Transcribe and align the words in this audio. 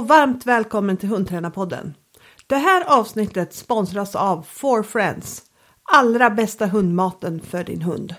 och 0.00 0.08
varmt 0.08 0.46
välkommen 0.46 0.96
till 0.96 1.08
Hundtränarpodden. 1.08 1.94
Det 2.46 2.56
här 2.56 2.98
avsnittet 2.98 3.54
sponsras 3.54 4.16
av 4.16 4.42
Four 4.42 4.82
Friends, 4.82 5.42
allra 5.82 6.30
bästa 6.30 6.66
hundmaten 6.66 7.40
för 7.40 7.64
din 7.64 7.82
hund. 7.82 8.14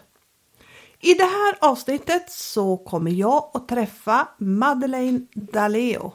I 0.99 1.13
det 1.13 1.23
här 1.23 1.55
avsnittet 1.71 2.31
så 2.31 2.77
kommer 2.77 3.11
jag 3.11 3.51
att 3.53 3.67
träffa 3.67 4.27
Madeleine 4.37 5.19
Daleo. 5.33 6.13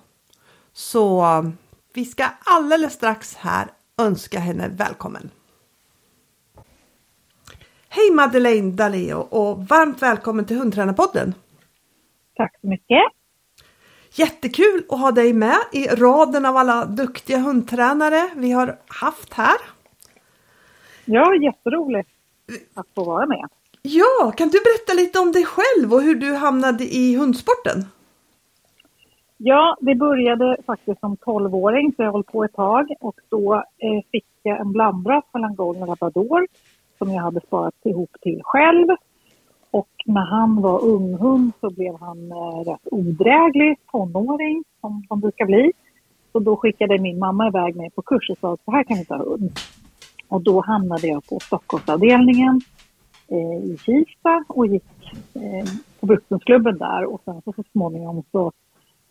Så 0.73 1.25
um, 1.25 1.59
vi 1.95 2.05
ska 2.05 2.27
alldeles 2.45 2.93
strax 2.93 3.35
här 3.35 3.69
önska 3.99 4.39
henne 4.39 4.69
välkommen. 4.69 5.31
Hej 7.89 8.11
Madeleine 8.13 8.73
Daleo 8.73 9.19
och 9.19 9.69
varmt 9.69 10.03
välkommen 10.03 10.45
till 10.45 10.57
Hundtränarpodden. 10.59 11.35
Tack 12.37 12.61
så 12.61 12.67
mycket. 12.67 13.03
Jättekul 14.19 14.85
att 14.89 15.01
ha 15.01 15.11
dig 15.13 15.33
med 15.33 15.59
i 15.73 15.87
raden 15.87 16.47
av 16.47 16.57
alla 16.57 16.85
duktiga 16.85 17.39
hundtränare 17.39 18.31
vi 18.37 18.53
har 18.53 18.79
haft 18.87 19.35
här. 19.35 19.57
Ja, 21.05 21.35
jätteroligt 21.35 22.09
att 22.75 22.87
få 22.95 23.05
vara 23.05 23.27
med. 23.27 23.49
Ja, 23.83 24.33
kan 24.37 24.49
du 24.49 24.59
berätta 24.61 24.95
lite 25.03 25.19
om 25.19 25.33
dig 25.33 25.45
själv 25.45 25.95
och 25.95 26.03
hur 26.03 26.15
du 26.15 26.35
hamnade 26.35 26.85
i 26.85 27.17
hundsporten? 27.17 27.85
Ja, 29.37 29.77
det 29.81 29.95
började 29.95 30.57
faktiskt 30.67 31.01
som 31.01 31.17
12-åring, 31.17 31.93
så 31.97 32.03
jag 32.03 32.13
höll 32.13 32.25
på 32.25 32.45
ett 32.45 32.53
tag. 32.53 32.95
Och 33.01 33.21
då 33.29 33.55
eh, 33.55 34.03
fick 34.13 34.27
jag 34.43 34.61
en 34.61 34.73
blandras 34.73 35.25
mellan 35.35 35.55
golden 35.55 35.83
och 35.83 35.89
labrador 35.89 36.47
som 36.99 37.13
jag 37.13 37.23
hade 37.23 37.41
sparat 37.41 37.75
ihop 37.85 38.17
till 38.21 38.41
själv. 38.45 38.87
Och 39.79 39.89
när 40.07 40.27
han 40.27 40.63
var 40.63 40.85
unghund 40.85 41.53
så 41.61 41.71
blev 41.71 41.95
han 42.01 42.33
eh, 42.33 42.71
rätt 42.71 42.87
odräglig 42.91 43.79
tonåring, 43.93 44.65
som 44.81 45.03
de 45.09 45.21
brukar 45.21 45.47
bli. 45.47 45.73
Så 46.33 46.39
då 46.39 46.57
skickade 46.57 46.99
min 46.99 47.19
mamma 47.19 47.49
iväg 47.49 47.77
mig 47.77 47.91
på 47.91 48.03
kurs 48.03 48.31
och 48.31 48.39
sa 48.39 48.53
att 48.53 48.65
så 48.65 48.71
här 48.71 48.85
kan 48.85 48.97
vi 48.97 49.05
ta 49.05 49.17
hund. 49.17 49.51
Och 50.29 50.43
då 50.43 50.61
hamnade 50.61 51.07
jag 51.07 51.27
på 51.27 51.39
Stockholmsavdelningen 51.41 52.61
eh, 53.29 53.65
i 53.65 53.77
Kista 53.85 54.45
och 54.49 54.67
gick 54.67 55.13
eh, 55.35 55.67
på 56.01 56.07
Brukshundsklubben 56.07 56.79
där. 56.79 57.05
Och 57.05 57.21
sen 57.25 57.43
så, 57.45 57.53
så 57.53 57.63
småningom 57.73 58.23
så 58.33 58.53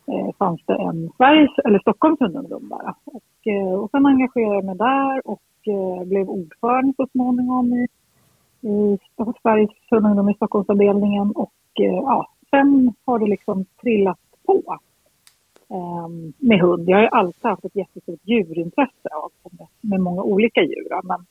eh, 0.08 0.36
fanns 0.38 0.62
det 0.66 0.76
en 0.76 1.10
Sveriges, 1.18 1.58
eller 1.66 1.80
Stockholms 1.80 2.20
hundungdom 2.20 2.70
där. 2.70 2.94
Och, 3.06 3.48
eh, 3.54 3.74
och 3.74 3.92
sen 3.92 4.06
engagerade 4.06 4.56
jag 4.56 4.66
mig 4.66 4.76
där 4.76 5.28
och 5.28 5.68
eh, 5.68 6.08
blev 6.08 6.30
ordförande 6.30 6.94
så 6.98 7.08
småningom 7.12 7.74
i 7.74 7.88
i 8.66 8.98
Sveriges 9.42 9.70
hundungdom 9.90 10.30
i 10.30 10.34
Stockholmsavdelningen 10.34 11.32
och 11.32 11.54
eh, 11.80 11.94
ja, 11.94 12.28
sen 12.50 12.94
har 13.06 13.20
det 13.20 13.28
liksom 13.28 13.66
trillat 13.82 14.20
på 14.46 14.80
eh, 15.70 16.08
med 16.38 16.60
hund. 16.62 16.90
Jag 16.90 16.98
har 16.98 17.08
alltid 17.08 17.46
haft 17.46 17.66
ett 17.66 17.76
jättestort 17.76 18.20
djurintresse 18.24 19.10
av, 19.24 19.32
med 19.82 20.00
många 20.00 20.24
olika 20.24 20.62
djur. 20.62 21.02
Men 21.04 21.26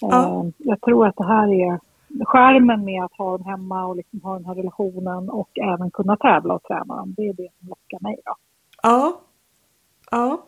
ja. 0.00 0.44
jag 0.58 0.80
tror 0.80 1.06
att 1.06 1.16
det 1.16 1.26
här 1.26 1.52
är 1.52 1.80
skärmen 2.24 2.84
med 2.84 3.04
att 3.04 3.16
ha 3.18 3.38
dem 3.38 3.46
hemma 3.46 3.86
och 3.86 3.96
liksom 3.96 4.20
ha 4.20 4.34
den 4.34 4.44
här 4.44 4.54
relationen 4.54 5.30
och 5.30 5.58
även 5.58 5.90
kunna 5.90 6.16
tävla 6.16 6.54
och 6.54 6.62
träna 6.62 6.96
dem. 6.96 7.14
Det 7.16 7.22
är 7.22 7.32
det 7.32 7.48
som 7.58 7.68
lockar 7.68 7.98
mig. 8.00 8.16
Då. 8.24 8.34
Ja. 8.82 9.20
Ja. 10.10 10.42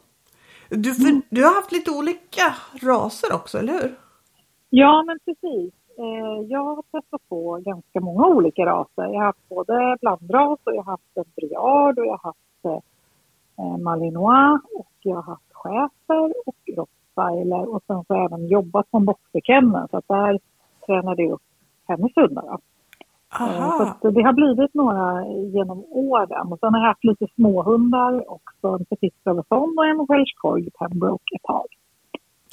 Du, 0.68 0.94
för, 0.94 1.08
mm. 1.08 1.22
du 1.30 1.44
har 1.44 1.54
haft 1.54 1.72
lite 1.72 1.90
olika 1.90 2.54
raser 2.82 3.34
också, 3.34 3.58
eller 3.58 3.72
hur? 3.72 3.94
Ja, 4.70 5.02
men 5.06 5.18
precis. 5.24 5.74
Eh, 5.98 6.46
jag 6.48 6.64
har 6.64 6.82
träffat 6.90 7.28
på 7.28 7.60
ganska 7.64 8.00
många 8.00 8.26
olika 8.26 8.66
raser. 8.66 9.04
Jag 9.04 9.20
har 9.20 9.24
haft 9.24 9.48
både 9.48 9.96
blandras 10.00 10.58
och 10.64 10.74
jag 10.74 10.82
har 10.82 10.92
haft 10.92 11.16
en 11.16 11.24
briard 11.36 11.98
och 11.98 12.06
jag 12.06 12.18
har 12.22 12.34
haft 12.34 12.82
eh, 13.58 13.78
malinois 13.78 14.60
och 14.74 14.92
jag 15.02 15.16
har 15.16 15.22
haft 15.22 15.52
schäfer 15.52 16.32
och 16.46 16.56
rottweiler 16.76 17.74
och 17.74 17.82
sen 17.86 18.04
så 18.04 18.14
har 18.14 18.20
jag 18.20 18.32
även 18.32 18.46
jobbat 18.46 18.86
en 18.90 19.04
boxerkennel 19.04 19.88
så 19.90 19.96
att 19.96 20.08
där 20.08 20.38
tränade 20.86 21.22
jag 21.22 21.32
upp 21.32 21.42
hennes 21.88 22.12
hundar. 22.16 22.58
Eh, 23.40 23.92
så 24.02 24.10
det 24.10 24.22
har 24.22 24.32
blivit 24.32 24.74
några 24.74 25.26
genom 25.26 25.84
åren. 25.90 26.52
Och 26.52 26.58
sen 26.58 26.74
har 26.74 26.80
jag 26.80 26.88
haft 26.88 27.04
lite 27.04 27.26
småhundar 27.34 28.30
också, 28.30 28.68
en 28.68 28.84
petit 28.84 29.24
Traverson 29.24 29.74
och 29.78 29.86
en 29.86 30.06
welsh 30.08 30.34
corgi 30.36 30.70
pembroke 30.78 31.36
ett 31.36 31.42
tag. 31.42 31.66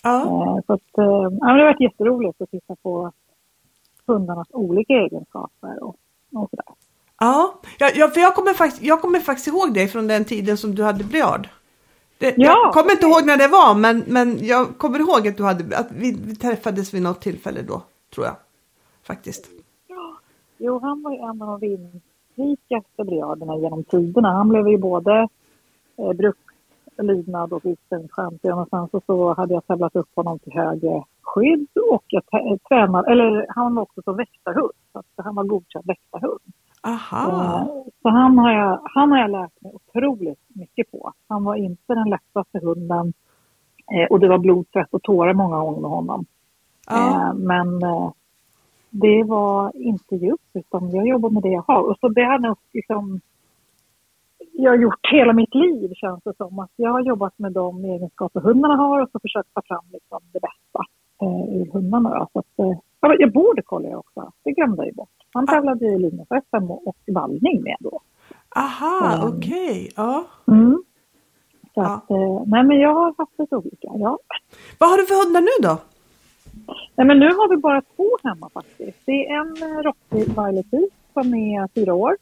Ja. 0.04 0.62
Så 0.68 0.74
att, 0.74 0.82
ja, 0.94 1.30
det 1.30 1.46
har 1.46 1.64
varit 1.64 1.82
jätteroligt 1.82 2.42
att 2.42 2.52
titta 2.52 2.76
på 2.84 3.12
hundarnas 4.08 4.48
olika 4.52 4.94
egenskaper 4.94 5.84
och, 5.84 5.96
och 6.34 6.50
sådär. 6.50 6.66
Ja, 7.20 7.54
ja, 7.96 8.08
för 8.08 8.22
jag 8.22 8.36
kommer, 8.36 8.54
faktiskt, 8.54 8.84
jag 8.84 9.02
kommer 9.02 9.20
faktiskt 9.20 9.48
ihåg 9.48 9.74
dig 9.74 9.88
från 9.88 10.08
den 10.08 10.26
tiden 10.26 10.58
som 10.58 10.76
du 10.76 10.84
hade 10.84 11.04
blyard. 11.04 11.50
ja, 12.20 12.34
jag 12.36 12.74
kommer 12.74 12.92
inte 12.92 13.06
ihåg 13.06 13.26
när 13.26 13.38
det 13.38 13.48
var, 13.48 13.76
men, 13.76 14.04
men 14.08 14.46
jag 14.46 14.78
kommer 14.78 15.00
ihåg 15.00 15.28
att, 15.28 15.38
du 15.38 15.44
hade, 15.44 15.78
att 15.78 15.92
vi, 15.92 16.18
vi 16.26 16.36
träffades 16.36 16.94
vid 16.94 17.02
något 17.02 17.22
tillfälle 17.22 17.62
då, 17.62 17.82
tror 18.16 18.26
jag. 18.26 18.36
Faktiskt. 19.04 19.50
Ja. 19.88 20.18
Jo, 20.58 20.80
han 20.80 21.02
var 21.02 21.12
ju 21.12 21.18
en 21.18 21.42
av 21.42 21.60
de 21.60 21.90
vinrikaste 22.36 23.04
bryaderna 23.04 23.58
genom 23.58 23.84
tiderna. 23.84 24.32
Han 24.32 24.50
blev 24.50 24.68
ju 24.68 24.78
både 24.78 25.28
eh, 25.98 26.14
brukslydnad 26.14 27.54
och 27.54 27.62
utställningschampion 27.64 28.60
och 28.60 28.70
sen 28.70 28.88
så, 28.92 29.02
så 29.06 29.34
hade 29.34 29.54
jag 29.54 29.68
tävlat 29.68 29.96
upp 29.96 30.10
honom 30.16 30.40
till 30.40 30.54
högre 30.54 31.04
skydd 31.24 31.68
och 31.92 32.04
jag 32.08 32.24
tränade, 32.70 33.12
eller 33.12 33.46
han 33.50 33.76
var 33.76 33.84
också 33.84 34.02
som 34.02 34.18
väktarhund, 34.18 34.72
så 34.92 35.02
han 35.16 35.36
var 35.36 35.44
godkänd 35.44 35.86
väktarhund. 35.86 36.40
Aha. 36.84 37.28
Eh, 37.28 37.68
så 38.02 38.10
han 38.10 38.38
har, 38.38 38.52
jag, 38.52 38.80
han 38.84 39.12
har 39.12 39.18
jag 39.18 39.32
lärt 39.32 39.62
mig 39.62 39.74
otroligt 39.74 40.40
mycket 40.48 40.92
på. 40.92 41.14
Han 41.28 41.44
var 41.44 41.56
inte 41.56 41.94
den 41.94 42.10
lättaste 42.10 42.60
hunden 42.60 43.14
eh, 43.94 44.08
och 44.10 44.20
det 44.20 44.28
var 44.28 44.38
blod, 44.38 44.66
svett 44.74 44.94
och 44.94 45.04
tårar 45.04 45.34
många 45.34 45.60
gånger 45.60 45.82
med 45.82 45.90
honom. 45.90 46.26
Ah. 46.88 47.34
Men 47.34 47.80
det 48.90 49.24
var 49.24 49.72
inte 49.76 50.16
just 50.16 50.50
utan 50.54 50.92
jag 50.92 51.08
jobbar 51.08 51.30
med 51.30 51.44
det 51.44 51.50
jag 51.50 51.64
har. 51.68 51.84
Och 51.84 51.98
så 52.00 52.10
det 52.10 52.24
har 52.24 52.40
nog 52.40 52.58
liksom 52.74 53.22
jag 54.54 54.72
har 54.72 54.78
gjort 54.78 55.12
hela 55.12 55.34
mitt 55.34 55.56
liv 55.56 55.94
känns 55.96 56.24
det 56.24 56.34
som. 56.38 56.60
Att 56.60 56.72
jag 56.76 56.92
har 56.92 57.02
jobbat 57.02 57.40
med 57.40 57.52
de 57.52 57.86
egenskaper 57.86 58.40
hundarna 58.40 58.76
har 58.76 59.02
och 59.02 59.10
så 59.12 59.20
försökt 59.20 59.54
ta 59.54 59.62
fram 59.66 59.86
liksom 59.92 60.20
det 60.34 60.40
bästa 60.40 60.81
eh, 61.22 61.56
ur 61.58 61.72
hundarna. 61.74 62.10
Då. 62.10 62.28
Så 62.34 62.40
att, 62.40 62.60
eh, 62.60 63.16
jag 63.20 63.34
borde 63.34 63.62
kolla 63.62 63.98
också, 63.98 64.32
det 64.44 64.52
glömde 64.52 64.78
jag 64.78 64.86
ju 64.86 64.94
bort. 64.94 65.10
Han 65.34 65.44
ah. 65.44 65.52
tävlade 65.52 65.86
i 65.86 66.00
linje-SM 66.00 66.72
och, 66.72 66.88
och 66.88 66.98
vallning 67.08 67.64
med 67.64 67.78
då. 67.80 68.00
Aha, 68.56 69.16
um, 69.16 69.38
okej. 69.38 69.72
Okay. 69.72 69.90
Ja. 69.96 70.26
Mm. 70.48 70.84
Så 71.74 71.82
ja. 71.82 71.96
att, 71.96 72.12
eh, 72.12 72.44
nej 72.46 72.64
men 72.64 72.80
jag 72.80 72.94
har 72.94 73.14
haft 73.18 73.40
lite 73.40 73.56
olika, 73.56 73.88
ja. 73.94 74.20
Vad 74.80 74.90
har 74.90 74.98
du 74.98 75.06
för 75.06 75.26
hundar 75.26 75.42
nu 75.42 75.68
då? 75.68 75.78
Nej 76.96 77.08
men 77.08 77.20
nu 77.20 77.26
har 77.26 77.50
vi 77.50 77.58
bara 77.58 77.82
två 77.82 78.10
hemma 78.24 78.50
faktiskt. 78.54 78.98
Det 79.06 79.28
är 79.28 79.36
en 79.36 79.78
eh, 79.78 79.84
rottweiler 79.84 80.90
som 81.14 81.34
är 81.34 81.68
fyra 81.76 81.94
år. 81.94 82.18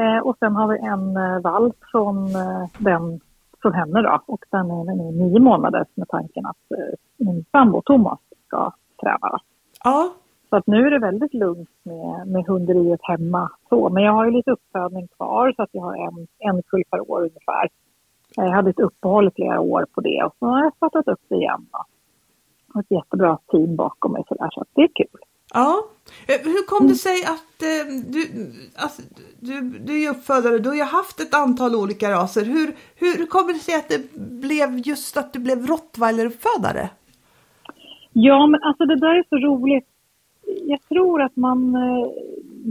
Eh, 0.00 0.26
och 0.26 0.36
sen 0.38 0.56
har 0.56 0.68
vi 0.68 0.78
en 0.78 1.16
eh, 1.16 1.40
valp 1.40 1.76
från 1.92 2.36
eh, 2.36 2.68
den 2.78 3.20
från 3.64 3.74
henne 3.74 4.02
då 4.02 4.20
och 4.26 4.44
den 4.50 4.70
är, 4.70 4.84
den 4.84 5.00
är 5.00 5.12
nio 5.12 5.40
månader 5.40 5.86
med 5.94 6.08
tanken 6.08 6.46
att 6.46 6.70
eh, 6.78 6.94
min 7.16 7.44
sambo 7.52 7.82
Thomas 7.82 8.18
ska 8.46 8.72
träna. 9.00 9.38
Ja. 9.84 10.12
Så 10.50 10.56
att 10.56 10.66
nu 10.66 10.86
är 10.86 10.90
det 10.90 10.98
väldigt 10.98 11.34
lugnt 11.34 11.70
med, 11.82 12.28
med 12.28 12.46
hunderiet 12.46 13.00
hemma. 13.02 13.50
Så, 13.68 13.88
men 13.88 14.02
jag 14.02 14.12
har 14.12 14.24
ju 14.24 14.30
lite 14.30 14.50
uppfödning 14.50 15.08
kvar 15.16 15.52
så 15.56 15.62
att 15.62 15.68
jag 15.72 15.82
har 15.82 15.96
en, 15.96 16.26
en 16.38 16.62
kull 16.62 16.82
per 16.90 17.10
år 17.10 17.20
ungefär. 17.20 17.68
Jag 18.36 18.50
hade 18.50 18.70
ett 18.70 18.80
uppehåll 18.80 19.28
i 19.28 19.30
flera 19.34 19.60
år 19.60 19.86
på 19.94 20.00
det 20.00 20.22
och 20.24 20.34
så 20.38 20.46
har 20.46 20.62
jag 20.62 20.76
startat 20.76 21.08
upp 21.08 21.20
det 21.28 21.34
igen. 21.36 21.66
Då. 21.72 22.80
Ett 22.80 22.90
jättebra 22.90 23.38
team 23.50 23.76
bakom 23.76 24.12
mig 24.12 24.24
så, 24.28 24.34
där, 24.34 24.50
så 24.50 24.64
det 24.74 24.82
är 24.82 24.90
kul. 24.94 25.20
Ja. 25.54 25.84
Eh, 26.28 26.40
hur 26.44 26.66
kom 26.66 26.88
det 26.88 26.94
sig 26.94 27.24
att 27.24 27.62
eh, 27.62 27.84
du, 28.12 28.20
alltså, 28.76 29.02
du, 29.40 29.60
du 29.60 30.04
är 30.04 30.10
uppfödare, 30.10 30.58
du 30.58 30.68
har 30.68 30.76
ju 30.76 30.82
haft 30.82 31.20
ett 31.20 31.34
antal 31.34 31.74
olika 31.74 32.10
raser. 32.10 32.44
Hur, 32.44 32.74
hur 32.96 33.26
kommer 33.26 33.52
det 33.52 33.58
sig 33.58 33.74
att 33.74 33.88
det 33.88 34.18
blev 34.18 34.78
just 34.78 35.16
att 35.16 35.32
du 35.32 35.38
blev 35.38 35.66
rottweileruppfödare? 35.66 36.90
Ja, 38.12 38.46
men 38.46 38.62
alltså 38.62 38.84
det 38.84 38.96
där 38.96 39.14
är 39.14 39.24
så 39.28 39.36
roligt. 39.36 39.88
Jag 40.44 40.80
tror 40.88 41.22
att 41.22 41.36
man, 41.36 41.74
eh, 41.74 42.06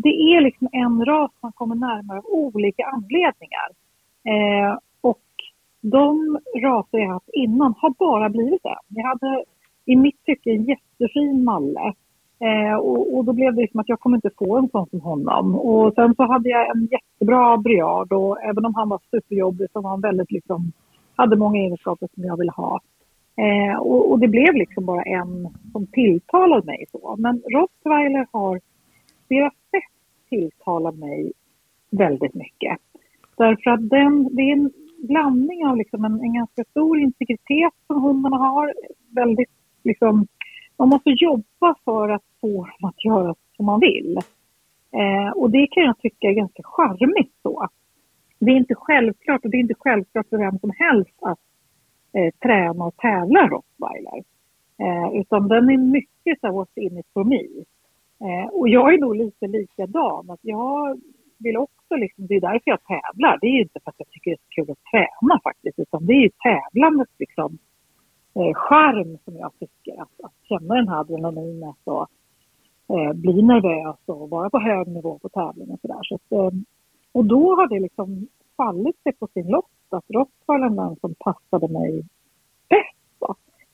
det 0.03 0.09
är 0.09 0.41
liksom 0.41 0.68
en 0.71 1.06
ras 1.06 1.31
man 1.41 1.51
kommer 1.51 1.75
närmare 1.75 2.18
av 2.18 2.25
olika 2.25 2.83
anledningar. 2.86 3.69
Eh, 4.33 4.77
och 5.01 5.24
de 5.81 6.39
raser 6.63 6.97
jag 6.97 7.09
haft 7.09 7.29
innan 7.33 7.74
har 7.77 7.89
bara 7.89 8.29
blivit 8.29 8.65
en. 8.65 8.97
Jag 8.97 9.07
hade 9.07 9.44
i 9.86 9.95
mitt 9.95 10.25
tycke 10.25 10.50
en 10.50 10.63
jättefin 10.63 11.44
malle 11.44 11.94
Eh, 12.44 12.75
och, 12.75 13.18
och, 13.18 13.25
då 13.25 13.34
blev 13.34 13.56
det 13.56 13.62
liksom 13.62 13.80
att 13.80 13.90
jag 13.90 14.00
kommer 14.00 14.18
inte 14.18 14.30
få 14.38 14.57
en 14.57 14.69
sån 14.69 14.88
som 14.90 15.01
honom. 15.01 15.56
Och 15.56 15.94
sen 15.94 16.16
så 16.16 16.24
hade 16.24 16.50
jag 16.50 16.75
en 16.75 16.88
jättebra 16.92 17.57
Briard 17.57 18.13
och 18.13 18.42
även 18.44 18.66
om 18.66 18.75
han 18.75 18.90
var 18.90 19.00
superjobbig 19.12 19.68
så 19.74 19.81
var 19.81 19.90
han 19.90 20.01
väldigt 20.01 20.31
liksom, 20.31 20.72
hade 21.16 21.36
många 21.36 21.60
egenskaper 21.60 22.10
som 22.13 22.24
jag 22.24 22.38
ville 22.38 22.51
ha. 22.51 22.81
Eh, 23.38 23.80
och, 23.80 24.12
och, 24.12 24.19
det 24.19 24.28
blev 24.28 24.56
liksom 24.56 24.86
bara 24.86 25.04
en 25.04 25.50
som 25.72 25.88
tilltalade 25.88 26.66
mig 26.66 26.86
så. 26.92 27.16
Men 27.19 27.42
Rottweiler 27.51 28.28
har, 28.31 28.60
deras 29.28 29.54
sätt 29.54 29.94
tilltalar 30.30 30.92
mig 30.92 31.31
väldigt 31.92 32.34
mycket. 32.34 32.78
Därför 33.38 33.72
att 33.72 33.89
den, 33.89 34.36
det 34.36 34.42
är 34.42 34.54
en 34.54 34.72
blandning 35.07 35.66
av 35.66 35.78
liksom 35.78 36.06
en, 36.06 36.22
en 36.22 36.34
ganska 36.34 36.63
stor 36.63 37.00
integritet 37.00 37.74
som 37.88 38.01
hundarna 38.01 38.38
har. 38.38 38.74
Väldigt 39.16 39.50
liksom, 39.84 40.28
man 40.78 40.90
måste 40.90 41.10
jobba 41.10 41.75
för 41.86 42.10
att 42.10 42.24
få 42.42 42.66
dem 42.66 42.90
att 42.90 43.06
göra 43.06 43.36
som 43.56 43.66
man 43.66 43.80
vill. 43.80 44.18
Eh, 44.92 45.30
och 45.36 45.52
det 45.52 45.68
kan 45.68 45.84
jag 45.84 46.00
tycka 46.00 46.28
är 46.28 46.34
ganska 46.34 46.64
charmigt 46.64 47.34
då. 47.44 47.68
Det 48.40 48.52
är 48.52 48.56
inte 48.56 48.75
självklart 48.75 49.46
och 49.46 49.52
det 49.52 49.58
är 49.58 49.60
inte 49.60 49.80
självklart 49.80 50.30
för 50.30 50.38
vem 50.38 50.60
som 50.60 50.72
helst 50.78 51.18
att 51.22 51.40
eh, 52.14 52.34
träna 52.44 52.86
och 52.86 52.98
tävla 52.98 53.48
rottweiler. 53.48 54.24
Eh, 54.80 55.22
utan 55.22 55.48
den 55.48 55.70
är 55.70 55.78
mycket 55.78 56.40
så 56.42 56.48
what's 56.48 56.75
in 56.75 56.98
it 56.98 57.08
for 57.14 57.24
me. 57.24 57.44
Eh, 58.28 58.48
och 58.48 58.70
jag 58.70 58.94
är 58.94 58.98
nog 58.98 59.16
lite 59.16 59.48
likadan. 59.48 60.30
Att 60.30 60.40
jag 60.42 61.02
vill 61.38 61.58
också 61.58 61.96
liksom, 61.96 62.28
det 62.28 62.36
är 62.36 62.42
därför 62.42 62.62
jag 62.64 62.84
tävlar. 62.84 63.38
Det 63.42 63.48
är 63.48 63.62
inte 63.62 63.80
för 63.84 63.90
att 63.90 63.96
jag 63.98 64.10
tycker 64.10 64.31
det 64.31 64.36
är 64.36 64.38
så 64.38 64.50
kul 64.56 64.72
att 64.72 64.92
träna 64.92 65.40
faktiskt. 65.44 65.80
Utan 65.80 66.06
det 66.06 66.14
är 66.14 66.22
ju 66.22 66.30
tävlandet. 66.30 67.10
liksom, 67.20 67.58
eh, 68.35 68.53
charm 68.53 69.18
som 69.25 69.35
jag 69.38 69.51
tycker. 69.59 70.01
Att, 70.01 70.12
att 70.24 70.33
känna 70.44 70.75
den 70.75 70.88
här 70.88 71.00
adrenalinet 71.00 71.75
och 71.83 72.07
eh, 72.89 73.13
bli 73.13 73.41
nervös 73.41 73.97
och 74.06 74.30
vara 74.30 74.50
på 74.50 74.59
hög 74.59 74.88
nivå 74.88 75.19
på 75.19 75.30
tävling 75.30 75.69
och 75.69 75.80
sådär. 75.80 76.00
Så, 76.01 76.19
så 76.30 76.47
eh, 76.47 76.51
och 77.12 77.25
då 77.25 77.56
har 77.56 77.68
det 77.68 77.80
liksom 77.80 78.27
fallit 78.57 79.03
sig 79.03 79.13
på 79.13 79.27
sin 79.27 79.47
lott 79.47 79.65
att 79.89 80.06
rottweilern 80.07 80.75
den 80.75 80.95
som 80.95 81.15
passade 81.19 81.68
mig 81.68 82.03
bäst. 82.69 83.03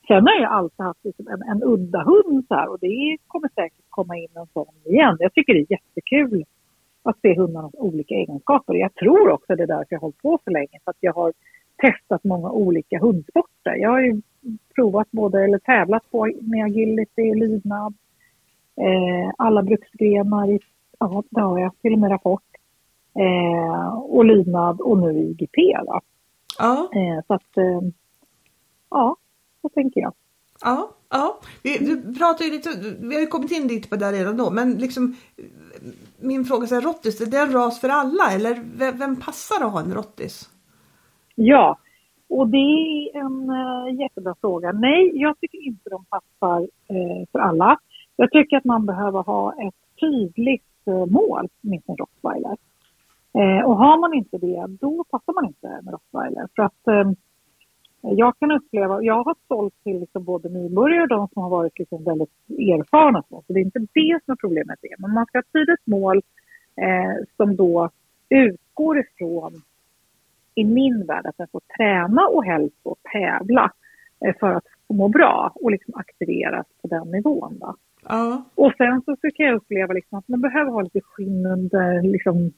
Sen 0.08 0.28
har 0.28 0.42
jag 0.42 0.52
alltid 0.52 0.86
haft 0.86 1.06
liksom 1.06 1.28
en, 1.28 1.42
en 1.42 1.64
udda 1.64 2.04
hund 2.04 2.46
så 2.48 2.56
här 2.56 2.70
och 2.70 2.80
det 2.80 3.18
kommer 3.28 3.50
säkert 3.56 3.86
komma 3.90 4.18
in 4.18 4.28
en 4.36 4.48
sån 4.54 4.76
igen. 4.86 5.18
Jag 5.20 5.34
tycker 5.34 5.54
det 5.54 5.60
är 5.60 5.72
jättekul 5.72 6.46
att 7.04 7.20
se 7.22 7.36
hundarnas 7.36 7.74
olika 7.74 8.16
egenskaper. 8.16 8.74
Jag 8.74 8.96
tror 8.96 9.30
också 9.30 9.56
det 9.56 9.64
är 9.64 9.68
därför 9.68 9.88
jag 9.90 10.00
har 10.00 10.02
hållit 10.02 10.22
på 10.22 10.40
så 10.44 10.52
länge, 10.52 10.80
för 10.84 10.92
att 10.92 10.98
jag 11.00 11.14
har 11.14 11.34
testat 11.82 12.24
många 12.24 12.52
olika 12.52 13.00
hundsporter. 13.00 13.76
Jag 13.76 13.90
har 13.90 14.02
ju 14.02 14.22
provat 14.76 15.12
både, 15.12 15.44
eller 15.44 15.60
tävlat 15.60 16.12
på 16.12 16.32
med 16.42 16.66
agility, 16.66 17.34
lydnad, 17.36 17.94
eh, 18.76 19.32
alla 19.38 19.64
bruksgrenar, 19.64 20.60
ja 21.00 21.24
det 21.30 21.42
har 21.42 21.60
jag, 21.60 21.72
till 21.82 21.94
och 21.94 22.00
med 22.00 22.12
rapport, 22.12 22.44
eh, 23.20 23.88
och 23.94 24.26
lydnad 24.26 24.82
och 24.82 24.98
nu 24.98 25.20
IGP. 25.20 25.56
Då. 25.86 26.02
Ja. 26.60 26.90
Eh, 26.94 27.26
så 27.28 27.34
att, 27.34 27.58
eh, 27.58 27.82
ja, 28.90 29.16
så 29.62 29.70
tänker 29.70 30.02
jag. 30.02 30.14
Ja, 30.62 30.90
ja. 31.10 31.40
Vi, 31.64 31.78
du 31.78 32.14
pratar 32.14 32.46
ju 32.46 32.52
lite, 32.52 32.70
vi 33.00 33.16
har 33.16 33.22
ju 33.22 33.28
kommit 33.28 33.52
in 33.52 33.68
lite 33.68 33.90
på 33.90 33.96
det 33.96 34.12
redan 34.12 34.38
då, 34.38 34.50
men 34.50 34.74
liksom 34.74 35.16
min 36.20 36.46
fråga 36.46 36.68
är 36.68 36.82
rottis, 36.82 37.22
är 37.22 37.26
det 37.26 37.38
en 37.38 37.52
ras 37.52 37.82
för 37.82 37.90
alla 37.90 38.34
eller 38.34 38.64
vem, 38.78 38.98
vem 38.98 39.16
passar 39.16 39.66
att 39.66 39.72
ha 39.72 39.80
en 39.80 39.94
rottis? 39.94 40.50
Ja, 41.42 41.78
och 42.30 42.48
det 42.48 42.58
är 42.58 43.20
en 43.20 43.50
uh, 43.50 44.00
jättebra 44.02 44.36
fråga. 44.42 44.72
Nej, 44.72 45.12
jag 45.14 45.40
tycker 45.40 45.68
inte 45.68 45.90
de 45.90 46.06
passar 46.06 46.62
uh, 46.62 47.26
för 47.32 47.40
alla. 47.40 47.78
Jag 48.16 48.32
tycker 48.32 48.58
att 48.58 48.66
man 48.66 48.86
behöver 48.86 49.22
ha 49.22 49.54
ett 49.54 50.00
tydligt 50.00 50.88
uh, 50.88 51.06
mål 51.06 51.48
med 51.62 51.84
sin 51.84 51.96
rottweiler. 51.98 52.58
och 53.66 53.78
har 53.78 54.00
man 54.00 54.14
inte 54.14 54.38
det, 54.38 54.66
då 54.68 55.04
passar 55.04 55.34
man 55.34 55.46
inte 55.46 55.82
med 55.84 55.94
rottweiler. 55.94 56.48
För 56.56 56.64
att 56.64 57.16
jag 58.02 58.40
kan 58.40 58.52
uppleva, 58.52 59.04
jag 59.04 59.24
har 59.24 59.36
sålt 59.48 59.74
till 59.84 60.00
liksom 60.00 60.24
både 60.24 60.50
nybörjare 60.50 61.04
och 61.04 61.10
de 61.10 61.28
som 61.28 61.42
har 61.42 61.50
varit 61.50 61.80
liksom 61.80 62.04
väldigt 62.04 62.34
erfarna. 62.50 63.24
Så 63.30 63.44
det 63.48 63.60
är 63.60 63.66
inte 63.66 63.80
det 63.80 64.20
som 64.26 64.32
är 64.32 64.36
problemet. 64.36 64.80
Är. 64.82 64.96
Men 65.02 65.14
man 65.14 65.26
ska 65.26 65.38
ha 65.38 65.42
ett 65.42 65.54
tydligt 65.54 65.88
mål 65.88 66.22
eh, 66.76 67.26
som 67.38 67.56
då 67.56 67.90
utgår 68.30 69.00
ifrån, 69.00 69.62
i 70.56 70.66
min 70.66 71.06
värld, 71.06 71.26
att 71.26 71.36
jag 71.38 71.52
får 71.52 71.62
träna 71.78 72.28
och 72.28 72.46
helst 72.46 72.76
få 72.84 72.96
tävla 73.12 73.72
eh, 74.26 74.36
för 74.40 74.54
att 74.54 74.66
må 74.90 75.08
bra 75.08 75.52
och 75.56 75.72
liksom 75.72 75.94
aktiveras 75.98 76.66
på 76.82 76.88
den 76.88 77.12
nivån. 77.12 77.58
Då. 77.60 77.76
Ja. 78.08 78.44
Och 78.56 78.74
sen 78.78 79.02
så, 79.06 79.16
kan 79.36 79.46
jag 79.46 79.56
uppleva 79.56 79.94
liksom 79.94 80.18
att 80.18 80.28
man 80.28 80.42
behöver 80.42 80.72
ha 80.72 80.82
lite 80.82 81.02
skinn 81.02 81.46
under, 81.46 82.02
liksom, 82.02 82.52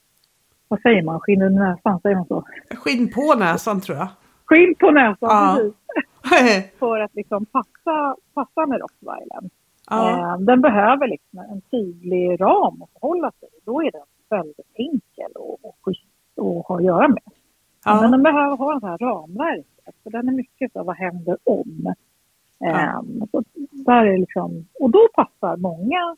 vad 0.68 0.82
säger 0.82 1.04
man, 1.04 1.20
skinn 1.20 1.42
under 1.42 1.64
näsan, 1.64 2.00
säger 2.02 2.16
man 2.16 2.26
så? 2.26 2.44
Skinn 2.76 3.12
på 3.12 3.34
näsan 3.40 3.82
tror 3.82 3.98
jag 3.98 4.08
skinn 4.52 4.76
på 4.76 4.92
näsan 4.92 5.18
ja. 5.22 5.72
för 6.80 7.00
att 7.00 7.16
liksom 7.16 7.46
passa, 7.46 8.16
passa 8.34 8.66
med 8.66 8.82
rottweilern. 8.82 9.50
Ja. 9.90 10.10
Eh, 10.10 10.40
den 10.40 10.62
behöver 10.62 11.08
liksom 11.08 11.40
en 11.40 11.62
tydlig 11.62 12.42
ram 12.42 12.82
att 12.82 12.90
förhålla 12.92 13.32
sig 13.40 13.50
Då 13.66 13.82
är 13.82 13.92
den 13.92 14.08
väldigt 14.30 14.72
enkel 14.74 15.32
och, 15.36 15.66
och 15.66 15.76
schysst 15.82 16.06
att 16.38 16.68
ha 16.68 16.76
att 16.78 16.84
göra 16.84 17.08
med. 17.08 17.24
Ja. 17.86 18.02
Men 18.02 18.12
den 18.12 18.24
behöver 18.24 18.58
ha 18.58 18.80
det 18.80 18.88
här 18.88 18.98
ramverket, 18.98 19.96
för 20.04 20.10
den 20.10 20.30
är 20.30 20.34
mycket 20.34 20.74
så 20.74 20.84
vad 20.84 20.96
händer 20.96 21.38
om? 21.44 21.94
Ja. 22.58 23.00
Um, 23.00 23.28
så 23.32 23.44
där 23.72 24.06
är 24.06 24.18
liksom, 24.18 24.68
och 24.80 24.90
då 24.90 25.08
passar 25.14 25.58
många, 25.58 26.18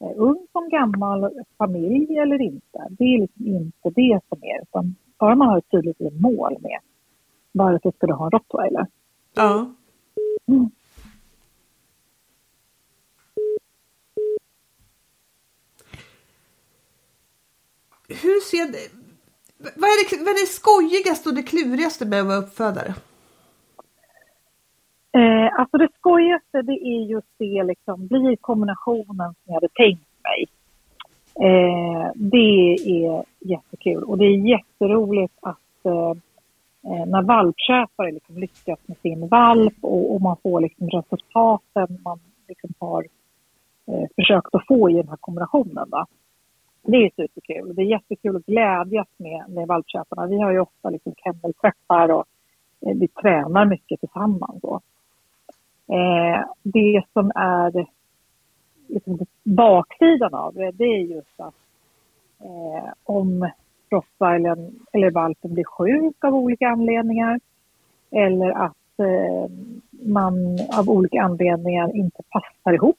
eh, 0.00 0.12
ung 0.16 0.46
som 0.52 0.68
gammal, 0.68 1.30
familj 1.58 2.18
eller 2.18 2.42
inte. 2.42 2.86
Det 2.90 3.04
är 3.04 3.20
liksom 3.20 3.46
inte 3.46 3.90
det 3.90 4.20
som 4.28 4.38
är, 4.42 4.62
utan 4.62 4.94
bara 5.18 5.34
man 5.34 5.48
har 5.48 5.58
ett 5.58 5.70
tydligt 5.70 6.20
mål 6.20 6.56
med 6.60 6.78
varför 7.52 7.90
ska 7.90 8.06
du 8.06 8.12
ha 8.12 8.24
en 8.24 8.30
rottweiler? 8.30 8.86
Ja. 9.34 9.74
Mm. 10.46 10.70
Hur 18.08 18.40
ser. 18.40 19.03
Vad 19.58 19.90
är 19.90 20.10
det, 20.10 20.24
vad 20.24 20.28
är 20.28 20.40
det 20.40 20.46
skojigaste 20.46 21.28
och 21.28 21.34
det 21.34 21.42
klurigaste 21.42 22.06
med 22.06 22.20
att 22.20 22.26
vara 22.26 22.36
uppfödare? 22.36 22.94
Eh, 25.12 25.60
alltså 25.60 25.76
det 25.78 25.88
skojigaste 25.98 26.62
det 26.62 26.72
är 26.72 27.00
just 27.04 27.28
det 27.38 27.62
liksom, 27.62 28.06
blir 28.06 28.36
kombinationen 28.36 29.34
som 29.34 29.42
jag 29.44 29.54
hade 29.54 29.68
tänkt 29.68 30.08
mig. 30.22 30.46
Eh, 31.48 32.10
det 32.14 32.74
är 32.74 33.24
jättekul 33.40 34.02
och 34.02 34.18
det 34.18 34.24
är 34.24 34.48
jätteroligt 34.48 35.34
att 35.40 35.84
eh, 35.84 36.10
eh, 36.92 37.06
när 37.06 37.22
valpköpare 37.22 38.12
liksom 38.12 38.38
lyckas 38.38 38.78
med 38.86 38.96
sin 39.02 39.28
valp 39.28 39.74
och, 39.80 40.14
och 40.14 40.20
man 40.20 40.36
får 40.42 40.60
liksom 40.60 40.88
resultaten 40.88 41.98
man 42.04 42.18
liksom 42.48 42.70
har 42.78 43.06
eh, 43.86 44.08
försökt 44.16 44.54
att 44.54 44.66
få 44.66 44.90
i 44.90 44.92
den 44.92 45.08
här 45.08 45.16
kombinationen. 45.16 45.90
Då. 45.90 46.06
Det 46.86 46.96
är 46.96 47.10
superkul. 47.16 47.74
Det 47.74 47.82
är 47.82 47.86
jättekul 47.86 48.36
att 48.36 48.46
glädjas 48.46 49.08
med, 49.16 49.44
med 49.48 49.66
valpköparna. 49.66 50.26
Vi 50.26 50.40
har 50.40 50.52
ju 50.52 50.60
ofta 50.60 50.90
liksom 50.90 51.14
kennelträffar 51.16 52.08
och 52.08 52.24
eh, 52.80 52.96
vi 52.96 53.08
tränar 53.08 53.64
mycket 53.64 54.00
tillsammans. 54.00 54.62
Då. 54.62 54.80
Eh, 55.94 56.44
det 56.62 57.02
som 57.12 57.32
är 57.34 57.86
liksom 58.88 59.26
baksidan 59.42 60.34
av 60.34 60.54
det, 60.54 60.70
det 60.70 60.84
är 60.84 60.98
just 60.98 61.40
att 61.40 61.54
eh, 62.40 62.92
om 63.04 63.50
rottweilern 63.90 64.80
eller 64.92 65.10
valpen 65.10 65.54
blir 65.54 65.64
sjuk 65.64 66.24
av 66.24 66.34
olika 66.34 66.68
anledningar 66.68 67.40
eller 68.10 68.50
att 68.50 68.98
eh, 68.98 69.50
man 69.90 70.58
av 70.78 70.90
olika 70.90 71.22
anledningar 71.22 71.96
inte 71.96 72.22
passar 72.28 72.72
ihop. 72.72 72.98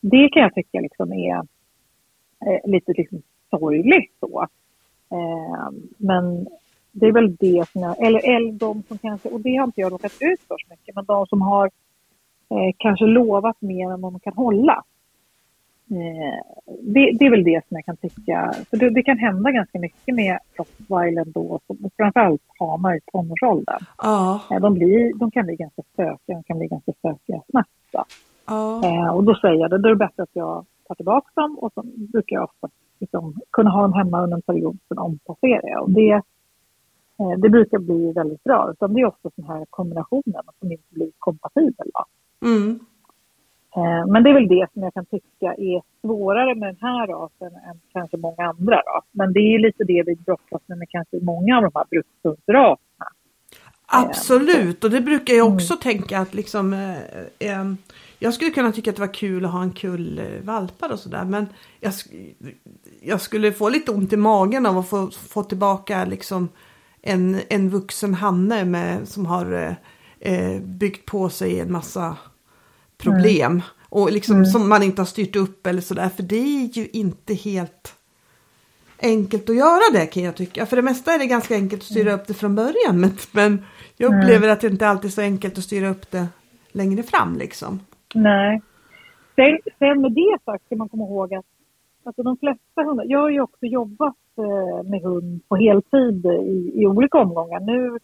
Det 0.00 0.28
kan 0.28 0.42
jag 0.42 0.54
tycka 0.54 0.80
liksom 0.80 1.12
är 1.12 1.42
eh, 2.46 2.70
lite 2.70 2.92
liksom 2.92 3.22
sorgligt 3.50 4.12
då. 4.20 4.46
Eh, 5.10 5.70
men 5.96 6.46
det 6.92 7.06
är 7.06 7.12
väl 7.12 7.36
det 7.36 7.68
som 7.72 7.82
jag, 7.82 8.06
eller, 8.06 8.36
eller 8.36 8.52
de 8.52 8.82
som 8.82 8.98
kanske, 8.98 9.28
och 9.28 9.40
det 9.40 9.56
har 9.56 9.64
inte 9.64 9.80
jag 9.80 9.92
råkat 9.92 10.12
ut 10.20 10.40
för 10.40 10.56
så 10.58 10.66
mycket, 10.70 10.94
men 10.94 11.04
de 11.04 11.26
som 11.26 11.42
har 11.42 11.66
eh, 12.50 12.74
kanske 12.76 13.04
lovat 13.04 13.56
mer 13.60 13.92
än 13.92 14.00
vad 14.00 14.12
de 14.12 14.20
kan 14.20 14.32
hålla. 14.32 14.84
Eh, 15.90 16.64
det, 16.80 17.12
det, 17.18 17.24
är 17.24 17.30
väl 17.30 17.44
det 17.44 17.62
som 17.68 17.76
jag 17.76 17.84
kan 17.84 17.96
tycka. 17.96 18.54
För 18.70 18.76
det, 18.76 18.90
det 18.90 19.02
kan 19.02 19.18
hända 19.18 19.50
ganska 19.50 19.78
mycket 19.78 20.14
med 20.14 20.38
rottweilen 20.56 21.32
då, 21.32 21.60
framförallt 21.96 22.42
hamar 22.58 22.96
i 22.96 23.00
tonårsåldern. 23.12 23.80
Ja. 23.98 24.40
Eh, 24.50 24.60
de, 24.60 24.74
blir, 24.74 25.14
de 25.14 25.30
kan 25.30 25.46
bli 25.46 25.56
ganska 25.56 25.82
stökiga, 25.92 26.36
de 26.36 26.42
kan 26.42 26.58
bli 26.58 26.66
ganska 26.66 26.92
stökiga 26.92 27.40
snabbt. 27.50 27.70
Ja. 28.46 28.84
Eh, 28.84 29.08
och 29.08 29.24
då 29.24 29.34
säger 29.34 29.60
jag 29.60 29.70
det, 29.70 29.78
då 29.78 29.88
är 29.88 29.92
det 29.92 29.96
bättre 29.96 30.22
att 30.22 30.30
jag 30.32 30.66
tar 30.92 30.96
tillbaka 30.96 31.40
dem 31.40 31.58
och 31.58 31.72
så 31.74 31.82
brukar 31.84 32.36
jag 32.36 32.44
ofta 32.44 32.68
liksom, 33.00 33.34
kunna 33.50 33.70
ha 33.70 33.82
dem 33.82 33.92
hemma 33.92 34.22
under 34.22 34.36
en 34.36 34.42
period, 34.42 34.78
sen 34.88 34.98
ompasserar 34.98 35.68
jag. 35.68 35.82
Och 35.82 35.90
det, 35.90 36.12
eh, 37.18 37.38
det 37.38 37.48
brukar 37.48 37.78
bli 37.78 38.12
väldigt 38.12 38.44
bra. 38.44 38.70
Utan 38.70 38.94
det 38.94 39.00
är 39.00 39.06
ofta 39.06 39.30
den 39.36 39.46
här 39.46 39.66
kombinationen 39.70 40.42
som 40.60 40.72
inte 40.72 40.88
blir 40.90 41.10
kompatibel. 41.18 41.90
Mm. 42.44 42.80
Eh, 43.76 44.06
men 44.06 44.22
det 44.22 44.30
är 44.30 44.34
väl 44.34 44.48
det 44.48 44.66
som 44.72 44.82
jag 44.82 44.94
kan 44.94 45.06
tycka 45.06 45.54
är 45.54 45.82
svårare 46.00 46.54
med 46.54 46.68
den 46.68 46.80
här 46.80 47.06
rasen 47.06 47.52
än 47.68 47.80
kanske 47.92 48.16
många 48.16 48.44
andra. 48.48 48.76
Då. 48.76 49.00
Men 49.12 49.32
det 49.32 49.40
är 49.40 49.58
lite 49.58 49.84
det 49.84 50.02
vi 50.06 50.16
brottas 50.16 50.62
med 50.66 50.78
med 50.78 50.88
kanske 50.90 51.16
många 51.22 51.56
av 51.56 51.62
de 51.62 51.70
här 51.74 51.84
brukshundsraserna. 51.90 53.06
Absolut, 53.94 54.84
och 54.84 54.90
det 54.90 55.00
brukar 55.00 55.34
jag 55.34 55.54
också 55.54 55.72
mm. 55.72 55.80
tänka 55.80 56.18
att 56.18 56.34
liksom 56.34 56.72
eh, 56.72 56.98
eh, 57.50 57.64
Jag 58.22 58.34
skulle 58.34 58.50
kunna 58.50 58.72
tycka 58.72 58.90
att 58.90 58.96
det 58.96 59.02
var 59.02 59.14
kul 59.14 59.44
att 59.44 59.50
ha 59.50 59.62
en 59.62 59.72
kull 59.72 60.18
eh, 60.18 60.44
valpar 60.44 60.92
och 60.92 60.98
sådär 60.98 61.24
men 61.24 61.46
jag, 61.80 61.92
jag, 63.00 63.20
skulle 63.20 63.52
få 63.52 63.68
lite 63.68 63.90
ont 63.90 64.12
i 64.12 64.16
magen 64.16 64.66
av 64.66 64.78
att 64.78 64.88
få, 64.88 65.10
få 65.10 65.42
tillbaka 65.42 66.04
liksom 66.04 66.48
en, 67.02 67.40
en 67.48 67.70
vuxen 67.70 68.14
hanne 68.14 68.64
med, 68.64 69.08
som 69.08 69.26
har 69.26 69.52
eh, 69.52 70.32
eh, 70.32 70.60
byggt 70.60 71.06
på 71.06 71.28
sig 71.28 71.60
en 71.60 71.72
massa 71.72 72.16
problem. 72.98 73.52
Mm. 73.52 73.62
Och 73.88 74.12
liksom 74.12 74.36
mm. 74.36 74.46
som 74.46 74.68
man 74.68 74.82
inte 74.82 75.00
har 75.00 75.06
styrt 75.06 75.36
upp 75.36 75.66
eller 75.66 75.80
sådär. 75.80 76.08
För 76.08 76.22
det 76.22 76.36
är 76.36 76.76
ju 76.76 76.88
inte 76.92 77.34
helt 77.34 77.94
enkelt 78.98 79.50
att 79.50 79.56
göra 79.56 79.92
det 79.92 80.06
kan 80.06 80.22
jag 80.22 80.36
tycka. 80.36 80.66
För 80.66 80.76
det 80.76 80.82
mesta 80.82 81.14
är 81.14 81.18
det 81.18 81.26
ganska 81.26 81.54
enkelt 81.54 81.82
att 81.82 81.88
styra 81.88 82.10
mm. 82.10 82.20
upp 82.20 82.26
det 82.26 82.34
från 82.34 82.54
början. 82.54 83.00
Men, 83.00 83.18
men 83.32 83.64
jag 83.96 84.12
mm. 84.12 84.20
upplever 84.20 84.48
att 84.48 84.60
det 84.60 84.66
inte 84.66 84.88
alltid 84.88 85.10
är 85.10 85.14
så 85.14 85.20
enkelt 85.20 85.58
att 85.58 85.64
styra 85.64 85.88
upp 85.88 86.10
det 86.10 86.28
längre 86.72 87.02
fram 87.02 87.36
liksom. 87.36 87.80
Nej. 88.14 88.62
Sen, 89.36 89.58
sen 89.78 90.00
med 90.00 90.12
det 90.12 90.38
sagt 90.44 90.66
ska 90.66 90.76
man 90.76 90.88
komma 90.88 91.04
ihåg 91.04 91.34
att 91.34 91.46
alltså 92.04 92.22
de 92.22 92.36
flesta 92.36 92.82
hundar, 92.82 93.04
jag 93.08 93.18
har 93.18 93.30
ju 93.30 93.40
också 93.40 93.66
jobbat 93.66 94.16
eh, 94.38 94.90
med 94.90 95.02
hund 95.02 95.48
på 95.48 95.56
heltid 95.56 96.26
i, 96.26 96.72
i 96.74 96.86
olika 96.86 97.18
omgångar. 97.18 97.60
Nu 97.60 97.98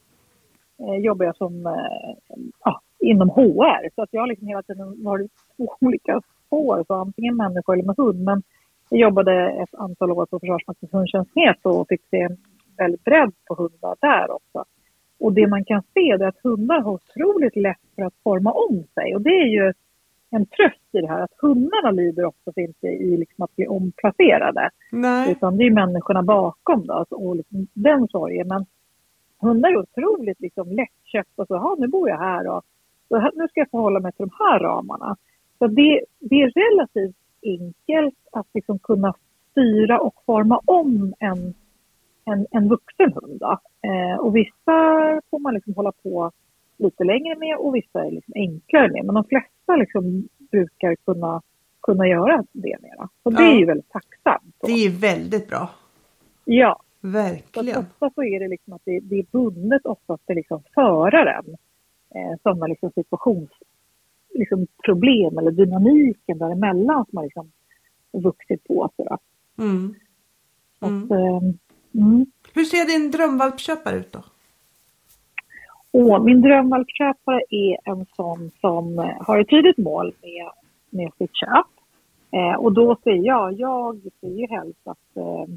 eh, 0.79 0.97
jobbar 0.97 1.27
jag 1.27 1.37
som 1.37 1.67
eh, 1.67 2.75
inom 3.01 3.31
HR 3.31 3.89
så 3.95 4.03
att 4.03 4.09
jag 4.13 4.21
har 4.21 4.27
liksom 4.27 4.49
hela 4.49 4.63
tiden 4.63 5.05
varit 5.05 5.33
på 5.57 5.77
olika 5.81 6.21
spår, 6.47 6.85
så 6.87 6.95
antingen 6.95 7.37
människa 7.37 7.73
eller 7.73 7.85
med 7.85 7.97
hund. 7.97 8.25
Men 8.25 8.43
jag 8.89 9.01
jobbade 9.01 9.51
ett 9.51 9.75
antal 9.75 10.13
år 10.13 10.27
på 10.27 10.41
Försvarsmaktens 10.41 10.93
hundtjänstnät 10.93 11.67
och 11.67 11.89
fick 11.89 12.01
se 12.11 12.21
en 12.21 12.37
väldigt 12.77 13.05
bredd 13.05 13.33
på 13.49 13.55
hundar 13.55 13.97
där 14.01 14.31
också. 14.31 14.65
Och 15.21 15.33
det 15.33 15.47
man 15.47 15.65
kan 15.65 15.83
se 15.95 16.11
är 16.11 16.27
att 16.27 16.43
hundar 16.43 16.81
har 16.81 16.93
otroligt 16.93 17.57
lätt 17.57 17.83
för 17.97 18.03
att 18.03 18.15
forma 18.23 18.53
om 18.53 18.85
sig 18.95 19.15
och 19.15 19.23
det 19.23 19.31
är 19.31 19.47
ju 19.47 19.73
en 20.31 20.47
tröst 20.47 20.95
i 20.95 21.01
det 21.01 21.09
här 21.09 21.21
att 21.21 21.35
hundarna 21.43 21.91
lider 21.91 22.25
också 22.25 22.53
inte 22.57 22.87
i 22.87 23.17
liksom 23.17 23.45
att 23.45 23.57
bli 23.57 23.67
omplacerade. 23.67 24.71
Nej. 24.93 25.33
Utan 25.33 25.57
det 25.57 25.65
är 25.65 25.71
människorna 25.71 26.23
bakom 26.23 26.87
då, 26.87 26.93
alltså, 26.93 27.15
och 27.15 27.37
liksom 27.37 27.67
den 27.75 28.09
sorgen. 28.09 28.49
Men 28.49 28.67
hundar 29.41 29.69
är 29.69 29.77
otroligt 29.77 30.41
liksom 30.41 30.69
lättköpta. 30.71 31.47
Så, 31.47 31.77
nu 31.79 31.87
bor 31.87 32.09
jag 32.09 32.19
här 32.19 32.49
och 32.49 32.65
så 33.09 33.31
nu 33.35 33.49
ska 33.49 33.61
jag 33.61 33.71
förhålla 33.71 34.01
mig 34.01 34.13
till 34.13 34.27
de 34.27 34.45
här 34.45 34.59
ramarna. 34.59 35.17
Så 35.59 35.67
det, 35.67 36.05
det 36.19 36.35
är 36.43 36.51
relativt 36.51 37.17
enkelt 37.43 38.19
att 38.33 38.47
liksom 38.55 38.79
kunna 38.79 39.15
styra 39.51 40.01
och 40.01 40.15
forma 40.27 40.61
om 40.65 41.15
en, 41.19 41.55
en, 42.25 42.47
en 42.51 42.69
vuxen 42.69 43.13
hund. 43.13 43.43
Eh, 43.83 44.21
och 44.21 44.37
vissa 44.37 44.77
får 45.31 45.39
man 45.39 45.55
liksom 45.55 45.75
hålla 45.75 45.93
på 45.93 46.33
lite 46.79 47.05
längre 47.05 47.37
med 47.39 47.57
och 47.57 47.75
vissa 47.75 48.07
är 48.07 48.11
liksom 48.11 48.33
enklare 48.37 48.93
med. 48.93 49.05
Men 49.05 49.15
de 49.15 49.25
flesta 49.25 49.77
liksom 49.77 50.29
brukar 50.51 50.95
kunna, 50.95 51.43
kunna 51.83 52.09
göra 52.09 52.45
det 52.53 52.77
mera. 52.81 53.09
Så 53.23 53.31
det 53.31 53.43
är 53.43 53.59
ju 53.59 53.65
väldigt 53.65 53.91
tacksamt. 53.91 54.55
Det 54.61 54.73
är 54.87 54.91
väldigt 54.91 55.49
bra. 55.49 55.71
Ja. 56.45 56.83
Verkligen. 57.01 57.75
Så 57.75 57.81
ofta 57.81 58.11
så 58.15 58.23
är 58.23 58.41
det 58.41 58.49
liksom 58.49 58.73
att 58.73 58.83
det, 58.85 59.01
det 59.01 59.19
är 59.19 59.27
bundet 59.33 59.87
oftast 59.87 60.27
till 60.27 60.37
liksom 60.37 60.63
föraren. 60.75 61.57
Eh, 62.15 62.39
sådana 62.43 62.67
liksom 62.67 62.91
situations 62.91 63.51
liksom 64.39 64.67
problem 64.85 65.39
eller 65.39 65.51
dynamiken 65.51 66.39
däremellan 66.39 67.05
som 67.11 67.17
har 67.17 67.25
liksom 67.25 67.53
vuxit 68.13 68.65
på 68.65 68.91
sig. 68.97 69.07
Mm. 69.59 69.95
Mm. 70.81 71.13
Eh, 71.13 71.43
mm. 71.95 72.27
Hur 72.55 72.65
ser 72.65 72.87
din 72.87 73.11
drömvalpköpare 73.11 73.97
ut 73.97 74.13
då? 74.13 74.25
Och 75.93 76.25
min 76.25 76.41
drömvalpköpare 76.43 77.43
är 77.51 77.77
en 77.85 78.07
sån 78.17 78.51
som 78.61 78.99
eh, 78.99 79.27
har 79.27 79.39
ett 79.39 79.49
tydligt 79.49 79.79
mål 79.79 80.15
med, 80.23 80.51
med 80.91 81.13
sitt 81.19 81.37
köp. 81.37 81.67
Eh, 82.33 82.61
och 82.61 82.73
då 82.73 82.97
säger 83.05 83.27
jag, 83.27 83.53
jag 83.53 84.01
ser 84.21 84.29
ju 84.41 84.47
helst 84.47 84.81
att 84.85 85.17
eh, 85.17 85.55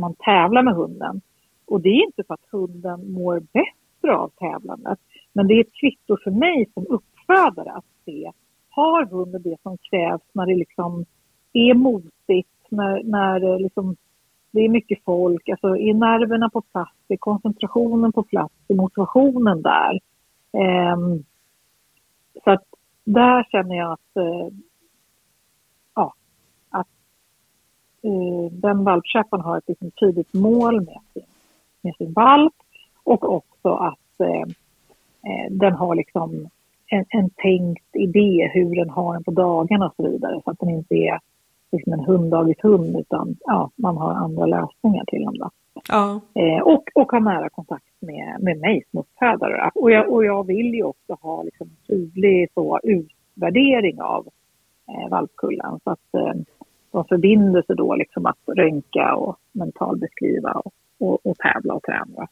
man 0.00 0.14
tävlar 0.14 0.62
med 0.62 0.74
hunden. 0.74 1.20
Och 1.66 1.80
det 1.80 1.88
är 1.88 2.06
inte 2.06 2.24
för 2.26 2.34
att 2.34 2.50
hunden 2.52 3.12
mår 3.12 3.40
bättre 3.40 4.16
av 4.16 4.28
tävlandet. 4.28 4.98
Men 5.32 5.46
det 5.46 5.54
är 5.54 5.60
ett 5.60 5.80
kvitto 5.80 6.16
för 6.24 6.30
mig 6.30 6.70
som 6.74 6.86
uppfödare 6.88 7.72
att 7.72 7.84
se, 8.04 8.32
har 8.70 9.06
hunden 9.06 9.42
det 9.42 9.56
som 9.62 9.78
krävs 9.90 10.22
när 10.32 10.46
det 10.46 10.54
liksom 10.54 11.04
är 11.52 11.74
motigt, 11.74 12.66
när, 12.68 13.02
när 13.02 13.52
eh, 13.52 13.58
liksom 13.58 13.96
det 14.54 14.60
är 14.60 14.68
mycket 14.68 15.04
folk, 15.04 15.48
alltså 15.48 15.76
är 15.76 15.94
nerverna 15.94 16.50
på 16.50 16.60
plats, 16.60 16.96
är 17.08 17.16
koncentrationen 17.16 18.12
på 18.12 18.22
plats, 18.22 18.54
är 18.68 18.74
motivationen 18.74 19.62
där? 19.62 20.00
Eh, 20.52 20.96
så 22.44 22.50
att 22.50 22.64
där 23.04 23.44
känner 23.52 23.76
jag 23.76 23.92
att, 23.92 24.16
eh, 24.16 24.48
ja, 25.94 26.14
att 26.70 26.86
eh, 28.02 28.52
den 28.52 28.84
valpköparen 28.84 29.44
har 29.44 29.58
ett 29.58 29.68
liksom, 29.68 29.90
tydligt 29.90 30.34
mål 30.34 30.80
med 30.80 31.00
sin, 31.12 31.26
med 31.80 31.94
sin 31.98 32.12
valp 32.12 32.54
och 33.04 33.32
också 33.32 33.68
att 33.68 34.20
eh, 34.20 34.42
eh, 35.30 35.50
den 35.50 35.72
har 35.72 35.94
liksom 35.94 36.48
en, 36.86 37.04
en 37.08 37.30
tänkt 37.30 37.96
idé 37.96 38.50
hur 38.54 38.76
den 38.76 38.90
har 38.90 39.12
den 39.12 39.24
på 39.24 39.30
dagarna 39.30 39.86
och 39.86 39.94
så 39.96 40.10
vidare 40.10 40.40
så 40.44 40.50
att 40.50 40.58
den 40.58 40.70
inte 40.70 40.94
är 40.94 41.20
liksom 41.74 41.92
en 41.92 42.04
hunddagis 42.04 42.58
hund 42.62 42.96
utan 42.96 43.36
ja, 43.40 43.70
man 43.76 43.96
har 43.96 44.12
andra 44.14 44.46
lösningar 44.46 45.04
till 45.04 45.24
dem. 45.24 45.38
Då. 45.38 45.50
Ja. 45.88 46.20
Eh, 46.34 46.62
och, 46.62 46.84
och 46.94 47.12
ha 47.12 47.18
nära 47.18 47.48
kontakt 47.48 47.84
med, 48.00 48.36
med 48.40 48.60
mig 48.60 48.84
som 48.90 49.00
uppfödare. 49.00 49.70
Och 49.74 49.90
jag, 49.90 50.12
och 50.12 50.24
jag 50.24 50.46
vill 50.46 50.74
ju 50.74 50.82
också 50.82 51.16
ha 51.20 51.42
liksom, 51.42 51.70
tydlig 51.88 52.48
så, 52.54 52.80
utvärdering 52.82 54.00
av 54.00 54.28
eh, 54.88 55.10
valpkullen 55.10 55.80
så 55.84 55.90
att 55.90 56.14
eh, 56.14 56.32
de 56.92 57.04
förbinder 57.04 57.62
sig 57.62 57.76
då 57.76 57.94
liksom 57.94 58.26
att 58.26 58.38
röntga 58.46 59.14
och 59.14 59.36
mentalbeskriva 59.52 60.52
och, 60.52 60.72
och, 61.00 61.26
och 61.26 61.36
tävla 61.38 61.74
och 61.74 61.82
träna. 61.82 62.28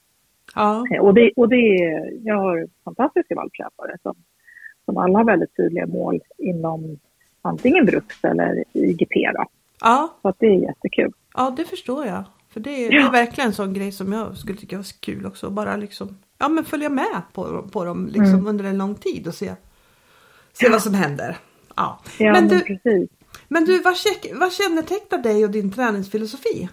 Ja. 0.54 0.84
Eh, 0.94 1.00
och, 1.00 1.14
det, 1.14 1.32
och 1.36 1.48
det, 1.48 1.76
jag 2.22 2.36
har 2.36 2.66
fantastiska 2.84 3.34
valpköpare 3.34 3.96
som, 4.02 4.14
som 4.84 4.96
alla 4.96 5.18
har 5.18 5.24
väldigt 5.24 5.56
tydliga 5.56 5.86
mål 5.86 6.20
inom 6.38 6.98
antingen 7.42 7.86
Brux 7.86 8.24
eller 8.24 8.64
IGP. 8.72 9.14
Då. 9.34 9.44
Ja. 9.80 10.14
Så 10.22 10.28
att 10.28 10.36
det 10.38 10.46
är 10.46 10.60
jättekul. 10.60 11.12
Ja, 11.34 11.54
det 11.56 11.64
förstår 11.64 12.06
jag. 12.06 12.24
För 12.48 12.60
det 12.60 12.70
är, 12.70 12.92
ja. 12.92 13.00
det 13.00 13.06
är 13.06 13.10
verkligen 13.10 13.48
en 13.48 13.54
sån 13.54 13.74
grej 13.74 13.92
som 13.92 14.12
jag 14.12 14.36
skulle 14.36 14.58
tycka 14.58 14.76
var 14.76 15.00
kul 15.00 15.26
också. 15.26 15.50
Bara 15.50 15.76
liksom, 15.76 16.18
ja 16.38 16.48
men 16.48 16.64
följa 16.64 16.88
med 16.88 17.22
på, 17.32 17.62
på 17.72 17.84
dem 17.84 18.06
liksom 18.06 18.34
mm. 18.34 18.46
under 18.46 18.64
en 18.64 18.78
lång 18.78 18.94
tid 18.94 19.26
och 19.26 19.34
se, 19.34 19.52
se 20.52 20.66
ja. 20.66 20.72
vad 20.72 20.82
som 20.82 20.94
händer. 20.94 21.36
Ja, 21.76 22.00
ja 22.18 22.32
men, 22.32 22.48
du, 22.48 22.60
precis. 22.60 23.10
Men 23.48 23.64
du, 23.64 23.82
vad, 23.82 23.94
vad 24.34 24.52
kännetecknar 24.52 25.18
dig 25.18 25.44
och 25.44 25.50
din 25.50 25.72
träningsfilosofi? 25.72 26.68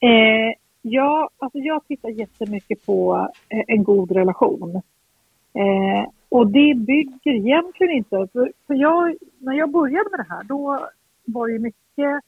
Eh, 0.00 0.54
ja, 0.82 1.30
alltså 1.38 1.58
jag 1.58 1.86
tittar 1.86 2.08
jättemycket 2.08 2.86
på 2.86 3.28
eh, 3.48 3.64
en 3.66 3.84
god 3.84 4.12
relation. 4.12 4.82
Eh, 5.54 6.10
och 6.28 6.46
det 6.46 6.74
bygger 6.74 7.32
egentligen 7.34 7.96
inte... 7.96 8.28
För, 8.32 8.52
för 8.66 8.74
jag, 8.74 9.16
när 9.38 9.52
jag 9.52 9.70
började 9.70 10.10
med 10.10 10.20
det 10.20 10.34
här, 10.34 10.44
då 10.44 10.88
var 11.24 11.48
det 11.48 11.58
mycket... 11.58 12.20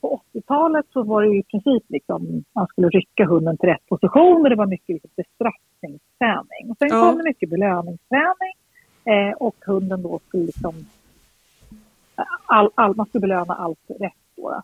På 0.00 0.20
80-talet 0.32 0.86
så 0.92 1.02
var 1.02 1.22
det 1.22 1.36
i 1.36 1.42
princip 1.42 1.84
liksom, 1.88 2.44
man 2.52 2.66
skulle 2.66 2.88
rycka 2.88 3.26
hunden 3.26 3.56
till 3.56 3.68
rätt 3.68 3.86
position 3.88 4.42
och 4.42 4.50
det 4.50 4.56
var 4.56 4.66
mycket 4.66 4.88
liksom 4.88 5.10
bestraffningsträning. 5.16 6.70
Och 6.70 6.78
sen 6.78 6.88
ja. 6.88 7.00
kom 7.00 7.18
det 7.18 7.24
mycket 7.24 7.50
belöningsträning 7.50 8.54
eh, 9.04 9.32
och 9.36 9.56
hunden 9.66 10.02
då 10.02 10.20
skulle 10.28 10.44
liksom... 10.44 10.74
All, 12.46 12.70
all, 12.74 12.96
man 12.96 13.06
skulle 13.06 13.20
belöna 13.20 13.54
allt 13.54 13.90
rätt 14.00 14.12
då. 14.36 14.62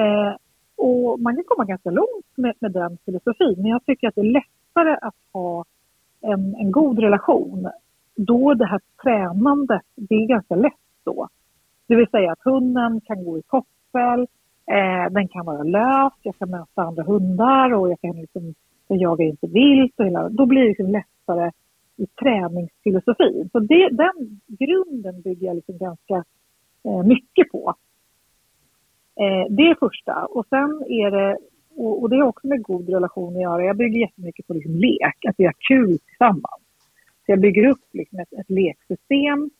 Eh, 0.00 0.36
och 0.76 1.20
man 1.20 1.34
kan 1.34 1.44
komma 1.44 1.64
ganska 1.64 1.90
långt 1.90 2.36
med, 2.36 2.54
med 2.58 2.72
den 2.72 2.98
filosofin, 3.04 3.54
men 3.56 3.66
jag 3.66 3.84
tycker 3.84 4.08
att 4.08 4.14
det 4.14 4.20
är 4.20 4.32
lättare 4.32 4.96
att 5.00 5.14
ha 5.32 5.64
en, 6.32 6.54
en 6.54 6.70
god 6.70 6.98
relation, 6.98 7.68
då 8.16 8.54
det 8.54 8.66
här 8.66 8.80
tränandet, 9.02 9.82
det 9.94 10.14
är 10.14 10.26
ganska 10.26 10.54
lätt 10.54 10.72
då. 11.04 11.28
Det 11.86 11.96
vill 11.96 12.10
säga 12.10 12.32
att 12.32 12.42
hunden 12.44 13.00
kan 13.00 13.24
gå 13.24 13.38
i 13.38 13.42
koppel, 13.42 14.20
eh, 14.66 15.12
den 15.12 15.28
kan 15.28 15.46
vara 15.46 15.62
lös, 15.62 16.12
jag 16.22 16.38
kan 16.38 16.50
möta 16.50 16.82
andra 16.82 17.02
hundar 17.02 17.74
och 17.74 17.90
jag 17.90 18.00
kan 18.00 18.20
liksom, 18.20 18.54
jag 18.88 18.98
jagar 18.98 19.24
inte 19.24 19.46
vilt 19.46 20.00
och 20.00 20.06
hela, 20.06 20.28
då 20.28 20.46
blir 20.46 20.60
det 20.60 20.68
liksom 20.68 20.86
lättare 20.86 21.50
i 21.96 22.06
träningsfilosofin. 22.06 23.48
Så 23.52 23.58
det, 23.58 23.88
den 23.88 24.40
grunden 24.46 25.22
bygger 25.22 25.46
jag 25.46 25.56
liksom 25.56 25.78
ganska 25.78 26.24
eh, 26.84 27.02
mycket 27.02 27.52
på. 27.52 27.74
Eh, 29.20 29.46
det 29.50 29.62
är 29.62 29.74
första. 29.74 30.26
Och 30.26 30.46
sen 30.48 30.82
är 30.88 31.10
det 31.10 31.38
och, 31.76 32.02
och, 32.02 32.10
det 32.10 32.16
har 32.16 32.28
också 32.28 32.46
med 32.46 32.62
god 32.62 32.88
relation 32.88 33.36
att 33.36 33.42
göra. 33.42 33.64
Jag 33.64 33.76
bygger 33.76 34.00
jättemycket 34.00 34.46
på 34.46 34.54
liksom 34.54 34.74
lek, 34.74 35.24
att 35.28 35.34
vi 35.38 35.44
har 35.44 35.54
kul 35.68 35.98
tillsammans. 35.98 36.62
Så 37.26 37.32
jag 37.32 37.40
bygger 37.40 37.68
upp 37.68 37.84
liksom 37.92 38.18
ett, 38.18 38.32
ett 38.32 38.50
leksystem 38.50 39.50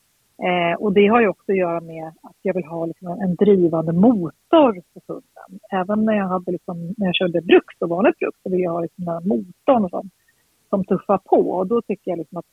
eh, 0.43 0.81
och 0.81 0.93
det 0.93 1.07
har 1.07 1.21
ju 1.21 1.27
också 1.27 1.51
att 1.51 1.57
göra 1.57 1.81
med 1.81 2.07
att 2.07 2.35
jag 2.41 2.53
vill 2.53 2.65
ha 2.65 2.85
liksom 2.85 3.07
en, 3.07 3.21
en 3.21 3.35
drivande 3.35 3.93
motor 3.93 4.81
för 4.93 5.01
hunden. 5.07 5.59
Även 5.71 6.05
när 6.05 6.13
jag, 6.13 6.27
hade 6.27 6.51
liksom, 6.51 6.93
när 6.97 7.05
jag 7.05 7.15
körde 7.15 7.41
brukt 7.41 7.81
och 7.81 7.89
vanligt 7.89 8.19
brukt 8.19 8.41
så 8.43 8.49
vill 8.49 8.59
jag 8.59 8.71
ha 8.71 8.81
liksom 8.81 9.05
den 9.05 9.13
här 9.13 9.21
motorn 9.21 9.89
som, 9.89 10.09
som 10.69 10.85
tuffar 10.85 11.17
på. 11.17 11.51
Och 11.51 11.67
då 11.67 11.81
tycker 11.81 12.11
jag 12.11 12.17
liksom 12.17 12.37
att 12.37 12.45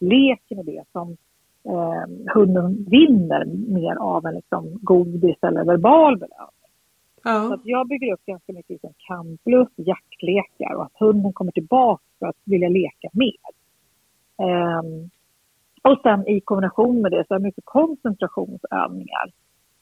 leken 0.00 0.58
är 0.58 0.64
det 0.64 0.84
som 0.92 1.16
eh, 1.64 2.32
hunden 2.34 2.86
vinner 2.90 3.44
mer 3.74 3.96
av 3.96 4.26
än 4.26 4.34
liksom 4.34 4.78
godis 4.82 5.36
eller 5.42 5.64
verbal 5.64 6.18
belöning. 6.18 6.61
Ja. 7.24 7.48
Så 7.48 7.54
att 7.54 7.60
jag 7.64 7.88
bygger 7.88 8.12
upp 8.12 8.26
ganska 8.26 8.52
mycket 8.52 8.70
liksom 8.70 8.92
kamplust, 9.08 9.72
jaktlekar 9.76 10.74
och 10.74 10.84
att 10.84 10.96
hunden 10.98 11.32
kommer 11.32 11.52
tillbaka 11.52 12.04
för 12.18 12.26
att 12.26 12.36
vilja 12.44 12.68
leka 12.68 13.08
mer. 13.12 13.52
Um, 14.36 15.10
och 15.82 16.00
sen 16.02 16.28
i 16.28 16.40
kombination 16.40 17.02
med 17.02 17.12
det 17.12 17.24
så 17.28 17.34
är 17.34 17.38
det 17.38 17.44
mycket 17.44 17.64
koncentrationsövningar 17.64 19.32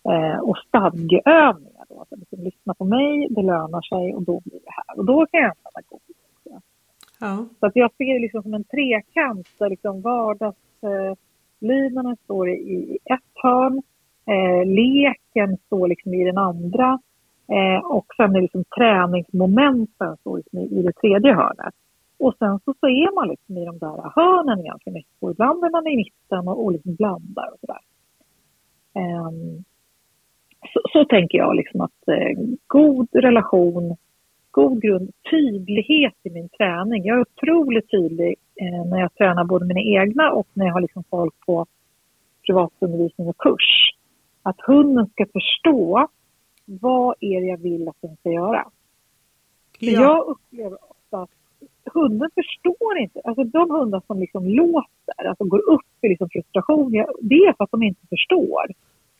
eh, 0.08 0.38
och 0.38 0.58
stadgeövningar. 0.58 1.84
Då. 1.88 2.00
Att 2.00 2.18
liksom, 2.18 2.44
lyssna 2.44 2.74
på 2.74 2.84
mig, 2.84 3.28
det 3.30 3.42
lönar 3.42 3.80
sig 3.80 4.14
och 4.14 4.22
då 4.22 4.40
blir 4.44 4.60
det 4.64 4.70
här. 4.70 4.98
Och 4.98 5.04
då 5.04 5.26
kan 5.26 5.40
jag 5.40 5.50
använda 5.50 5.80
godis 5.88 6.16
också. 6.34 6.60
Ja. 7.20 7.46
Så 7.60 7.66
att 7.66 7.76
jag 7.76 7.90
ser 7.96 8.14
det 8.14 8.20
liksom 8.20 8.42
som 8.42 8.54
en 8.54 8.64
trekant 8.64 9.48
där 9.58 9.70
liksom 9.70 10.00
vardagslinorna 10.00 12.10
eh, 12.10 12.16
står 12.24 12.50
i 12.50 12.98
ett 13.04 13.30
hörn, 13.34 13.82
eh, 14.26 14.66
leken 14.66 15.56
står 15.66 15.88
liksom 15.88 16.14
i 16.14 16.24
den 16.24 16.38
andra 16.38 17.00
eh, 17.50 17.84
och 17.84 18.06
sen 18.16 18.36
är 18.36 18.40
liksom 18.40 18.64
träningsmomenten 18.78 20.16
står 20.16 20.36
liksom 20.36 20.58
i, 20.58 20.64
i 20.78 20.82
det 20.82 20.92
tredje 20.92 21.34
hörnet. 21.34 21.74
Och 22.18 22.34
sen 22.38 22.60
så, 22.64 22.74
så 22.80 22.86
är 22.86 23.14
man 23.14 23.28
liksom 23.28 23.56
i 23.58 23.64
de 23.64 23.78
där 23.78 24.12
hörnen 24.14 24.64
ganska 24.64 24.90
mycket. 24.90 25.12
Och 25.20 25.30
ibland 25.30 25.64
är 25.64 25.70
man 25.70 25.86
i 25.86 25.96
mitten 25.96 26.48
och, 26.48 26.64
och 26.64 26.72
liksom 26.72 26.94
blandar 26.94 27.48
och 27.52 27.60
sådär. 27.60 27.80
Ehm, 28.94 29.64
så, 30.72 30.80
så, 30.92 31.04
tänker 31.04 31.38
jag 31.38 31.56
liksom 31.56 31.80
att 31.80 32.08
eh, 32.08 32.38
god 32.66 33.08
relation, 33.12 33.96
god 34.50 34.82
grund, 34.82 35.10
tydlighet 35.30 36.14
i 36.22 36.30
min 36.30 36.48
träning. 36.48 37.04
Jag 37.04 37.16
är 37.16 37.20
otroligt 37.20 37.90
tydlig 37.90 38.34
eh, 38.60 38.84
när 38.90 39.00
jag 39.00 39.14
tränar 39.14 39.44
både 39.44 39.64
mina 39.64 39.80
egna 39.80 40.32
och 40.32 40.48
när 40.52 40.66
jag 40.66 40.72
har 40.72 40.80
liksom 40.80 41.04
folk 41.10 41.34
på 41.46 41.66
privatundervisning 42.46 43.28
och 43.28 43.38
kurs. 43.38 43.90
Att 44.42 44.60
hunden 44.60 45.06
ska 45.06 45.26
förstå 45.32 46.08
vad 46.80 47.14
är 47.20 47.40
det 47.40 47.46
jag 47.46 47.56
vill 47.56 47.88
att 47.88 47.96
den 48.00 48.16
ska 48.16 48.30
göra. 48.30 48.64
Ja. 49.78 49.90
Jag 49.92 50.26
upplever 50.26 50.78
ofta 50.90 51.22
att 51.22 51.30
hunden 51.94 52.30
förstår 52.34 52.98
inte. 52.98 53.20
Alltså 53.24 53.44
de 53.44 53.70
hundar 53.70 54.02
som 54.06 54.18
liksom 54.18 54.48
låter, 54.48 55.26
alltså 55.28 55.44
går 55.44 55.70
upp 55.70 55.86
i 56.00 56.08
liksom 56.08 56.28
frustration, 56.30 56.92
det 57.20 57.34
är 57.34 57.56
för 57.56 57.64
att 57.64 57.70
de 57.70 57.82
inte 57.82 58.06
förstår. 58.06 58.66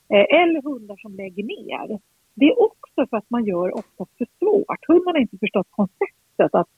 Eh, 0.08 0.40
eller 0.40 0.62
hundar 0.62 0.96
som 0.96 1.14
lägger 1.14 1.44
ner. 1.44 1.98
Det 2.34 2.44
är 2.44 2.62
också 2.62 3.06
för 3.10 3.16
att 3.16 3.30
man 3.30 3.44
gör 3.44 3.74
ofta 3.74 4.06
för 4.18 4.26
svårt. 4.38 4.86
Hunden 4.88 5.14
har 5.14 5.20
inte 5.20 5.38
förstått 5.38 5.66
konceptet 5.70 6.54
att 6.54 6.68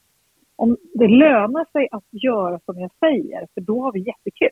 om 0.56 0.76
det 0.94 1.08
lönar 1.08 1.66
sig 1.72 1.88
att 1.90 2.04
göra 2.10 2.60
som 2.64 2.80
jag 2.80 2.90
säger, 3.00 3.46
för 3.54 3.60
då 3.60 3.82
har 3.82 3.92
vi 3.92 4.00
jättekul. 4.00 4.48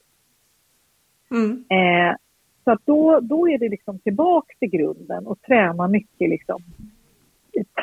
Mm. 1.31 1.65
Eh, 1.69 2.17
så 2.77 2.83
då, 2.85 3.21
då 3.21 3.49
är 3.49 3.59
det 3.59 3.69
liksom 3.69 3.99
tillbaka 3.99 4.55
till 4.59 4.71
grunden 4.71 5.27
och 5.27 5.43
träna 5.43 5.89
mycket 5.89 6.31
liksom 6.31 6.63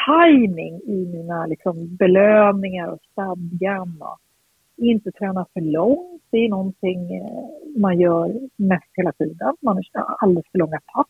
timing 0.08 0.82
i 0.82 1.06
mina 1.13 1.46
liksom 1.46 1.96
belöningar 1.96 2.88
och 2.88 3.00
stadgan. 3.12 3.98
Och 4.00 4.20
inte 4.77 5.12
träna 5.12 5.46
för 5.53 5.62
långt, 5.62 6.24
det 6.29 6.38
är 6.38 6.50
någonting 6.50 7.15
eh, 7.15 7.79
man 7.82 8.00
gör 8.00 8.50
mest 8.56 8.91
hela 8.94 9.12
tiden. 9.12 9.56
Man 9.62 9.75
har 9.94 10.15
alldeles 10.20 10.51
för 10.51 10.59
långa 10.59 10.79
pass. 10.94 11.07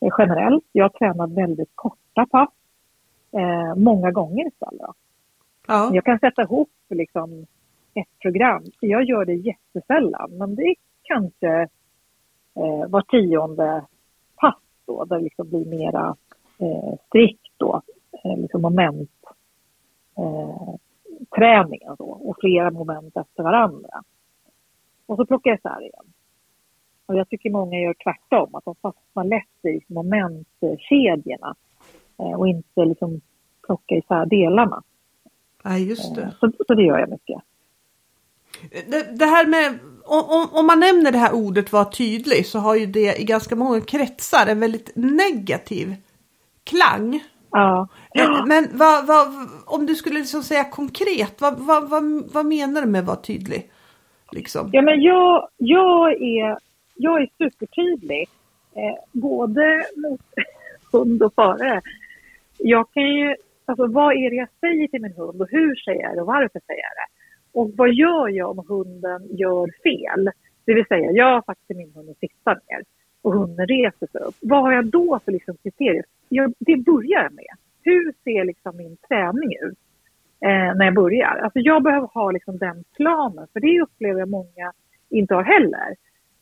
Eh, 0.00 0.08
generellt, 0.18 0.64
jag 0.72 0.94
tränar 0.94 1.26
väldigt 1.26 1.70
korta 1.74 2.26
pass. 2.26 2.50
Eh, 3.32 3.74
många 3.76 4.10
gånger 4.10 4.46
istället. 4.46 4.96
Ja. 5.66 5.90
Jag 5.92 6.04
kan 6.04 6.18
sätta 6.18 6.42
ihop 6.42 6.70
liksom, 6.90 7.46
ett 7.94 8.18
program. 8.22 8.64
Jag 8.80 9.04
gör 9.04 9.24
det 9.24 9.34
jättesällan, 9.34 10.30
men 10.30 10.54
det 10.54 10.62
är 10.62 10.74
kanske 11.02 11.68
eh, 12.56 12.90
var 12.90 13.02
tionde 13.02 13.86
pass 14.36 14.62
då, 14.86 15.04
där 15.04 15.16
det 15.16 15.22
liksom 15.22 15.48
blir 15.48 15.64
mera 15.64 16.16
eh, 16.58 16.98
strikt 17.06 17.52
då, 17.56 17.82
eh, 18.24 18.36
liksom 18.36 18.62
moment 18.62 19.10
eh, 20.18 20.74
träningen 21.36 21.96
då, 21.98 22.04
och 22.04 22.36
flera 22.40 22.70
moment 22.70 23.16
efter 23.16 23.42
varandra. 23.42 24.02
Och 25.06 25.16
så 25.16 25.26
plockar 25.26 25.50
jag 25.50 25.58
isär 25.58 25.80
igen. 25.80 26.12
Och 27.06 27.16
jag 27.16 27.28
tycker 27.28 27.50
många 27.50 27.80
gör 27.80 27.94
tvärtom, 28.04 28.54
att 28.54 28.64
de 28.64 28.74
fastnar 28.74 29.24
lätt 29.24 29.64
i 29.64 29.80
momentkedjorna 29.86 31.54
eh, 32.18 32.32
och 32.32 32.48
inte 32.48 32.84
liksom 32.84 33.20
plockar 33.66 33.96
isär 33.96 34.26
delarna. 34.26 34.82
Nej, 35.64 35.88
just 35.88 36.14
det. 36.14 36.22
Eh, 36.22 36.30
så, 36.40 36.52
så 36.66 36.74
det 36.74 36.82
gör 36.82 36.98
jag 36.98 37.10
mycket. 37.10 37.42
Det, 38.70 39.18
det, 39.18 39.26
här 39.26 39.46
med, 39.46 39.78
om, 40.04 40.48
om, 40.52 40.66
man 40.66 40.80
nämner 40.80 41.12
det 41.12 41.18
här 41.18 41.34
ordet 41.34 41.72
var 41.72 41.84
tydlig 41.84 42.46
så 42.46 42.58
har 42.58 42.76
ju 42.76 42.86
det 42.86 43.20
i 43.20 43.24
ganska 43.24 43.56
många 43.56 43.80
kretsar 43.80 44.46
en 44.46 44.60
väldigt 44.60 44.90
negativ 44.94 45.94
klang. 46.64 47.20
Ja. 47.50 47.88
Eh, 48.14 48.46
men 48.46 48.68
vad, 48.72 49.06
vad, 49.06 49.26
om 49.66 49.86
du 49.86 49.94
skulle 49.94 50.18
liksom 50.18 50.42
säga 50.42 50.64
konkret, 50.64 51.40
vad, 51.40 51.58
vad, 51.58 51.90
vad, 51.90 52.02
vad 52.32 52.46
menar 52.46 52.80
du 52.80 52.86
med 52.86 53.04
vara 53.04 53.16
tydlig? 53.16 53.70
Liksom? 54.32 54.70
Ja, 54.72 54.82
men 54.82 55.02
jag, 55.02 55.48
jag, 55.56 56.12
är, 56.12 56.58
jag 56.94 57.22
är 57.22 57.28
supertydlig, 57.38 58.28
eh, 58.74 58.98
både 59.12 59.84
mot 59.96 60.20
hund 60.92 61.22
och 61.22 61.34
förare. 61.34 61.80
Jag 62.58 62.90
kan 62.92 63.02
ju, 63.02 63.36
alltså 63.64 63.86
vad 63.86 64.12
är 64.12 64.30
det 64.30 64.36
jag 64.36 64.48
säger 64.60 64.88
till 64.88 65.02
min 65.02 65.12
hund 65.12 65.42
och 65.42 65.48
hur 65.50 65.76
säger 65.76 66.02
jag 66.02 66.16
det 66.16 66.20
och 66.20 66.26
varför 66.26 66.60
säger 66.66 66.82
jag 66.82 66.94
det? 67.00 67.23
Och 67.54 67.70
vad 67.76 67.92
gör 67.92 68.28
jag 68.28 68.58
om 68.58 68.64
hunden 68.68 69.36
gör 69.36 69.70
fel? 69.82 70.30
Det 70.64 70.74
vill 70.74 70.86
säga, 70.86 71.10
jag 71.10 71.34
har 71.34 71.42
sagt 71.42 71.66
till 71.66 71.76
min 71.76 71.92
hund 71.94 72.10
att 72.10 72.18
sitta 72.18 72.54
ner 72.54 72.82
och 73.22 73.32
hunden 73.32 73.66
reser 73.66 74.06
sig 74.06 74.20
upp. 74.20 74.34
Vad 74.40 74.62
har 74.62 74.72
jag 74.72 74.86
då 74.86 75.20
för 75.24 75.32
liksom 75.32 75.56
kriterier? 75.62 76.04
Jag, 76.28 76.54
det 76.58 76.76
börjar 76.76 77.22
jag 77.22 77.32
med. 77.32 77.54
Hur 77.82 78.14
ser 78.24 78.44
liksom 78.44 78.76
min 78.76 78.96
träning 79.08 79.52
ut 79.62 79.78
eh, 80.40 80.76
när 80.76 80.84
jag 80.84 80.94
börjar? 80.94 81.40
Alltså 81.42 81.58
jag 81.58 81.82
behöver 81.82 82.06
ha 82.06 82.30
liksom 82.30 82.58
den 82.58 82.84
planen, 82.96 83.46
för 83.52 83.60
det 83.60 83.80
upplever 83.80 84.20
jag 84.20 84.28
många 84.28 84.72
inte 85.10 85.34
har 85.34 85.42
heller. 85.42 85.96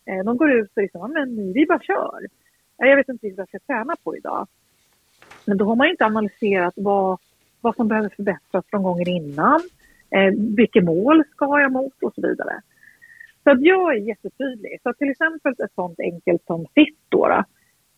Eh, 0.04 0.24
de 0.24 0.36
går 0.36 0.52
ut 0.52 0.70
och 0.76 0.82
liksom, 0.82 1.12
men 1.12 1.52
vi 1.52 1.66
bara 1.66 1.80
kör. 1.80 2.26
Jag 2.76 2.96
vet 2.96 3.08
inte 3.08 3.26
riktigt 3.26 3.38
vad 3.38 3.48
jag 3.52 3.60
ska 3.60 3.74
träna 3.74 3.96
på 4.04 4.16
idag. 4.16 4.48
Men 5.46 5.56
då 5.56 5.64
har 5.64 5.76
man 5.76 5.88
inte 5.88 6.04
analyserat 6.04 6.74
vad, 6.76 7.18
vad 7.60 7.76
som 7.76 7.88
behöver 7.88 8.08
förbättras 8.08 8.64
från 8.70 8.82
gången 8.82 9.08
innan. 9.08 9.60
Eh, 10.14 10.32
vilket 10.56 10.84
mål 10.84 11.24
ska 11.30 11.60
jag 11.60 11.72
mot 11.72 12.02
och 12.02 12.14
så 12.14 12.20
vidare. 12.28 12.60
Så 13.44 13.50
att 13.50 13.62
jag 13.62 13.96
är 13.96 14.00
jättetydlig. 14.00 14.80
Så 14.82 14.92
till 14.92 15.10
exempel 15.10 15.52
ett 15.52 15.74
sånt 15.74 16.00
enkelt 16.00 16.42
som 16.46 16.66
sitt 16.74 16.98
då, 17.08 17.28
då, 17.28 17.44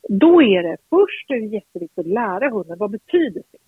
då 0.09 0.43
är 0.43 0.63
det 0.63 0.77
först 0.91 1.31
är 1.31 1.41
det 1.41 1.47
jätteviktigt 1.47 1.99
att 1.99 2.07
lära 2.07 2.51
hunden 2.51 2.79
vad 2.79 2.91
betyder 2.91 3.43
sitt. 3.51 3.61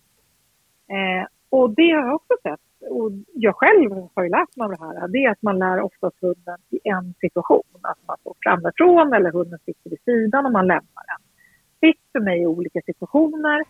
Eh, 0.88 1.26
och 1.50 1.70
det 1.70 1.90
har 1.90 2.06
jag 2.06 2.14
också 2.14 2.34
sett, 2.42 2.90
och 2.90 3.10
jag 3.34 3.54
själv 3.56 4.08
har 4.14 4.22
ju 4.22 4.30
lärt 4.30 4.56
mig 4.56 4.64
av 4.64 4.70
det 4.70 4.80
här, 4.80 5.08
det 5.08 5.24
är 5.24 5.30
att 5.30 5.42
man 5.42 5.58
lär 5.58 5.80
oftast 5.80 6.16
hunden 6.20 6.58
i 6.70 6.88
en 6.88 7.14
situation. 7.20 7.80
Att 7.82 7.98
man 8.06 8.16
står 8.20 8.34
framifrån 8.42 9.12
eller 9.12 9.30
hunden 9.30 9.58
sitter 9.64 9.90
vid 9.90 10.00
sidan 10.04 10.46
och 10.46 10.52
man 10.52 10.66
lämnar 10.66 11.04
den. 11.06 11.22
Sitt 11.80 12.00
för 12.12 12.20
mig 12.20 12.42
i 12.42 12.46
olika 12.46 12.80
situationer 12.86 13.60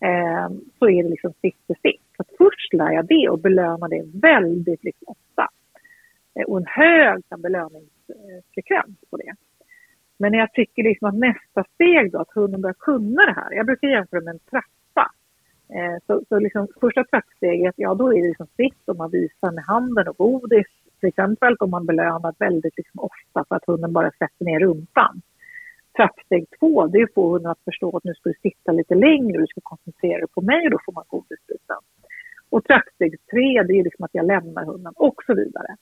eh, 0.00 0.48
så 0.78 0.88
är 0.88 1.02
det 1.02 1.08
liksom 1.08 1.32
sitt 1.40 1.58
för 1.66 1.74
sitt. 1.74 2.11
Så 2.24 2.36
först 2.38 2.72
lär 2.72 2.90
jag 2.90 3.06
det 3.06 3.28
och 3.28 3.38
belönar 3.38 3.88
det 3.88 4.04
väldigt 4.28 4.84
liksom 4.84 5.04
ofta. 5.06 5.48
Eh, 6.34 6.44
och 6.44 6.58
en 6.58 6.66
hög 6.66 7.22
belöningsfrekvens 7.38 8.96
på 9.10 9.16
det. 9.16 9.34
Men 10.18 10.32
jag 10.32 10.52
tycker 10.52 10.82
liksom 10.82 11.08
att 11.08 11.14
nästa 11.14 11.64
steg 11.74 12.12
då, 12.12 12.18
att 12.18 12.34
hunden 12.34 12.60
börjar 12.60 12.74
kunna 12.74 13.26
det 13.26 13.32
här. 13.32 13.52
Jag 13.52 13.66
brukar 13.66 13.88
jämföra 13.88 14.20
med 14.20 14.34
en 14.34 14.38
trappa. 14.38 15.12
Eh, 15.74 15.96
så, 16.06 16.22
så 16.28 16.38
liksom 16.38 16.68
första 16.80 17.04
trappsteget, 17.04 17.74
ja 17.76 17.94
då 17.94 18.12
är 18.12 18.22
det 18.22 18.28
liksom 18.28 18.46
sitt 18.56 18.88
och 18.88 18.96
man 18.96 19.10
visar 19.10 19.52
med 19.52 19.64
handen 19.64 20.08
och 20.08 20.16
godis 20.16 20.66
till 21.00 21.08
exempel 21.08 21.56
om 21.58 21.70
man 21.70 21.86
belönar 21.86 22.34
väldigt 22.38 22.76
liksom 22.76 23.00
ofta 23.00 23.44
för 23.48 23.56
att 23.56 23.64
hunden 23.66 23.92
bara 23.92 24.10
sätter 24.10 24.44
ner 24.44 24.60
rumpan. 24.60 25.22
Trappsteg 25.96 26.46
två, 26.58 26.86
det 26.86 26.98
är 26.98 27.04
att 27.04 27.14
få 27.14 27.32
hunden 27.32 27.52
att 27.52 27.64
förstå 27.64 27.96
att 27.96 28.04
nu 28.04 28.14
ska 28.14 28.28
du 28.28 28.34
sitta 28.42 28.72
lite 28.72 28.94
längre, 28.94 29.40
du 29.40 29.46
ska 29.46 29.60
koncentrera 29.62 30.18
dig 30.18 30.28
på 30.28 30.40
mig 30.40 30.64
och 30.64 30.70
då 30.70 30.78
får 30.84 30.92
man 30.92 31.04
godisbiten. 31.08 31.76
Och 32.52 32.64
trappsteg 32.64 33.16
tre, 33.30 33.62
det 33.62 33.78
är 33.78 33.84
liksom 33.84 34.04
att 34.04 34.14
jag 34.14 34.26
lämnar 34.26 34.64
hunden 34.64 34.92
och 34.96 35.14
så 35.26 35.34
vidare. 35.34 35.76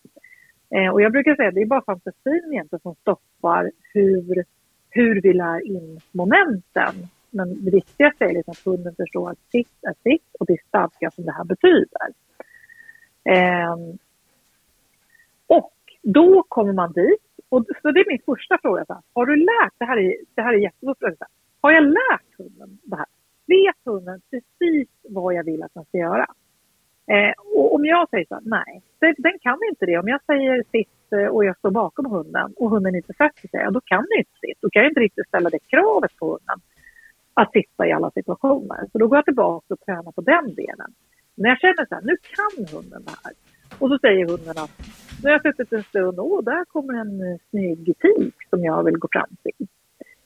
Eh, 0.74 0.88
och 0.92 1.02
jag 1.02 1.12
brukar 1.12 1.34
säga 1.34 1.48
att 1.48 1.54
det 1.54 1.62
är 1.62 1.66
bara 1.66 1.84
fantasin 1.84 2.50
egentligen 2.52 2.80
som 2.80 2.94
stoppar 2.94 3.70
hur, 3.92 4.44
hur 4.90 5.20
vi 5.22 5.32
lär 5.32 5.66
in 5.66 6.00
momenten. 6.12 6.94
Men 7.30 7.64
det 7.64 7.70
viktigaste 7.70 8.24
är 8.24 8.34
liksom 8.34 8.52
att 8.52 8.64
hunden 8.64 8.94
förstår 8.94 9.30
att 9.30 9.38
sitt 9.52 9.78
är 9.82 9.94
sitt 10.02 10.34
och 10.40 10.46
det 10.46 10.52
är 10.52 10.68
stadga 10.68 11.10
som 11.10 11.24
det 11.24 11.32
här 11.32 11.44
betyder. 11.44 12.08
Eh, 13.24 13.76
och 15.46 15.74
då 16.02 16.42
kommer 16.48 16.72
man 16.72 16.92
dit. 16.92 17.26
Och, 17.48 17.64
så 17.82 17.90
det 17.90 18.00
är 18.00 18.08
min 18.08 18.22
första 18.26 18.58
fråga. 18.62 18.84
Så 18.84 18.92
här, 18.92 19.02
har 19.12 19.26
du 19.26 19.36
lärt, 19.36 19.72
det 19.78 19.84
här 19.84 19.98
är, 19.98 20.16
det 20.34 20.42
här 20.42 20.54
är 20.54 20.58
jättebra, 20.58 21.26
har 21.60 21.72
jag 21.72 21.84
lärt 21.84 22.38
hunden 22.38 22.78
det 22.82 22.96
här? 22.96 23.06
Vet 23.46 23.76
hunden 23.84 24.20
precis 24.30 24.88
vad 25.02 25.34
jag 25.34 25.44
vill 25.44 25.62
att 25.62 25.74
den 25.74 25.84
ska 25.84 25.98
göra? 25.98 26.26
Eh, 27.14 27.32
och 27.54 27.74
om 27.74 27.84
jag 27.84 28.08
säger 28.10 28.26
så 28.28 28.34
här, 28.34 28.42
nej, 28.44 28.82
den, 29.00 29.14
den, 29.18 29.38
kan 29.38 29.58
inte 29.70 29.86
det. 29.86 29.98
Om 29.98 30.08
jag 30.08 30.22
säger 30.24 30.64
sitt 30.70 31.12
eh, 31.12 31.26
och 31.34 31.44
jag 31.44 31.58
står 31.58 31.70
bakom 31.70 32.06
hunden 32.06 32.52
och 32.56 32.70
hunden 32.70 32.94
inte 32.94 33.12
sätter 33.12 33.48
sig, 33.48 33.66
då 33.70 33.80
kan 33.80 34.06
den 34.08 34.18
inte 34.18 34.36
sitt. 34.40 34.58
Då 34.60 34.70
kan 34.70 34.82
jag 34.82 34.90
inte 34.90 35.00
riktigt 35.00 35.28
ställa 35.28 35.50
det 35.50 35.58
kravet 35.58 36.16
på 36.16 36.26
hunden 36.26 36.58
att 37.34 37.52
sitta 37.52 37.86
i 37.86 37.92
alla 37.92 38.10
situationer. 38.10 38.80
Så 38.92 38.98
då 38.98 39.08
går 39.08 39.18
jag 39.18 39.24
tillbaka 39.24 39.74
och 39.74 39.80
tränar 39.80 40.12
på 40.12 40.20
den 40.20 40.54
delen. 40.54 40.90
När 41.34 41.48
jag 41.48 41.60
känner 41.60 41.86
så 41.88 41.94
här, 41.94 42.02
nu 42.02 42.16
kan 42.36 42.76
hunden 42.76 43.02
det 43.04 43.16
här. 43.24 43.32
Och 43.78 43.88
så 43.88 43.98
säger 43.98 44.26
hunden 44.26 44.58
att 44.64 44.72
nu 45.22 45.28
har 45.28 45.32
jag 45.32 45.42
suttit 45.42 45.72
en 45.72 45.82
stund, 45.82 46.18
och 46.18 46.44
där 46.44 46.64
kommer 46.64 46.94
en 46.94 47.32
eh, 47.32 47.38
snygg 47.50 47.84
tik 47.84 48.34
som 48.50 48.64
jag 48.64 48.84
vill 48.84 48.98
gå 48.98 49.08
fram 49.12 49.36
till. 49.42 49.66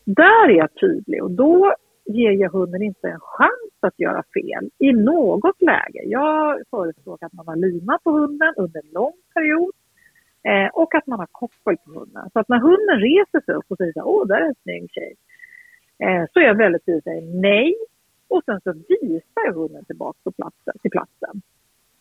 Där 0.04 0.48
är 0.48 0.56
jag 0.56 0.74
tydlig 0.74 1.22
och 1.24 1.30
då 1.30 1.74
ger 2.04 2.30
jag 2.30 2.50
hunden 2.50 2.82
inte 2.82 3.08
en 3.08 3.20
chans 3.20 3.73
att 3.84 4.00
göra 4.00 4.22
fel 4.34 4.70
i 4.78 4.92
något 4.92 5.62
läge. 5.62 6.02
Jag 6.04 6.60
förespråkar 6.70 7.26
att 7.26 7.32
man 7.32 7.48
har 7.48 7.56
lina 7.56 7.98
på 8.04 8.10
hunden 8.10 8.54
under 8.56 8.80
en 8.80 8.90
lång 8.92 9.12
period 9.34 9.72
eh, 10.48 10.68
och 10.72 10.94
att 10.94 11.06
man 11.06 11.18
har 11.18 11.28
koppel 11.32 11.76
på 11.76 11.90
hunden. 11.90 12.30
Så 12.32 12.38
att 12.38 12.48
när 12.48 12.58
hunden 12.58 13.00
reser 13.00 13.40
sig 13.44 13.54
upp 13.54 13.64
och 13.68 13.76
säger 13.76 14.00
att 14.00 14.06
åh, 14.06 14.26
där 14.26 14.40
är 14.40 14.46
en 14.46 14.54
snygg 14.62 14.90
tjej, 14.90 15.14
eh, 15.98 16.24
så 16.32 16.40
är 16.40 16.44
jag 16.44 16.54
väldigt 16.54 16.86
tydlig 16.86 16.98
och 16.98 17.04
säger 17.04 17.40
nej. 17.40 17.74
Och 18.28 18.42
sen 18.44 18.60
så 18.60 18.72
visar 18.72 19.42
jag 19.46 19.52
hunden 19.52 19.84
tillbaka 19.84 20.18
på 20.24 20.32
platsen, 20.32 20.74
till 20.82 20.90
platsen. 20.90 21.42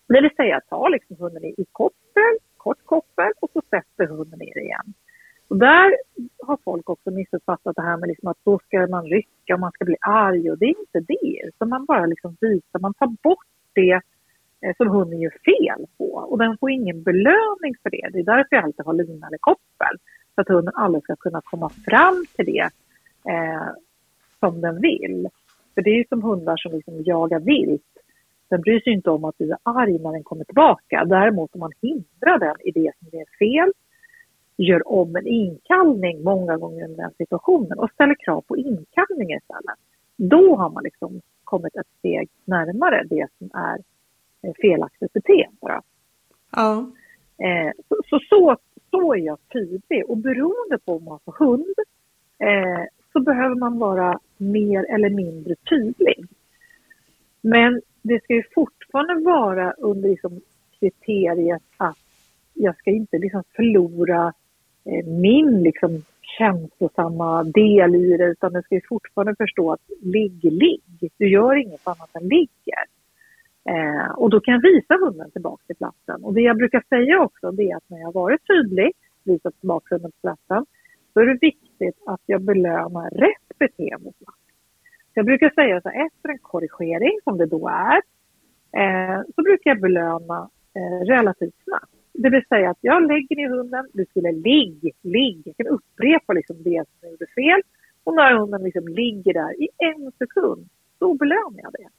Det 0.08 0.22
vill 0.22 0.36
säga, 0.36 0.62
ta 0.70 0.88
liksom 0.88 1.16
hunden 1.20 1.44
i, 1.44 1.54
i 1.58 1.66
koppel, 1.72 2.34
kort 2.58 2.86
koppel 2.86 3.32
och 3.40 3.50
så 3.54 3.62
sätter 3.70 4.08
hunden 4.08 4.40
ner 4.40 4.58
igen. 4.58 4.94
Och 5.48 5.58
där 5.58 5.98
har 6.48 6.58
folk 6.64 6.90
också 6.90 7.12
missuppfattat 7.12 7.76
det 7.76 7.82
här 7.82 7.98
med 7.98 8.08
liksom 8.08 8.28
att 8.28 8.38
då 8.44 8.60
ska 8.60 8.88
man 8.88 9.06
rycka 9.06 9.54
och 9.54 9.60
man 9.60 9.72
ska 9.72 9.86
bli 9.86 9.96
arg 10.02 10.52
och 10.52 10.58
det 10.58 10.66
är 10.66 10.80
inte 10.80 11.00
det. 11.00 11.42
Utan 11.48 11.70
man 11.70 11.86
bara 11.86 12.06
liksom 12.06 12.38
visar, 12.42 12.80
man 12.80 12.94
tar 12.94 13.08
bort 13.08 13.48
det 13.74 14.02
eh, 14.62 14.76
som 14.78 14.88
hunden 14.88 15.20
gör 15.20 15.38
fel 15.46 15.86
på 15.98 16.06
och 16.06 16.38
den 16.38 16.58
får 16.58 16.72
ingen 16.72 17.04
belöning 17.04 17.76
för 17.84 17.90
det. 17.90 18.10
Det 18.14 18.20
är 18.20 18.24
därför 18.24 18.56
jag 18.56 18.64
alltid 18.64 18.86
har 18.86 18.94
lina 18.94 19.28
eller 19.28 19.38
koppel. 19.38 19.98
Så 20.36 20.42
att 20.42 20.48
hunden 20.48 20.74
aldrig 20.76 21.04
ska 21.04 21.16
kunna 21.16 21.42
komma 21.44 21.70
fram 21.70 22.26
till 22.36 22.46
det 22.46 22.70
eh, 23.32 23.70
som 24.40 24.62
den 24.62 24.82
vill. 24.82 25.30
För 25.74 25.82
det 25.82 25.90
är 25.90 25.98
ju 25.98 26.06
som 26.10 26.24
hundar 26.24 26.58
som 26.58 26.72
liksom 26.72 27.04
jagar 27.04 27.40
vilt. 27.40 27.82
Den 28.50 28.62
bryr 28.62 28.80
sig 28.80 28.94
inte 28.94 29.10
om 29.10 29.26
att 29.26 29.36
du 29.38 29.52
är 29.52 29.58
arg 29.64 30.00
när 30.00 30.12
den 30.12 30.24
kommer 30.24 30.44
tillbaka. 30.44 31.06
Däremot 31.06 31.54
om 31.54 31.60
man 31.60 31.72
hindrar 31.82 32.40
den 32.40 32.56
i 32.62 32.72
det 32.72 32.92
som 33.00 33.20
är 33.20 33.26
fel 33.40 33.74
gör 34.58 34.88
om 34.88 35.16
en 35.16 35.28
inkallning 35.28 36.24
många 36.24 36.58
gånger 36.58 36.90
i 36.90 36.96
den 36.96 37.12
situationen 37.18 37.80
och 37.80 37.92
ställer 37.92 38.16
krav 38.16 38.42
på 38.42 38.58
inkallning 38.58 39.32
istället. 39.32 39.80
Då 40.16 40.56
har 40.56 40.70
man 40.70 40.84
liksom 40.84 41.22
kommit 41.44 41.76
ett 41.76 41.88
steg 42.00 42.30
närmare 42.46 43.04
det 43.10 43.28
som 43.38 43.50
är 43.54 43.78
eh, 44.42 44.54
felaktigt 44.62 45.14
beteende. 45.14 45.82
Ja. 46.52 46.92
Eh, 47.38 47.72
så, 47.90 47.96
så, 48.10 48.20
så, 48.30 48.58
så 48.92 49.14
är 49.14 49.20
jag 49.20 49.38
tydlig 49.54 50.10
och 50.10 50.18
beroende 50.18 50.78
på 50.86 50.96
om 50.96 51.04
man 51.04 51.20
får 51.26 51.36
hund 51.40 51.76
eh, 52.40 52.86
så 53.14 53.20
behöver 53.20 53.56
man 53.56 53.80
vara 53.80 54.20
mer 54.38 54.86
eller 54.90 55.10
mindre 55.10 55.56
tydlig. 55.70 56.26
Men 57.42 57.82
det 58.02 58.24
ska 58.24 58.34
ju 58.34 58.44
fortfarande 58.56 59.14
vara 59.16 59.72
under 59.72 60.10
liksom 60.10 60.42
kriteriet 60.80 61.64
att 61.78 61.98
jag 62.54 62.78
ska 62.78 62.92
inte 62.92 63.18
liksom 63.18 63.44
förlora 63.56 64.34
Eh, 64.86 65.06
min 65.06 65.64
liksom 65.64 66.04
känslosamma 66.38 67.44
del 67.44 67.96
i 67.96 68.18
det 68.18 68.26
utan 68.26 68.54
den 68.54 68.64
ska 68.64 68.76
ju 68.76 68.82
fortfarande 68.90 69.36
förstå 69.36 69.72
att 69.72 69.82
ligg, 70.02 70.44
ligg. 70.44 71.12
Du 71.18 71.30
gör 71.30 71.56
inget 71.56 71.88
annat 71.88 72.16
än 72.16 72.28
ligger. 72.28 72.84
Eh, 73.70 74.12
och 74.12 74.30
då 74.30 74.40
kan 74.40 74.54
jag 74.54 74.62
visa 74.62 74.98
hunden 75.02 75.32
tillbaka 75.32 75.64
till 75.68 75.76
platsen. 75.76 76.24
Och 76.24 76.34
det 76.34 76.42
jag 76.42 76.58
brukar 76.58 76.84
säga 76.90 77.22
också 77.22 77.52
det 77.52 77.72
är 77.72 77.76
att 77.76 77.90
när 77.90 78.00
jag 78.00 78.08
har 78.08 78.14
varit 78.14 78.48
tydlig, 78.48 78.92
visat 79.24 79.60
tillbaka 79.60 79.96
hunden 79.96 80.12
till 80.12 80.22
platsen, 80.22 80.66
så 81.14 81.20
är 81.20 81.26
det 81.26 81.38
viktigt 81.42 81.98
att 82.06 82.22
jag 82.26 82.42
belönar 82.42 83.10
rätt 83.10 83.58
beteende. 83.60 84.12
Jag 85.14 85.26
brukar 85.26 85.50
säga 85.50 85.82
så 85.82 85.90
här, 85.90 86.06
efter 86.06 86.30
en 86.30 86.40
korrigering 86.40 87.20
som 87.24 87.38
det 87.38 87.46
då 87.46 87.68
är, 87.68 88.02
eh, 88.72 89.22
så 89.36 89.42
brukar 89.42 89.72
jag 89.72 89.82
belöna 89.82 90.50
eh, 90.76 91.06
relativt 91.06 91.64
snabbt. 91.64 91.93
Det 92.14 92.30
vill 92.30 92.46
säga 92.50 92.70
att 92.70 92.78
jag 92.82 93.08
lägger 93.08 93.36
ner 93.36 93.50
hunden, 93.50 93.88
du 93.94 94.06
skulle 94.06 94.32
ligg, 94.32 94.92
ligg. 95.02 95.42
Jag 95.46 95.58
kan 95.58 95.68
upprepa 95.68 96.34
liksom 96.34 96.64
det 96.64 96.84
som 96.86 96.98
jag 97.02 97.12
gjorde 97.12 97.28
fel. 97.36 97.62
Och 98.04 98.16
när 98.16 98.36
hunden 98.36 98.64
liksom 98.64 98.88
ligger 98.88 99.34
där 99.34 99.62
i 99.64 99.70
en 99.78 100.12
sekund, 100.12 100.70
då 101.00 101.14
belönar 101.14 101.62
jag 101.64 101.72
det. 101.72 101.90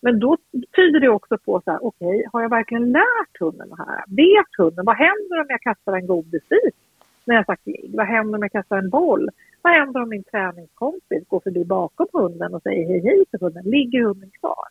Men 0.00 0.18
då 0.18 0.36
tyder 0.76 1.00
det 1.00 1.08
också 1.08 1.38
på 1.38 1.62
så 1.64 1.70
här, 1.70 1.84
okej, 1.84 2.08
okay, 2.08 2.24
har 2.32 2.42
jag 2.42 2.50
verkligen 2.50 2.92
lärt 2.92 3.40
hunden 3.40 3.68
det 3.68 3.76
här? 3.76 4.04
Vet 4.06 4.46
hunden, 4.58 4.84
vad 4.84 4.96
händer 4.96 5.40
om 5.40 5.46
jag 5.48 5.60
kastar 5.60 5.96
en 5.96 6.06
godisbit 6.06 6.76
när 7.24 7.34
jag 7.34 7.46
sagt 7.46 7.66
ligg? 7.66 7.90
Vad 7.94 8.06
händer 8.06 8.38
om 8.38 8.42
jag 8.42 8.52
kastar 8.52 8.78
en 8.78 8.90
boll? 8.90 9.28
Vad 9.62 9.72
händer 9.72 10.02
om 10.02 10.08
min 10.08 10.24
träningskompis 10.24 11.28
går 11.28 11.40
förbi 11.40 11.64
bakom 11.64 12.06
hunden 12.12 12.54
och 12.54 12.62
säger 12.62 12.88
hej 12.88 13.00
hej 13.00 13.24
till 13.30 13.40
hunden? 13.40 13.64
Ligger 13.64 14.02
hunden 14.02 14.30
kvar? 14.30 14.66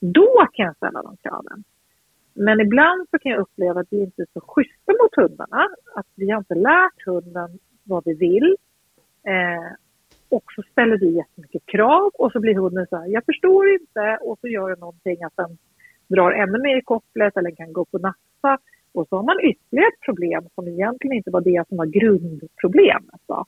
Då 0.00 0.46
kan 0.52 0.66
jag 0.66 0.76
ställa 0.76 1.02
de 1.02 1.16
kraven. 1.16 1.64
Men 2.40 2.60
ibland 2.60 3.08
så 3.10 3.18
kan 3.18 3.32
jag 3.32 3.40
uppleva 3.40 3.80
att 3.80 3.86
vi 3.90 4.00
inte 4.00 4.22
är 4.22 4.26
så 4.32 4.40
schyssta 4.40 4.92
mot 5.02 5.16
hundarna. 5.16 5.68
Att 5.94 6.06
vi 6.14 6.30
har 6.30 6.38
inte 6.38 6.54
lärt 6.54 7.06
hunden 7.06 7.58
vad 7.84 8.04
vi 8.04 8.14
vill. 8.14 8.56
Eh, 9.26 9.72
och 10.28 10.44
så 10.56 10.62
ställer 10.62 10.98
vi 10.98 11.16
jättemycket 11.16 11.66
krav 11.66 12.10
och 12.14 12.32
så 12.32 12.40
blir 12.40 12.54
hunden 12.54 12.86
så 12.90 12.96
här, 12.96 13.06
jag 13.06 13.24
förstår 13.24 13.72
inte 13.72 14.18
och 14.20 14.38
så 14.40 14.48
gör 14.48 14.70
det 14.70 14.80
någonting 14.80 15.22
att 15.22 15.36
den 15.36 15.58
drar 16.08 16.32
ännu 16.32 16.58
mer 16.58 16.76
i 16.76 16.82
kopplet 16.82 17.36
eller 17.36 17.50
kan 17.50 17.72
gå 17.72 17.84
på 17.84 17.98
nassa. 17.98 18.58
Och 18.92 19.08
så 19.08 19.16
har 19.16 19.22
man 19.22 19.40
ytterligare 19.40 19.88
ett 19.88 20.00
problem 20.00 20.48
som 20.54 20.68
egentligen 20.68 21.16
inte 21.16 21.30
var 21.30 21.40
det 21.40 21.68
som 21.68 21.76
var 21.76 21.86
grundproblemet. 21.86 23.20
Då. 23.26 23.44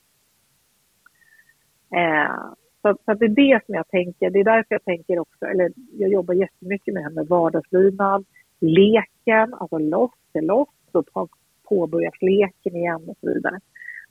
Eh, 1.97 2.53
så, 2.83 2.97
så 3.05 3.15
det 3.15 3.25
är 3.25 3.29
det 3.29 3.61
som 3.67 3.75
jag 3.75 3.89
tänker, 3.89 4.31
det 4.31 4.41
är 4.41 4.45
därför 4.45 4.75
jag 4.75 4.85
tänker 4.85 5.19
också, 5.19 5.45
eller 5.47 5.73
jag 5.93 6.11
jobbar 6.11 6.35
jättemycket 6.35 6.95
med 6.95 7.03
det 7.03 7.05
här 7.05 7.15
med 7.15 7.27
vardagslydnad, 7.27 8.25
leken, 8.61 9.55
alltså 9.55 9.79
loss 9.79 10.11
till 10.33 10.47
loss 10.47 10.69
och 11.13 11.31
påbörjas 11.69 12.15
leken 12.21 12.77
igen 12.77 13.05
och 13.09 13.17
så 13.21 13.35
vidare. 13.35 13.61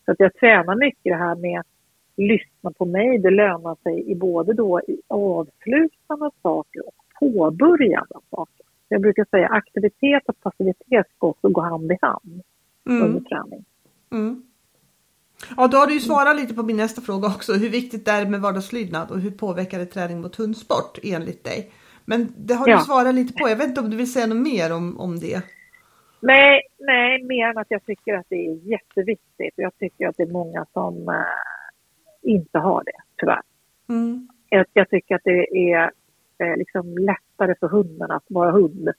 Så 0.06 0.12
att 0.12 0.20
jag 0.20 0.34
tränar 0.34 0.76
mycket 0.76 1.04
det 1.04 1.16
här 1.16 1.36
med 1.36 1.60
att 1.60 1.68
lyssna 2.16 2.72
på 2.72 2.86
mig. 2.86 3.20
Det 3.20 3.30
lönar 3.30 3.78
sig 3.84 4.12
i 4.12 4.16
både 4.16 4.54
då 4.54 4.82
i 4.88 5.02
avslutande 5.08 6.26
av 6.26 6.34
saker 6.42 6.88
och 6.88 6.94
påbörjande 7.20 8.16
av 8.16 8.24
saker. 8.30 8.66
Jag 8.88 9.02
brukar 9.02 9.26
säga 9.32 9.48
aktivitet 9.48 10.24
och 10.26 10.40
passivitet 10.42 11.08
ska 11.16 11.28
också 11.28 11.50
gå 11.50 11.62
hand 11.62 11.92
i 11.92 11.98
hand 12.02 12.42
mm. 12.90 13.04
under 13.04 13.20
träning. 13.20 13.66
Mm. 14.12 14.44
Ja, 15.58 15.68
då 15.68 15.78
har 15.78 15.88
du 15.88 15.94
ju 15.94 16.00
svarat 16.00 16.36
lite 16.36 16.54
på 16.54 16.64
min 16.64 16.78
nästa 16.78 17.02
fråga 17.02 17.28
också. 17.28 17.54
Hur 17.54 17.70
viktigt 17.70 18.06
det 18.06 18.12
är 18.12 18.26
med 18.26 18.42
vardagslydnad 18.42 19.12
och 19.12 19.20
hur 19.20 19.32
påverkar 19.32 19.80
det 19.80 19.86
träning 19.86 20.22
mot 20.22 20.36
hundsport 20.36 21.00
enligt 21.04 21.44
dig? 21.44 21.72
Men 22.10 22.34
det 22.38 22.54
har 22.54 22.68
ja. 22.68 22.78
du 22.78 22.84
svarat 22.84 23.16
lite 23.16 23.34
på. 23.34 23.50
Jag 23.50 23.56
vet 23.56 23.68
inte 23.68 23.82
om 23.82 23.90
du 23.90 23.98
vill 23.98 24.14
säga 24.14 24.28
något 24.28 24.38
mer 24.38 24.74
om, 24.74 25.00
om 25.00 25.20
det? 25.20 25.42
Nej, 26.20 26.62
nej, 26.80 27.24
mer 27.24 27.48
än 27.50 27.58
att 27.58 27.68
jag 27.70 27.86
tycker 27.86 28.14
att 28.14 28.26
det 28.30 28.48
är 28.48 28.56
jätteviktigt. 28.56 29.54
Jag 29.56 29.78
tycker 29.80 30.08
att 30.08 30.18
det 30.18 30.24
är 30.24 30.32
många 30.32 30.66
som 30.74 31.10
äh, 31.10 32.32
inte 32.32 32.60
har 32.60 32.84
det, 32.84 33.02
tyvärr. 33.18 33.42
Mm. 33.90 34.28
Jag, 34.50 34.66
jag, 34.74 34.90
tycker 34.90 35.16
att 35.16 35.22
det 35.24 35.72
är 35.72 35.92
äh, 36.38 36.58
liksom 36.58 36.98
lättare 36.98 37.56
för 37.60 37.68
hunden 37.68 38.12
att 38.12 38.26
vara 38.28 38.52
hund 38.52 38.90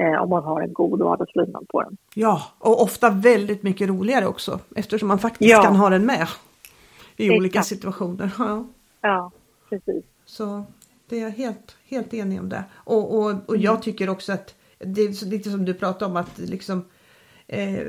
äh, 0.00 0.22
om 0.22 0.30
man 0.30 0.42
har 0.42 0.62
en 0.62 0.72
god 0.72 1.02
vardagslydnad 1.02 1.68
på 1.68 1.82
den. 1.82 1.96
Ja, 2.14 2.42
och 2.58 2.82
ofta 2.82 3.10
väldigt 3.10 3.62
mycket 3.62 3.88
roligare 3.88 4.26
också 4.26 4.60
eftersom 4.76 5.08
man 5.08 5.18
faktiskt 5.18 5.50
ja. 5.50 5.62
kan 5.62 5.76
ha 5.76 5.90
den 5.90 6.06
med 6.06 6.26
i 7.16 7.24
Exakt. 7.24 7.38
olika 7.38 7.62
situationer. 7.62 8.30
Ja. 8.38 8.64
ja, 9.00 9.30
precis. 9.68 10.04
Så 10.26 10.64
det 11.08 11.16
är 11.16 11.22
jag 11.22 11.30
helt, 11.30 11.76
helt 11.88 12.14
enig 12.14 12.40
om 12.40 12.48
det. 12.48 12.64
Och, 12.74 13.18
och, 13.18 13.48
och 13.48 13.56
jag 13.56 13.72
mm. 13.72 13.82
tycker 13.82 14.08
också 14.08 14.32
att 14.32 14.54
det 14.78 15.00
är 15.00 15.26
lite 15.26 15.50
som 15.50 15.64
du 15.64 15.74
pratade 15.74 16.10
om 16.10 16.16
att 16.16 16.38
liksom 16.38 16.84
eh, 17.46 17.80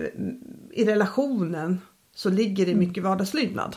i 0.72 0.86
relationen 0.86 1.82
så 2.16 2.30
ligger 2.30 2.66
det 2.66 2.72
mm. 2.72 2.88
mycket 2.88 3.04
vardagslydnad. 3.04 3.76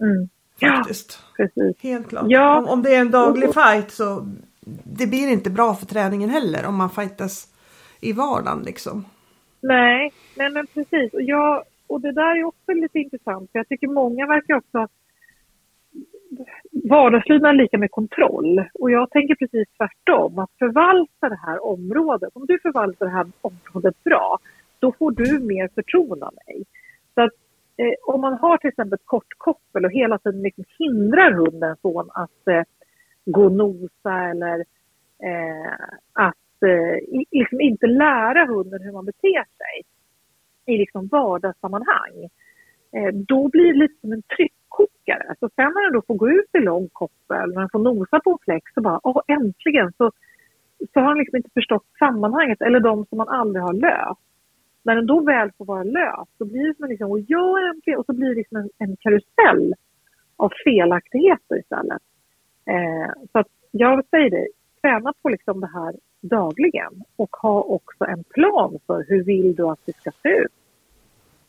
Mm. 0.00 0.28
Faktiskt. 0.60 1.22
Ja. 1.36 1.72
Helt 1.78 2.08
klart. 2.08 2.24
Ja. 2.28 2.58
Om, 2.58 2.66
om 2.66 2.82
det 2.82 2.94
är 2.94 3.00
en 3.00 3.10
daglig 3.10 3.54
fight 3.54 3.90
så 3.90 4.28
det 4.84 5.06
blir 5.06 5.28
inte 5.28 5.50
bra 5.50 5.74
för 5.74 5.86
träningen 5.86 6.30
heller 6.30 6.66
om 6.66 6.76
man 6.76 6.90
fightas 6.90 7.48
i 8.00 8.12
vardagen 8.12 8.62
liksom. 8.62 9.04
Nej, 9.60 10.12
nej 10.36 10.50
men 10.50 10.66
precis. 10.66 11.14
Och, 11.14 11.22
jag, 11.22 11.64
och 11.86 12.00
det 12.00 12.12
där 12.12 12.38
är 12.38 12.44
också 12.44 12.72
lite 12.72 12.98
intressant 12.98 13.52
för 13.52 13.58
jag 13.58 13.68
tycker 13.68 13.88
många 13.88 14.26
verkar 14.26 14.54
också 14.54 14.88
vardagslydnad 16.90 17.50
är 17.54 17.58
lika 17.58 17.78
med 17.78 17.90
kontroll. 17.90 18.64
Och 18.74 18.90
jag 18.90 19.10
tänker 19.10 19.34
precis 19.34 19.68
tvärtom, 19.76 20.38
att 20.38 20.50
förvalta 20.58 21.28
det 21.28 21.40
här 21.46 21.64
området. 21.64 22.30
Om 22.34 22.46
du 22.46 22.58
förvaltar 22.58 23.06
det 23.06 23.12
här 23.12 23.26
området 23.40 24.04
bra, 24.04 24.38
då 24.78 24.92
får 24.92 25.10
du 25.10 25.38
mer 25.38 25.68
förtroende 25.74 26.26
av 26.26 26.34
mig. 26.46 26.64
Så 27.14 27.22
att, 27.22 27.32
eh, 27.76 28.14
om 28.14 28.20
man 28.20 28.32
har 28.32 28.56
till 28.56 28.68
exempel 28.68 28.94
ett 28.94 29.06
kort 29.06 29.38
koppel 29.38 29.84
och 29.84 29.92
hela 29.92 30.18
tiden 30.18 30.42
liksom 30.42 30.64
hindrar 30.78 31.32
hunden 31.32 31.76
från 31.82 32.10
att 32.14 32.48
eh, 32.48 32.62
gå 33.24 33.44
och 33.44 33.52
nosa 33.52 34.14
eller 34.30 34.58
eh, 35.22 35.72
att 36.12 36.62
eh, 36.66 37.24
liksom 37.30 37.60
inte 37.60 37.86
lära 37.86 38.46
hunden 38.46 38.82
hur 38.82 38.92
man 38.92 39.04
beter 39.04 39.44
sig 39.58 39.82
i 40.66 40.78
liksom 40.78 41.06
vardagssammanhang, 41.06 42.28
eh, 42.92 43.14
då 43.14 43.48
blir 43.48 43.72
det 43.72 43.78
lite 43.78 44.00
som 44.00 44.12
en 44.12 44.22
tryck 44.22 44.52
kokare. 44.78 45.34
Så 45.40 45.48
sen 45.56 45.72
när 45.74 45.82
den 45.82 45.92
då 45.92 46.02
får 46.06 46.14
gå 46.14 46.30
ut 46.30 46.50
i 46.52 46.58
lång 46.58 46.88
koppel, 46.92 47.48
när 47.52 47.60
den 47.60 47.68
får 47.68 47.78
nosa 47.78 48.20
på 48.20 48.30
en 48.30 48.38
fläck 48.44 48.64
så 48.74 48.80
bara, 48.80 49.00
åh 49.02 49.20
äntligen 49.28 49.92
så, 49.96 50.12
så 50.92 51.00
har 51.00 51.08
den 51.08 51.18
liksom 51.18 51.36
inte 51.36 51.50
förstått 51.54 51.86
sammanhanget 51.98 52.60
eller 52.60 52.80
de 52.80 53.06
som 53.06 53.18
man 53.18 53.28
aldrig 53.28 53.62
har 53.62 53.72
löst. 53.72 54.20
När 54.82 54.94
den 54.94 55.06
då 55.06 55.20
väl 55.20 55.50
får 55.58 55.64
vara 55.64 55.82
löst 55.82 56.30
så 56.38 56.44
blir 56.44 56.66
det 56.68 56.74
som 56.74 56.84
en 56.84 56.90
liksom, 56.90 57.10
och 57.10 57.20
jag 57.20 57.68
äntligen, 57.68 57.98
och 57.98 58.06
så 58.06 58.12
blir 58.12 58.28
det 58.28 58.34
liksom 58.34 58.56
en, 58.56 58.70
en 58.78 58.96
karusell 58.96 59.74
av 60.36 60.52
felaktigheter 60.64 61.58
istället. 61.58 62.02
Eh, 62.66 63.12
så 63.32 63.38
att 63.38 63.48
jag 63.70 64.04
säger 64.10 64.30
det, 64.30 64.46
träna 64.82 65.12
på 65.22 65.28
liksom 65.28 65.60
det 65.60 65.70
här 65.74 65.94
dagligen 66.20 67.02
och 67.16 67.36
ha 67.36 67.62
också 67.62 68.04
en 68.04 68.24
plan 68.24 68.78
för 68.86 69.04
hur 69.08 69.24
vill 69.24 69.54
du 69.54 69.62
att 69.68 69.86
det 69.86 69.96
ska 69.96 70.10
se 70.22 70.28
ut. 70.28 70.52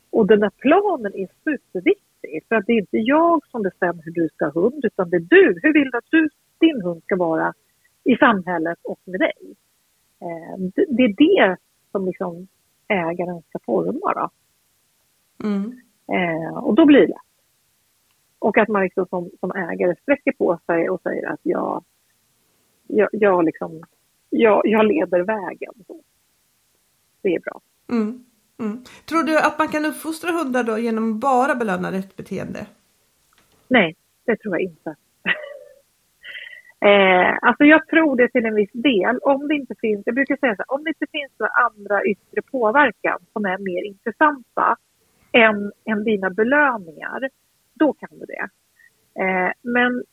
Och 0.09 0.27
den 0.27 0.39
där 0.39 0.51
planen 0.57 1.13
är 1.15 1.27
superviktig 1.43 2.06
för 2.47 2.55
att 2.55 2.65
det 2.65 2.73
är 2.73 2.79
inte 2.79 2.97
jag 2.97 3.47
som 3.47 3.61
bestämmer 3.61 4.03
hur 4.03 4.11
du 4.11 4.29
ska 4.29 4.45
ha 4.45 4.61
hund 4.61 4.85
utan 4.85 5.09
det 5.09 5.17
är 5.17 5.27
du. 5.29 5.59
Hur 5.63 5.73
vill 5.73 5.91
du 5.91 5.97
att 5.97 6.11
du, 6.11 6.29
din 6.59 6.81
hund 6.81 7.03
ska 7.03 7.15
vara 7.15 7.53
i 8.03 8.15
samhället 8.15 8.79
och 8.83 8.99
med 9.05 9.19
dig? 9.19 9.55
Eh, 10.21 10.57
det, 10.75 10.85
det, 10.87 11.03
är 11.03 11.15
det 11.17 11.57
som 11.91 12.05
liksom 12.05 12.47
ägaren 12.87 13.41
ska 13.49 13.59
forma. 13.65 14.13
Då. 14.13 14.29
Mm. 15.47 15.81
Eh, 16.11 16.57
och 16.57 16.75
då 16.75 16.85
blir 16.85 16.99
det 16.99 17.07
lätt. 17.07 17.17
Och 18.39 18.57
att 18.57 18.67
man 18.67 18.83
liksom 18.83 19.05
som, 19.09 19.29
som 19.39 19.51
ägare 19.51 19.95
sträcker 20.01 20.31
på 20.31 20.59
sig 20.65 20.89
och 20.89 21.01
säger 21.01 21.27
att 21.27 21.39
jag, 21.43 21.83
jag, 22.87 23.09
jag, 23.11 23.45
liksom, 23.45 23.83
jag, 24.29 24.61
jag 24.65 24.85
leder 24.85 25.19
vägen. 25.19 25.73
Så. 25.87 26.01
Det 27.21 27.35
är 27.35 27.39
bra. 27.39 27.61
Mm. 27.89 28.25
Mm. 28.59 28.83
Tror 29.05 29.23
du 29.23 29.37
att 29.39 29.59
man 29.59 29.67
kan 29.67 29.85
uppfostra 29.85 30.31
hundar 30.31 30.63
då 30.63 30.77
genom 30.77 31.13
att 31.13 31.19
bara 31.19 31.55
belöna 31.55 31.91
rätt 31.91 32.15
beteende? 32.15 32.67
Nej, 33.67 33.95
det 34.25 34.37
tror 34.37 34.55
jag 34.55 34.61
inte. 34.61 34.89
eh, 36.89 37.37
alltså 37.41 37.63
jag 37.63 37.87
tror 37.87 38.15
det 38.15 38.29
till 38.29 38.45
en 38.45 38.55
viss 38.55 38.71
del. 38.73 39.19
Om 39.21 39.47
det 39.47 39.55
inte 39.55 39.75
finns, 39.81 40.01
jag 40.05 40.15
brukar 40.15 40.37
säga 40.37 40.55
så 40.55 40.63
här, 40.67 40.75
om 40.75 40.83
det 40.83 40.89
inte 40.89 41.05
finns 41.11 41.31
några 41.39 41.51
andra 41.51 42.05
yttre 42.05 42.41
påverkan 42.51 43.19
som 43.33 43.45
är 43.45 43.57
mer 43.57 43.83
intressanta 43.83 44.75
än, 45.31 45.71
än 45.85 46.03
dina 46.03 46.29
belöningar, 46.29 47.29
då 47.73 47.93
kan 47.93 48.09
du 48.11 48.25
det. 48.25 48.49
Eh, 49.23 49.51
men 49.61 50.03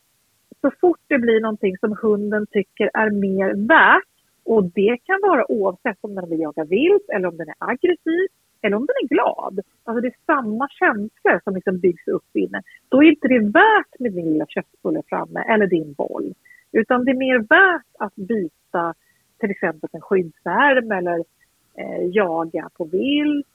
så 0.60 0.70
fort 0.80 1.00
det 1.06 1.18
blir 1.18 1.40
någonting 1.40 1.78
som 1.78 1.96
hunden 2.02 2.46
tycker 2.46 2.90
är 2.94 3.10
mer 3.10 3.68
värt 3.68 4.13
och 4.44 4.64
det 4.64 4.98
kan 5.04 5.20
vara 5.22 5.50
oavsett 5.50 5.98
om 6.00 6.14
den 6.14 6.30
vill 6.30 6.40
jaga 6.40 6.64
vilt 6.64 7.08
eller 7.14 7.28
om 7.28 7.36
den 7.36 7.48
är 7.48 7.54
aggressiv 7.58 8.28
eller 8.62 8.76
om 8.76 8.86
den 8.86 8.96
är 9.02 9.08
glad. 9.08 9.60
Alltså 9.84 10.00
det 10.00 10.08
är 10.08 10.16
samma 10.26 10.68
känslor 10.68 11.40
som 11.44 11.54
liksom 11.54 11.78
byggs 11.78 12.08
upp 12.08 12.36
inne. 12.36 12.62
Då 12.88 13.02
är 13.02 13.08
inte 13.08 13.28
det 13.28 13.40
värt 13.40 13.98
med 13.98 14.12
din 14.12 14.32
lilla 14.32 14.46
köttbulle 14.46 15.02
framme 15.08 15.40
eller 15.48 15.66
din 15.66 15.92
boll. 15.92 16.34
Utan 16.72 17.04
det 17.04 17.10
är 17.10 17.16
mer 17.16 17.38
värt 17.38 17.86
att 17.98 18.14
byta 18.14 18.94
till 19.40 19.50
exempel 19.50 19.90
en 19.92 20.00
skyddsvärm 20.00 20.92
eller 20.92 21.24
eh, 21.74 22.06
jaga 22.12 22.70
på 22.76 22.84
vilt. 22.84 23.46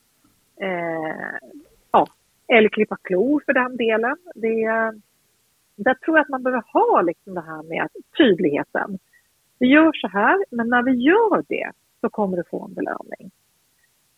Eh, 0.61 1.49
ja, 1.91 2.07
eller 2.47 2.69
klippa 2.69 2.97
klor 3.01 3.43
för 3.45 3.53
den 3.53 3.77
delen. 3.77 4.17
Det, 4.35 4.63
eh, 4.63 4.91
där 5.75 5.93
tror 5.93 6.17
jag 6.17 6.23
att 6.23 6.29
man 6.29 6.43
behöver 6.43 6.63
ha 6.73 7.01
liksom 7.01 7.33
det 7.33 7.41
här 7.41 7.63
med 7.63 7.87
tydligheten. 8.17 8.99
Vi 9.59 9.67
gör 9.67 9.93
så 9.93 10.07
här, 10.07 10.45
men 10.49 10.69
när 10.69 10.83
vi 10.83 10.91
gör 10.91 11.43
det 11.47 11.71
så 12.01 12.09
kommer 12.09 12.37
du 12.37 12.43
få 12.43 12.65
en 12.65 12.73
belöning. 12.73 13.31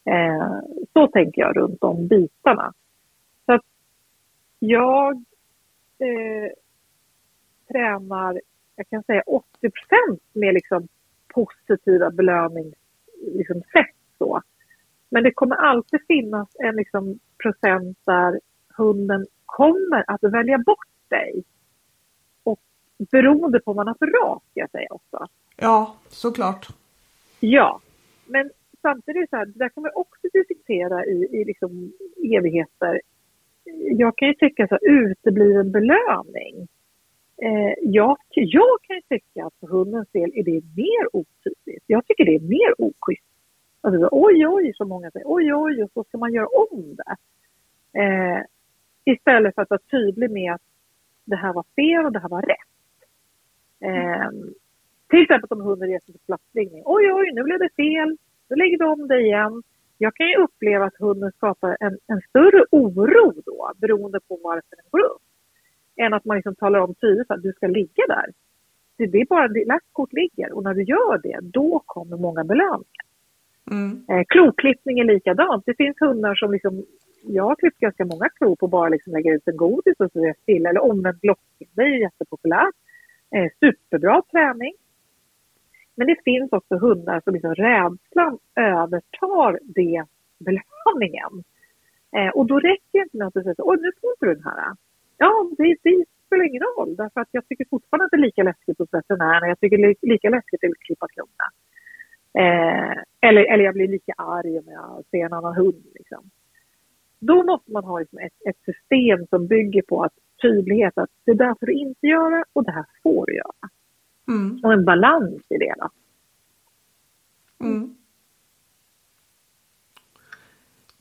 Eh, 0.06 0.60
så 0.94 1.08
tänker 1.08 1.42
jag 1.42 1.58
runt 1.58 1.84
om 1.84 2.08
bitarna. 2.08 2.74
Så 3.46 3.54
att 3.54 3.66
jag 4.60 5.16
eh, 6.00 6.52
tränar, 7.68 8.42
jag 8.76 8.90
kan 8.90 9.04
säga 9.04 9.24
80% 9.62 10.20
med 10.34 10.54
liksom 10.54 10.88
positiva 11.34 12.12
belöningssätt. 12.12 12.78
Liksom 13.34 13.62
så. 14.18 14.42
Men 15.10 15.24
det 15.24 15.32
kommer 15.32 15.56
alltid 15.56 16.00
finnas 16.08 16.50
en 16.60 16.76
liksom 16.76 17.20
procent 17.44 17.98
där 18.06 18.40
hunden 18.78 19.26
kommer 19.46 20.04
att 20.08 20.24
välja 20.24 20.58
bort 20.58 20.88
dig. 21.08 21.44
Beroende 23.12 23.60
på 23.60 23.74
vad 23.74 23.76
man 23.76 23.88
har 23.88 23.96
för 23.96 24.06
ras, 24.06 24.44
jag 24.54 24.72
säger 24.72 24.94
också. 24.94 25.28
Ja, 25.58 25.96
såklart. 26.10 26.68
Ja, 27.40 27.80
men 28.26 28.52
samtidigt 28.82 29.30
så 29.30 29.36
här, 29.36 29.46
det 29.46 29.60
där 29.60 29.70
kan 29.70 29.84
vi 29.84 29.90
också 29.96 30.28
diskutera 30.34 31.06
i, 31.06 31.28
i 31.32 31.46
liksom 31.46 31.94
evigheter. 32.38 33.02
Jag 33.98 34.18
kan 34.18 34.28
ju 34.28 34.34
tycka 34.34 34.68
så 34.68 34.74
här, 34.74 34.90
utebliven 34.90 35.72
belöning. 35.72 36.68
Eh, 37.42 37.74
jag, 37.82 38.18
jag 38.30 38.82
kan 38.82 38.96
ju 38.96 39.02
tycka 39.02 39.46
att 39.46 39.54
för 39.60 39.68
hundens 39.68 40.10
del 40.12 40.32
är 40.36 40.44
det 40.44 40.62
mer 40.76 41.16
otydligt. 41.16 41.84
Jag 41.88 42.06
tycker 42.06 42.26
det 42.26 42.36
är 42.36 42.40
mer 42.40 42.74
oschysst. 42.78 43.28
Alltså, 43.82 44.10
oj, 44.12 44.48
oj, 44.48 44.74
som 44.76 44.90
många 44.90 45.12
säger, 45.12 45.26
oj, 45.30 45.54
oj, 45.54 45.84
och 45.84 45.92
så 45.94 46.04
ska 46.04 46.18
man 46.18 46.34
göra 46.34 46.48
om 46.48 46.96
det. 46.96 47.16
Eh, 48.02 48.44
istället 49.06 49.56
för 49.56 49.62
att 49.62 49.70
vara 49.70 49.82
tydlig 49.92 50.32
med 50.32 50.54
att 50.54 50.62
det 51.26 51.36
här 51.36 51.54
var 51.54 51.66
fel 51.76 52.06
och 52.06 52.12
det 52.12 52.20
här 52.20 52.30
var 52.30 52.42
rätt. 52.42 52.71
Eh, 53.86 54.30
till 55.10 55.22
exempel 55.22 55.48
om 55.50 55.62
hunden 55.62 55.90
reser 55.90 56.12
till 56.12 56.26
platsliggning. 56.26 56.84
Oj, 56.86 57.14
oj, 57.14 57.32
nu 57.34 57.44
blev 57.44 57.60
det 57.60 57.70
fel. 57.76 58.18
Nu 58.50 58.56
lägger 58.56 58.78
vi 58.78 58.86
om 58.86 59.08
det 59.08 59.22
igen. 59.22 59.64
Jag 59.98 60.16
kan 60.16 60.28
ju 60.28 60.36
uppleva 60.36 60.86
att 60.86 60.98
hunden 61.00 61.32
skapar 61.32 61.78
en, 61.80 61.98
en 62.08 62.22
större 62.30 62.66
oro 62.72 63.34
då, 63.46 63.72
beroende 63.78 64.20
på 64.28 64.40
varför 64.44 64.76
den 64.76 64.86
går 64.92 65.00
upp. 65.00 65.22
Än 65.96 66.14
att 66.14 66.26
man 66.26 66.38
liksom 66.38 66.56
talar 66.56 66.80
om 66.80 66.96
tydligt 66.96 67.32
att 67.32 67.44
du 67.44 67.54
ska 67.54 67.68
ligga 67.68 68.04
där. 68.08 68.26
Det 68.98 69.22
är 69.22 69.26
bara 69.26 69.48
ditt 69.48 69.68
kort 69.92 70.14
ligger 70.14 70.52
och 70.54 70.64
när 70.64 70.74
du 70.74 70.84
gör 70.84 71.18
det, 71.24 71.40
då 71.42 71.82
kommer 71.86 72.18
många 72.18 72.44
belöningar. 72.44 73.06
Mm. 73.72 74.06
Eh, 74.10 74.24
kloklippning 74.28 75.00
är 75.00 75.04
likadant. 75.04 75.64
Det 75.66 75.78
finns 75.78 75.98
hundar 76.00 76.36
som 76.36 76.52
liksom, 76.52 76.86
jag 77.24 77.44
har 77.44 77.56
klippt 77.56 77.80
ganska 77.80 78.06
många 78.06 78.30
klor 78.30 78.56
på 78.56 78.68
bara 78.68 78.90
liksom 78.90 79.14
lägga 79.14 79.34
ut 79.34 79.48
en 79.48 79.58
godis 79.58 80.00
och 80.00 80.12
så 80.12 80.20
är 80.20 80.28
det 80.28 80.42
stilla. 80.42 80.70
Eller 80.70 80.84
omvänd 80.84 81.20
blockning, 81.20 81.70
det 81.74 81.82
är 81.82 82.02
jättepopulärt. 82.02 82.76
Eh, 83.36 83.50
superbra 83.60 84.22
träning. 84.32 84.74
Men 85.96 86.08
det 86.08 86.16
finns 86.24 86.52
också 86.52 86.78
hundar 86.78 87.22
som 87.24 87.34
liksom 87.34 87.56
rädslan 87.56 88.40
övertar 88.56 89.60
det 89.62 90.06
belöningen. 90.40 91.44
Eh, 92.16 92.30
och 92.30 92.46
då 92.46 92.60
räcker 92.60 93.00
det 93.00 93.04
inte 93.04 93.18
med 93.18 93.28
att 93.28 93.34
du 93.34 93.42
säger 93.42 93.56
så 93.56 93.76
nu 93.76 93.92
får 94.02 94.26
du 94.26 94.34
den 94.34 94.44
här. 94.44 94.76
Ja, 95.18 95.50
det, 95.58 95.76
det 95.84 96.06
spelar 96.26 96.46
ingen 96.46 96.64
roll 96.78 96.96
därför 96.96 97.22
att 97.22 97.30
jag 97.32 97.48
tycker 97.48 97.66
fortfarande 97.70 98.06
att 98.06 98.12
det 98.12 98.18
är 98.18 98.28
lika 98.30 98.44
läskigt 98.44 98.78
hos 98.78 98.94
veterinären. 98.94 99.50
Jag 99.50 99.60
tycker 99.60 99.78
det 99.78 99.84
är 99.84 99.96
lika 100.02 100.30
läskigt 100.30 100.64
att 100.64 100.86
klippa 100.86 101.08
klorna. 101.08 101.48
Eh, 102.34 102.98
eller, 103.22 103.54
eller 103.54 103.64
jag 103.64 103.74
blir 103.74 103.88
lika 103.88 104.14
arg 104.18 104.60
om 104.60 104.68
jag 104.68 105.04
ser 105.12 105.26
en 105.26 105.34
annan 105.34 105.56
hund. 105.56 105.86
Liksom. 105.96 106.30
Då 107.20 107.44
måste 107.44 107.72
man 107.72 107.84
ha 107.84 108.00
liksom 108.00 108.20
ett, 108.20 108.38
ett 108.50 108.60
system 108.66 109.28
som 109.30 109.48
bygger 109.48 109.82
på 109.82 110.04
att 110.04 110.14
tydlighet 110.42 110.98
att 110.98 111.10
det 111.26 111.34
där 111.34 111.56
får 111.60 111.66
du 111.66 111.74
inte 111.74 112.08
göra 112.08 112.44
och 112.54 112.66
det 112.66 112.72
här 112.72 112.86
får 113.04 113.26
du 113.26 113.36
göra. 113.36 113.70
Mm. 114.28 114.60
Och 114.64 114.74
en 114.74 114.86
balans 114.86 115.42
i 115.50 115.58
det. 115.58 115.76
Då. 115.78 115.90
Mm. 117.66 117.96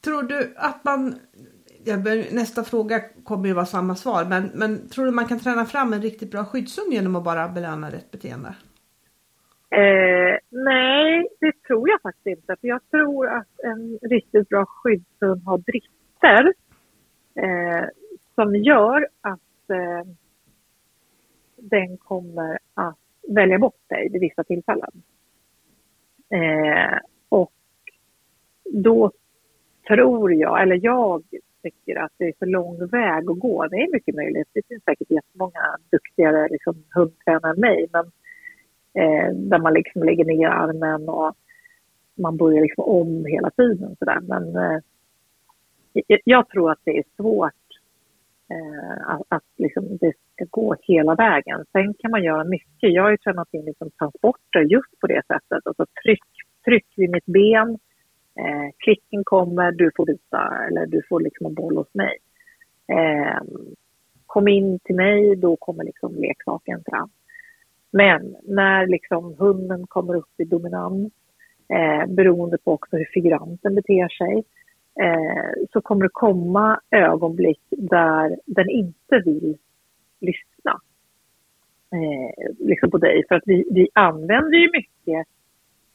Tror 0.05 0.23
du 0.23 0.55
att 0.57 0.85
man, 0.85 1.15
nästa 2.31 2.65
fråga 2.65 3.01
kommer 3.25 3.49
ju 3.49 3.55
vara 3.55 3.67
samma 3.67 3.95
svar, 3.95 4.25
men, 4.25 4.51
men 4.55 4.89
tror 4.89 5.05
du 5.05 5.11
man 5.11 5.27
kan 5.27 5.39
träna 5.39 5.65
fram 5.65 5.93
en 5.93 6.03
riktigt 6.03 6.31
bra 6.31 6.45
skyddshund 6.45 6.93
genom 6.93 7.17
att 7.17 7.25
bara 7.25 7.49
belöna 7.49 7.91
rätt 7.91 8.11
beteende? 8.11 8.55
Eh, 9.71 10.39
nej, 10.51 11.29
det 11.41 11.53
tror 11.67 11.89
jag 11.89 12.03
faktiskt 12.03 12.27
inte. 12.27 12.57
För 12.61 12.69
jag 12.69 12.81
tror 12.91 13.29
att 13.29 13.61
en 13.65 13.99
riktigt 14.03 14.49
bra 14.49 14.67
skyddshund 14.67 15.45
har 15.45 15.59
brister 15.59 16.53
eh, 17.35 17.89
som 18.41 18.57
gör 18.57 19.09
att 19.21 19.71
eh, 19.71 20.09
den 21.57 21.97
kommer 21.97 22.59
att 22.75 22.99
välja 23.29 23.59
bort 23.59 23.89
dig 23.89 24.09
vid 24.13 24.21
vissa 24.21 24.45
tillfällen. 24.45 25.03
Eh, 26.31 26.99
och 27.29 27.53
då 28.65 29.13
tror 29.89 30.33
jag, 30.33 30.63
eller 30.63 30.81
jag 30.83 31.25
tycker 31.63 31.97
att 31.97 32.13
det 32.17 32.25
är 32.25 32.33
för 32.39 32.47
lång 32.47 32.87
väg 32.87 33.31
att 33.31 33.39
gå. 33.39 33.67
Det 33.67 33.77
är 33.77 33.93
mycket 33.93 34.15
möjligt. 34.15 34.49
Det 34.53 34.67
finns 34.69 34.85
säkert 34.85 35.11
jättemånga 35.11 35.77
duktigare 35.91 36.49
liksom, 36.49 36.85
hundtränare 36.95 37.53
än 37.53 37.61
mig. 37.61 37.87
Men 37.93 38.05
eh, 38.95 39.35
där 39.35 39.59
man 39.59 39.75
liksom 39.75 40.03
lägger 40.03 40.25
ner 40.25 40.49
armen 40.49 41.09
och 41.09 41.35
man 42.15 42.37
börjar 42.37 42.63
liksom 42.63 42.85
om 42.85 43.25
hela 43.25 43.51
tiden. 43.51 43.97
Så 43.99 44.05
där. 44.05 44.21
Men 44.21 44.57
eh, 44.57 44.81
jag 46.25 46.49
tror 46.49 46.71
att 46.71 46.81
det 46.85 46.99
är 46.99 47.05
svårt 47.17 47.53
Eh, 48.51 49.15
att, 49.15 49.23
att 49.29 49.45
liksom 49.57 49.97
det 50.01 50.13
ska 50.33 50.45
gå 50.51 50.77
hela 50.83 51.15
vägen. 51.15 51.65
Sen 51.73 51.95
kan 51.95 52.11
man 52.11 52.23
göra 52.23 52.45
mycket. 52.45 52.93
Jag 52.93 53.03
har 53.03 53.11
ju 53.11 53.17
tränat 53.17 53.55
in 53.55 53.65
liksom 53.65 53.91
transporter 53.91 54.61
just 54.61 55.01
på 55.01 55.07
det 55.07 55.23
sättet. 55.27 55.67
Alltså 55.67 55.87
tryck, 56.05 56.25
tryck 56.65 56.87
vid 56.97 57.11
mitt 57.11 57.27
ben, 57.27 57.79
eh, 58.39 58.71
klicken 58.79 59.25
kommer, 59.25 59.73
du 59.73 59.91
får 59.97 60.07
visa 60.07 60.67
eller 60.67 60.87
du 60.87 61.03
får 61.09 61.21
liksom 61.21 61.47
en 61.47 61.55
boll 61.55 61.77
hos 61.77 61.95
mig. 61.95 62.19
Eh, 62.89 63.43
kom 64.27 64.49
in 64.49 64.79
till 64.79 64.97
mig, 64.97 65.37
då 65.37 65.57
kommer 65.57 65.85
liksom 65.85 66.15
leksaken 66.15 66.83
fram. 66.91 67.11
Men 67.93 68.37
när 68.43 68.87
liksom 68.87 69.35
hunden 69.39 69.87
kommer 69.87 70.15
upp 70.15 70.41
i 70.41 70.45
dominans, 70.45 71.13
eh, 71.69 72.07
beroende 72.07 72.59
på 72.59 72.73
också 72.73 72.97
hur 72.97 73.05
figuranten 73.15 73.75
beter 73.75 74.09
sig, 74.09 74.45
eh, 75.01 75.67
så 75.73 75.81
kommer 75.81 76.03
det 76.03 76.11
komma 76.13 76.81
ögonblick 76.91 77.61
där 77.71 78.37
den 78.47 78.69
inte 78.69 79.23
vill 79.25 79.59
lyssna 80.21 80.81
eh, 81.93 82.49
liksom 82.59 82.91
på 82.91 82.99
dig. 82.99 83.25
För 83.29 83.35
att 83.35 83.43
vi, 83.47 83.65
vi 83.71 83.89
använder 83.93 84.59
ju 84.59 84.71
mycket 84.73 85.27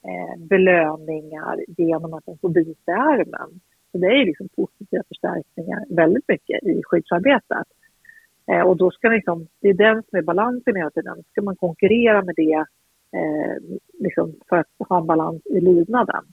eh, 0.04 0.46
belöningar 0.50 1.60
genom 1.68 2.14
att 2.14 2.26
den 2.26 2.38
får 2.38 2.50
bita 2.50 2.92
i 2.92 2.96
armen. 2.96 3.60
Så 3.92 3.98
det 3.98 4.08
är 4.08 4.26
liksom 4.26 4.50
positiva 4.56 5.04
förstärkningar 5.08 5.86
väldigt 5.90 6.28
mycket 6.28 6.64
i 6.64 6.82
skyddsarbetet. 6.84 7.68
Eh, 8.52 8.62
och 8.62 8.78
då 8.78 8.92
ska 8.92 9.10
liksom, 9.10 9.48
det 9.62 9.70
är 9.70 9.74
den 9.74 10.04
som 10.04 10.18
är 10.18 10.24
balansen 10.24 10.76
hela 10.76 10.90
tiden. 10.90 11.24
Ska 11.32 11.42
man 11.42 11.56
konkurrera 11.56 12.22
med 12.22 12.36
det 12.36 12.66
eh, 13.20 13.78
liksom 14.00 14.36
för 14.50 14.58
att 14.58 14.68
ha 14.90 14.98
en 15.00 15.08
balans 15.08 15.42
i 15.46 15.60
lydnaden. 15.60 16.24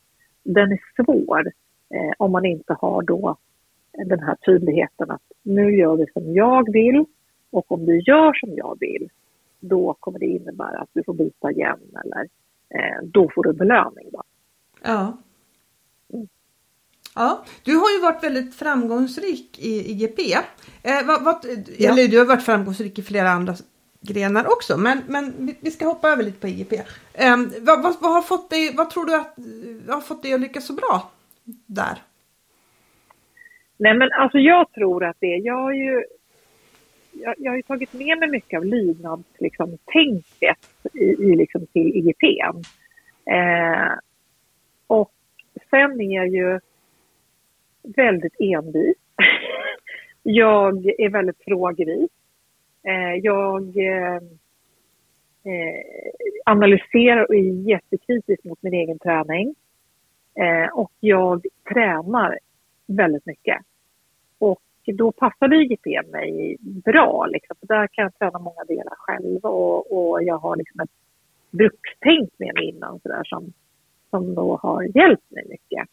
Den 0.44 0.72
är 0.72 0.80
svår 0.96 1.52
eh, 1.94 2.12
om 2.18 2.32
man 2.32 2.44
inte 2.44 2.76
har 2.80 3.02
då 3.02 3.36
den 3.92 4.20
här 4.20 4.34
tydligheten 4.34 5.10
att 5.10 5.22
nu 5.42 5.76
gör 5.76 5.96
vi 5.96 6.06
som 6.12 6.34
jag 6.34 6.72
vill 6.72 7.04
och 7.50 7.72
om 7.72 7.86
du 7.86 8.00
gör 8.00 8.32
som 8.32 8.56
jag 8.56 8.76
vill 8.80 9.08
då 9.60 9.96
kommer 10.00 10.18
det 10.18 10.26
innebära 10.26 10.78
att 10.78 10.88
du 10.92 11.02
får 11.04 11.14
byta 11.14 11.50
igen 11.50 11.80
eller 12.04 12.28
eh, 12.68 13.02
då 13.04 13.30
får 13.34 13.44
du 13.44 13.52
belöning. 13.52 14.08
Då. 14.12 14.22
Ja. 14.82 15.18
Ja, 17.14 17.44
du 17.64 17.76
har 17.76 17.90
ju 17.90 18.00
varit 18.00 18.24
väldigt 18.24 18.54
framgångsrik 18.54 19.58
i 19.58 19.90
IGP. 19.90 20.18
Eh, 20.82 21.06
vad, 21.06 21.24
vad, 21.24 21.46
ja. 21.78 21.92
Eller 21.92 22.08
du 22.08 22.18
har 22.18 22.24
varit 22.24 22.44
framgångsrik 22.44 22.98
i 22.98 23.02
flera 23.02 23.30
andra 23.30 23.54
grenar 24.00 24.46
också, 24.46 24.76
men, 24.76 25.02
men 25.08 25.54
vi 25.60 25.70
ska 25.70 25.86
hoppa 25.86 26.08
över 26.08 26.22
lite 26.22 26.38
på 26.38 26.48
IGP. 26.48 26.72
Eh, 27.12 27.36
vad, 27.60 27.82
vad, 27.82 27.96
vad, 28.00 28.12
har 28.12 28.22
fått 28.22 28.50
dig, 28.50 28.74
vad 28.76 28.90
tror 28.90 29.06
du 29.06 29.14
att 29.14 29.36
har 29.88 30.00
fått 30.00 30.22
dig 30.22 30.34
att 30.34 30.40
lyckas 30.40 30.66
så 30.66 30.72
bra 30.72 31.10
där? 31.66 31.98
Nej 33.76 33.94
men 33.94 34.12
alltså 34.12 34.38
jag 34.38 34.72
tror 34.72 35.04
att 35.04 35.16
det, 35.20 35.36
jag 35.36 35.54
har 35.54 35.72
ju 35.72 36.04
jag, 37.12 37.34
jag 37.38 37.52
har 37.52 37.56
ju 37.56 37.62
tagit 37.62 37.92
med 37.92 38.18
mig 38.18 38.28
mycket 38.28 38.58
av 38.58 38.64
lydnadstänket 38.64 39.40
liksom, 39.40 39.78
i, 40.92 41.04
i, 41.04 41.36
liksom, 41.36 41.66
till 41.66 41.96
IGP. 41.96 42.24
Eh, 43.26 43.92
och 44.86 45.12
sen 45.70 46.00
är 46.00 46.16
jag 46.16 46.28
ju 46.28 46.60
väldigt 47.82 48.34
envis. 48.38 48.96
jag 50.22 50.86
är 50.86 51.08
väldigt 51.08 51.44
frågvis. 51.44 52.10
Eh, 52.86 53.14
jag 53.22 53.76
eh, 53.76 54.16
eh, 55.44 55.82
analyserar 56.44 57.28
och 57.28 57.34
är 57.34 57.68
jättekritisk 57.68 58.44
mot 58.44 58.62
min 58.62 58.74
egen 58.74 58.98
träning. 58.98 59.54
Eh, 60.34 60.68
och 60.72 60.92
jag 61.00 61.46
tränar 61.72 62.38
väldigt 62.86 63.26
mycket. 63.26 63.56
Och 64.38 64.62
då 64.84 65.12
passade 65.12 65.56
IGP 65.56 65.86
mig 66.12 66.56
bra. 66.60 67.26
Liksom. 67.26 67.56
Där 67.60 67.86
kan 67.86 68.02
jag 68.02 68.18
träna 68.18 68.38
många 68.38 68.64
delar 68.64 68.94
själv 68.98 69.44
och, 69.44 69.92
och 69.92 70.22
jag 70.22 70.38
har 70.38 70.56
liksom 70.56 70.80
ett 70.80 70.90
brukstänk 71.50 72.30
med 72.38 72.54
mig 72.54 72.68
innan 72.68 73.00
så 73.00 73.08
där, 73.08 73.24
som, 73.24 73.52
som 74.10 74.34
då 74.34 74.58
har 74.62 74.82
hjälpt 74.82 75.30
mig 75.30 75.44
mycket. 75.48 75.88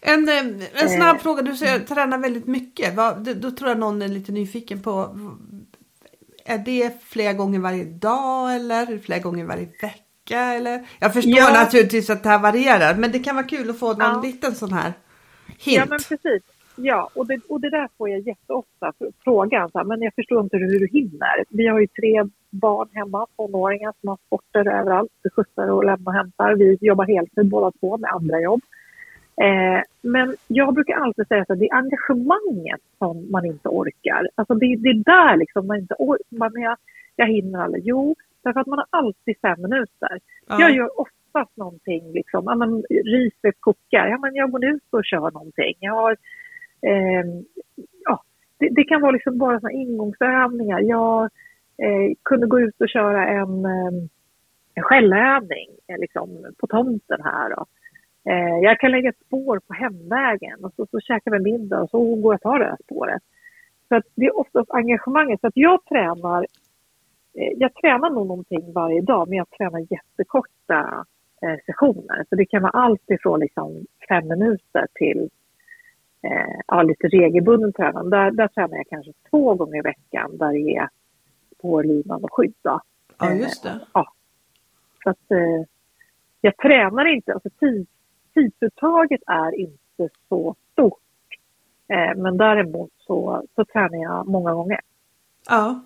En, 0.00 0.28
eh, 0.28 0.82
en 0.82 0.88
snabb 0.88 1.16
eh, 1.16 1.22
fråga, 1.22 1.42
du 1.42 1.56
säger 1.56 1.74
mm. 1.74 1.86
tränar 1.86 2.18
väldigt 2.18 2.46
mycket. 2.46 2.94
Vad, 2.94 3.36
då 3.36 3.50
tror 3.50 3.68
jag 3.68 3.78
någon 3.78 4.02
är 4.02 4.08
lite 4.08 4.32
nyfiken 4.32 4.82
på. 4.82 5.18
Är 6.44 6.58
det 6.58 7.02
flera 7.02 7.32
gånger 7.32 7.58
varje 7.58 7.84
dag 7.84 8.54
eller 8.54 8.98
flera 8.98 9.20
gånger 9.20 9.44
varje 9.44 9.66
vecka? 9.66 9.90
Eller? 10.30 10.86
Jag 11.00 11.12
förstår 11.12 11.38
ja. 11.38 11.52
naturligtvis 11.52 12.10
att 12.10 12.22
det 12.22 12.28
här 12.28 12.38
varierar 12.38 12.94
men 12.94 13.12
det 13.12 13.18
kan 13.18 13.36
vara 13.36 13.46
kul 13.46 13.70
att 13.70 13.78
få 13.78 13.86
någon 13.86 14.00
ja. 14.00 14.20
liten 14.24 14.54
sån 14.54 14.72
här 14.72 14.92
hint. 15.58 15.76
Ja 15.76 15.86
men 15.88 15.98
precis. 16.08 16.42
Ja, 16.76 17.10
och 17.14 17.26
det, 17.26 17.40
och 17.48 17.60
det 17.60 17.70
där 17.70 17.88
får 17.98 18.08
jag 18.08 18.20
jätteofta 18.20 18.92
frågan. 19.24 19.70
Så 19.70 19.78
här, 19.78 19.84
men 19.84 20.02
jag 20.02 20.14
förstår 20.14 20.40
inte 20.40 20.56
hur 20.56 20.80
du 20.80 20.86
hinner. 20.86 21.44
Vi 21.48 21.66
har 21.66 21.80
ju 21.80 21.86
tre 21.86 22.24
barn 22.50 22.88
hemma, 22.92 23.26
tonåringar 23.36 23.92
som 24.00 24.08
har 24.08 24.18
sporter 24.26 24.68
överallt. 24.80 25.10
Vi 25.22 25.30
skjutsar 25.30 25.70
och 25.70 25.84
lämnar 25.84 26.12
och 26.12 26.16
hämtar. 26.16 26.54
Vi 26.54 26.78
jobbar 26.80 27.06
heltid 27.06 27.48
båda 27.50 27.70
två 27.80 27.96
med 27.96 28.10
andra 28.10 28.40
jobb. 28.40 28.60
Eh, 29.36 29.82
men 30.02 30.36
jag 30.46 30.74
brukar 30.74 30.94
alltid 30.94 31.28
säga 31.28 31.44
att 31.48 31.58
det 31.58 31.68
är 31.68 31.74
engagemanget 31.74 32.80
som 32.98 33.30
man 33.30 33.44
inte 33.44 33.68
orkar. 33.68 34.28
Alltså 34.34 34.54
det, 34.54 34.76
det 34.76 34.88
är 34.88 35.04
där 35.04 35.36
liksom 35.36 35.66
man 35.66 35.78
inte 35.78 35.94
orkar. 35.98 36.60
Jag, 36.60 36.76
jag 37.16 37.26
hinner 37.26 37.58
aldrig. 37.58 37.82
Jo, 37.86 38.16
därför 38.44 38.60
att 38.60 38.66
man 38.66 38.78
har 38.78 38.86
alltid 38.90 39.36
fem 39.42 39.62
minuter. 39.62 40.20
Ja. 40.48 40.60
Jag 40.60 40.70
gör 40.70 41.00
oftast 41.00 41.56
någonting, 41.56 42.12
liksom, 42.12 42.44
ja, 42.46 42.54
men, 42.54 42.84
riset 42.90 43.54
kokar, 43.60 44.06
ja, 44.06 44.18
men 44.18 44.34
jag 44.34 44.50
går 44.50 44.64
ut 44.64 44.88
och 44.90 45.04
kör 45.04 45.30
någonting. 45.30 45.74
Jag 45.80 45.92
har 45.92 46.16
eh, 46.82 47.24
ja, 48.04 48.22
det, 48.58 48.68
det, 48.68 48.84
kan 48.84 49.00
vara 49.00 49.12
liksom 49.12 49.38
bara 49.38 49.60
såna 49.60 49.72
ingångsövningar. 49.72 50.80
Jag 50.80 51.22
eh, 51.78 52.12
kunde 52.22 52.46
gå 52.46 52.60
ut 52.60 52.80
och 52.80 52.88
köra 52.88 53.26
en, 53.26 53.64
ehm, 53.64 54.08
en 54.74 54.82
självövning 54.82 55.68
eh, 55.88 55.98
liksom, 55.98 56.54
på 56.58 56.66
tomten 56.66 57.20
här. 57.24 57.50
Då. 57.50 57.66
Eh, 58.30 58.58
jag 58.62 58.80
kan 58.80 58.90
lägga 58.90 59.08
ett 59.08 59.26
spår 59.26 59.60
på 59.66 59.74
hemvägen 59.74 60.64
och 60.64 60.72
så, 60.76 60.86
så 60.90 61.00
käkar 61.00 61.30
vi 61.30 61.52
middag 61.52 61.82
och 61.82 61.90
så 61.90 61.98
går 61.98 62.32
jag 62.32 62.38
och 62.38 62.40
tar 62.40 62.58
det 62.58 62.64
här 62.64 62.78
spåret. 62.84 63.22
Så 63.88 63.96
att 63.96 64.04
det 64.14 64.26
är 64.26 64.38
oftast 64.38 64.70
engagemanget. 64.70 65.40
Så 65.40 65.46
att 65.46 65.56
jag 65.56 65.84
tränar, 65.84 66.46
jag 67.34 67.74
tränar 67.74 68.10
nog 68.10 68.26
någonting 68.26 68.72
varje 68.72 69.00
dag 69.00 69.28
men 69.28 69.38
jag 69.38 69.50
tränar 69.50 69.86
jättekorta 69.90 71.04
eh, 71.42 71.58
sessioner. 71.66 72.24
Så 72.28 72.36
det 72.36 72.46
kan 72.46 72.62
vara 72.62 72.72
allt 72.72 73.10
ifrån 73.10 73.40
liksom 73.40 73.86
fem 74.08 74.28
minuter 74.28 74.86
till 74.94 75.30
eh, 76.22 76.60
ja, 76.66 76.82
lite 76.82 77.08
regelbunden 77.08 77.72
träning. 77.72 78.10
Där, 78.10 78.30
där 78.30 78.48
tränar 78.48 78.76
jag 78.76 78.86
kanske 78.86 79.12
två 79.30 79.54
gånger 79.54 79.78
i 79.78 79.80
veckan 79.80 80.36
där 80.38 80.52
det 80.52 80.76
är 80.76 80.88
spårlinan 81.58 82.24
och 82.24 82.32
skydd. 82.32 82.54
Ja, 82.62 82.80
just 83.32 83.62
det. 83.62 83.68
Eh, 83.68 83.76
ja. 83.92 84.12
Så 85.02 85.10
att 85.10 85.30
eh, 85.30 85.66
jag 86.40 86.56
tränar 86.56 87.14
inte, 87.14 87.32
alltså 87.32 87.50
tid, 87.60 87.86
tidsuttaget 88.34 89.20
är 89.26 89.60
inte 89.60 90.14
så 90.28 90.54
stort. 90.72 91.00
Eh, 91.88 92.16
men 92.16 92.36
däremot 92.36 92.90
så, 92.98 93.42
så 93.54 93.64
tränar 93.64 94.02
jag 94.02 94.28
många 94.28 94.52
gånger. 94.54 94.80
Ja. 95.48 95.80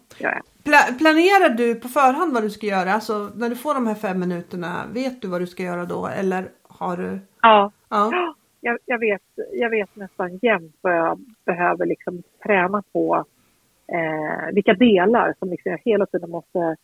Pla 0.68 0.78
planerar 0.98 1.50
du 1.56 1.74
på 1.74 1.88
förhand 1.88 2.34
vad 2.34 2.42
du 2.42 2.50
ska 2.50 2.66
göra? 2.66 2.92
Alltså 2.92 3.30
när 3.34 3.48
du 3.48 3.56
får 3.56 3.74
de 3.74 3.86
här 3.86 3.94
fem 3.94 4.20
minuterna, 4.20 4.86
vet 4.92 5.22
du 5.22 5.28
vad 5.28 5.40
du 5.40 5.46
ska 5.46 5.62
göra 5.62 5.84
då 5.84 6.06
eller 6.06 6.48
har 6.62 6.96
du? 6.96 7.18
Ja. 7.42 7.72
ja 7.88 8.34
jag, 8.60 8.78
jag, 8.84 8.98
vet, 8.98 9.22
jag 9.52 9.70
vet 9.70 9.96
nästan 9.96 10.38
jämt 10.42 10.76
vad 10.80 10.96
jag 10.96 11.18
behöver 11.44 11.86
liksom 11.86 12.22
träna 12.42 12.82
på. 12.92 13.24
Eh, 13.92 14.54
vilka 14.54 14.74
delar 14.74 15.34
som 15.38 15.50
liksom 15.50 15.72
jag 15.72 15.80
hela 15.84 16.06
tiden 16.06 16.30
måste 16.30 16.76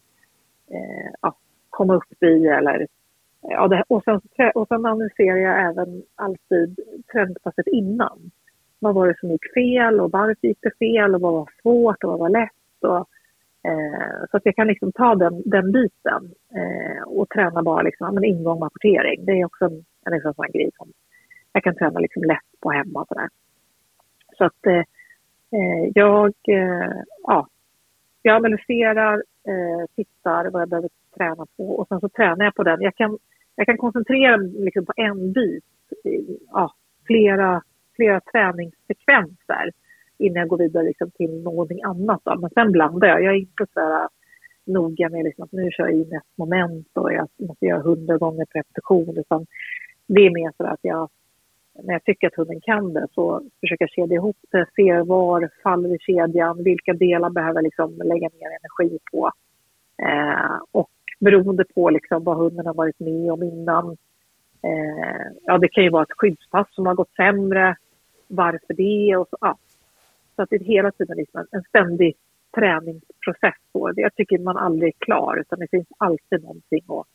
eh, 0.70 1.32
komma 1.70 1.94
upp 1.94 2.22
i. 2.22 2.46
Eller, 2.46 2.86
ja, 3.40 3.68
det, 3.68 3.84
och, 3.88 4.04
sen, 4.04 4.20
och 4.54 4.68
sen 4.68 4.86
analyserar 4.86 5.36
jag 5.36 5.70
även 5.70 6.02
alltid 6.14 6.80
trendpasset 7.12 7.66
innan. 7.66 8.30
Vad 8.78 8.94
var 8.94 9.08
det 9.08 9.18
som 9.20 9.30
gick 9.30 9.52
fel 9.54 10.00
och 10.00 10.10
varför 10.10 10.46
gick 10.46 10.58
det 10.60 10.78
fel 10.78 11.14
och 11.14 11.20
vad 11.20 11.32
var 11.32 11.48
svårt 11.62 12.04
och 12.04 12.10
vad 12.10 12.18
var 12.18 12.28
lätt. 12.28 12.84
Och, 12.84 13.08
Eh, 13.68 14.24
så 14.30 14.36
att 14.36 14.46
jag 14.46 14.56
kan 14.56 14.66
liksom 14.66 14.92
ta 14.92 15.14
den, 15.14 15.42
den 15.44 15.72
biten 15.72 16.34
eh, 16.54 17.02
och 17.06 17.28
träna 17.28 17.62
bara 17.62 17.82
liksom, 17.82 18.14
men 18.14 18.24
ingång 18.24 18.56
och 18.56 18.62
rapportering. 18.62 19.24
Det 19.24 19.32
är 19.32 19.44
också 19.44 19.64
en, 19.64 19.84
en, 20.06 20.12
liksom 20.12 20.34
sån 20.34 20.44
sån 20.44 20.52
grej 20.52 20.70
som 20.76 20.92
jag 21.52 21.62
kan 21.62 21.76
träna 21.76 22.00
liksom 22.00 22.22
lätt 22.22 22.60
på 22.60 22.70
hemma. 22.70 23.04
Så, 23.08 23.14
där. 23.14 23.28
så 24.38 24.44
att 24.44 24.66
eh, 24.66 24.84
eh, 25.58 25.90
jag, 25.94 26.34
eh, 26.48 27.02
ja, 27.22 27.48
jag 28.22 28.36
analyserar, 28.36 29.14
eh, 29.48 29.86
tittar 29.96 30.50
vad 30.50 30.62
jag 30.62 30.68
behöver 30.68 30.90
träna 31.16 31.46
på 31.56 31.70
och 31.70 31.88
sen 31.88 32.00
så 32.00 32.08
tränar 32.08 32.44
jag 32.44 32.54
på 32.54 32.62
den. 32.62 32.80
Jag 32.80 32.94
kan, 32.94 33.18
jag 33.56 33.66
kan 33.66 33.76
koncentrera 33.76 34.36
mig 34.36 34.64
liksom 34.64 34.86
på 34.86 34.92
en 34.96 35.32
bit, 35.32 35.64
ja, 36.52 36.74
flera, 37.06 37.62
flera 37.96 38.20
träningssekvenser 38.20 39.70
innan 40.18 40.40
jag 40.40 40.48
går 40.48 40.58
vidare 40.58 40.84
liksom 40.84 41.10
till 41.10 41.42
någonting 41.42 41.82
annat. 41.82 42.20
Då. 42.24 42.38
Men 42.38 42.50
sen 42.50 42.72
blandar 42.72 43.08
jag. 43.08 43.22
Jag 43.22 43.34
är 43.34 43.38
inte 43.38 43.66
så 43.74 43.80
här 43.80 44.02
äh, 44.02 44.08
noga 44.64 45.08
med 45.08 45.24
liksom 45.24 45.44
att 45.44 45.52
nu 45.52 45.70
kör 45.70 45.84
jag 45.84 45.92
in 45.92 46.12
ett 46.12 46.38
moment 46.38 46.88
och 46.94 47.12
jag 47.12 47.28
måste 47.38 47.66
göra 47.66 47.82
hundra 47.82 48.18
gånger 48.18 48.44
på 48.44 48.58
repetition. 48.58 49.18
Utan 49.18 49.46
det 50.06 50.20
är 50.20 50.30
mer 50.30 50.52
så 50.56 50.64
att 50.64 50.80
jag 50.82 51.08
när 51.82 51.92
jag 51.92 52.04
tycker 52.04 52.26
att 52.26 52.34
hunden 52.34 52.60
kan 52.60 52.92
det 52.92 53.06
så 53.14 53.42
försöker 53.60 53.82
jag 53.82 53.90
kedja 53.90 54.16
ihop 54.16 54.36
det, 54.50 54.66
se 54.76 55.02
var 55.02 55.50
faller 55.62 55.94
i 55.94 55.98
kedjan, 55.98 56.64
vilka 56.64 56.92
delar 56.92 57.30
behöver 57.30 57.54
jag 57.54 57.64
liksom 57.64 57.96
lägga 58.04 58.30
mer 58.40 58.48
energi 58.60 58.98
på. 59.12 59.30
Eh, 60.02 60.58
och 60.72 60.90
beroende 61.20 61.64
på 61.74 61.90
liksom 61.90 62.24
vad 62.24 62.36
hunden 62.36 62.66
har 62.66 62.74
varit 62.74 63.00
med 63.00 63.32
om 63.32 63.42
innan. 63.42 63.96
Eh, 64.62 65.32
ja, 65.42 65.58
det 65.58 65.68
kan 65.68 65.84
ju 65.84 65.90
vara 65.90 66.02
ett 66.02 66.18
skyddspass 66.18 66.66
som 66.70 66.86
har 66.86 66.94
gått 66.94 67.14
sämre. 67.16 67.76
Varför 68.28 68.74
det? 68.74 69.16
Och 69.16 69.28
så, 69.30 69.36
ja 69.40 69.58
så 70.36 70.42
att 70.42 70.50
det 70.50 70.56
är 70.56 70.64
hela 70.64 70.90
tiden 70.90 71.16
liksom 71.16 71.46
en 71.50 71.62
ständig 71.62 72.14
träningsprocess 72.54 73.54
på 73.72 73.92
det. 73.92 74.00
Jag 74.00 74.14
tycker 74.14 74.38
man 74.38 74.56
aldrig 74.56 74.94
är 74.94 74.98
klar 74.98 75.40
utan 75.40 75.58
det 75.58 75.68
finns 75.70 75.88
alltid 75.98 76.42
någonting 76.42 76.84
att 76.88 77.06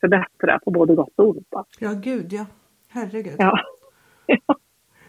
förbättra 0.00 0.58
på 0.58 0.70
både 0.70 0.94
gott 0.94 1.18
och 1.18 1.28
ont. 1.28 1.48
Ja, 1.78 1.92
gud 1.92 2.32
ja. 2.32 2.46
Herregud. 2.88 3.36
Ja. 3.38 3.58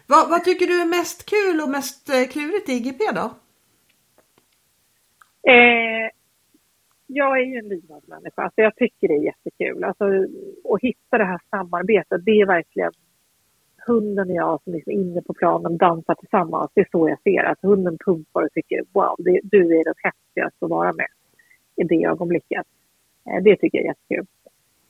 vad, 0.06 0.30
vad, 0.30 0.44
tycker 0.44 0.66
du 0.66 0.82
är 0.82 0.86
mest 0.86 1.30
kul 1.30 1.60
och 1.60 1.68
mest 1.68 2.08
eh, 2.08 2.24
klurigt 2.32 2.68
i 2.68 2.72
IGP 2.72 2.98
då? 3.14 3.34
Eh, 5.50 6.10
jag 7.06 7.40
är 7.40 7.44
ju 7.44 7.58
en 7.58 7.68
lydnadsmänniska, 7.68 8.42
alltså 8.42 8.60
jag 8.60 8.76
tycker 8.76 9.08
det 9.08 9.14
är 9.14 9.24
jättekul. 9.24 9.84
Alltså, 9.84 10.04
att 10.74 10.80
hitta 10.82 11.18
det 11.18 11.24
här 11.24 11.40
samarbetet, 11.50 12.24
det 12.24 12.40
är 12.40 12.46
verkligen 12.46 12.92
hunden 13.86 14.30
och 14.30 14.36
jag 14.36 14.62
som 14.62 14.72
liksom 14.72 14.92
är 14.92 14.96
inne 14.96 15.22
på 15.22 15.34
planen 15.34 15.76
dansar 15.76 16.14
tillsammans. 16.14 16.70
Det 16.74 16.80
är 16.80 16.88
så 16.92 17.08
jag 17.08 17.22
ser 17.22 17.44
att 17.44 17.58
hunden 17.62 17.98
pumpar 18.06 18.42
och 18.42 18.52
tycker 18.52 18.84
wow, 18.92 19.14
det, 19.18 19.40
du 19.42 19.78
är 19.78 19.84
den 19.84 19.94
häftigaste 19.96 20.64
att 20.64 20.70
vara 20.70 20.92
med 20.92 21.06
i 21.76 21.84
det 21.84 22.04
ögonblicket. 22.04 22.66
Eh, 23.26 23.42
det 23.42 23.56
tycker 23.56 23.78
jag 23.78 23.84
är 23.84 23.88
jättekul. 23.88 24.26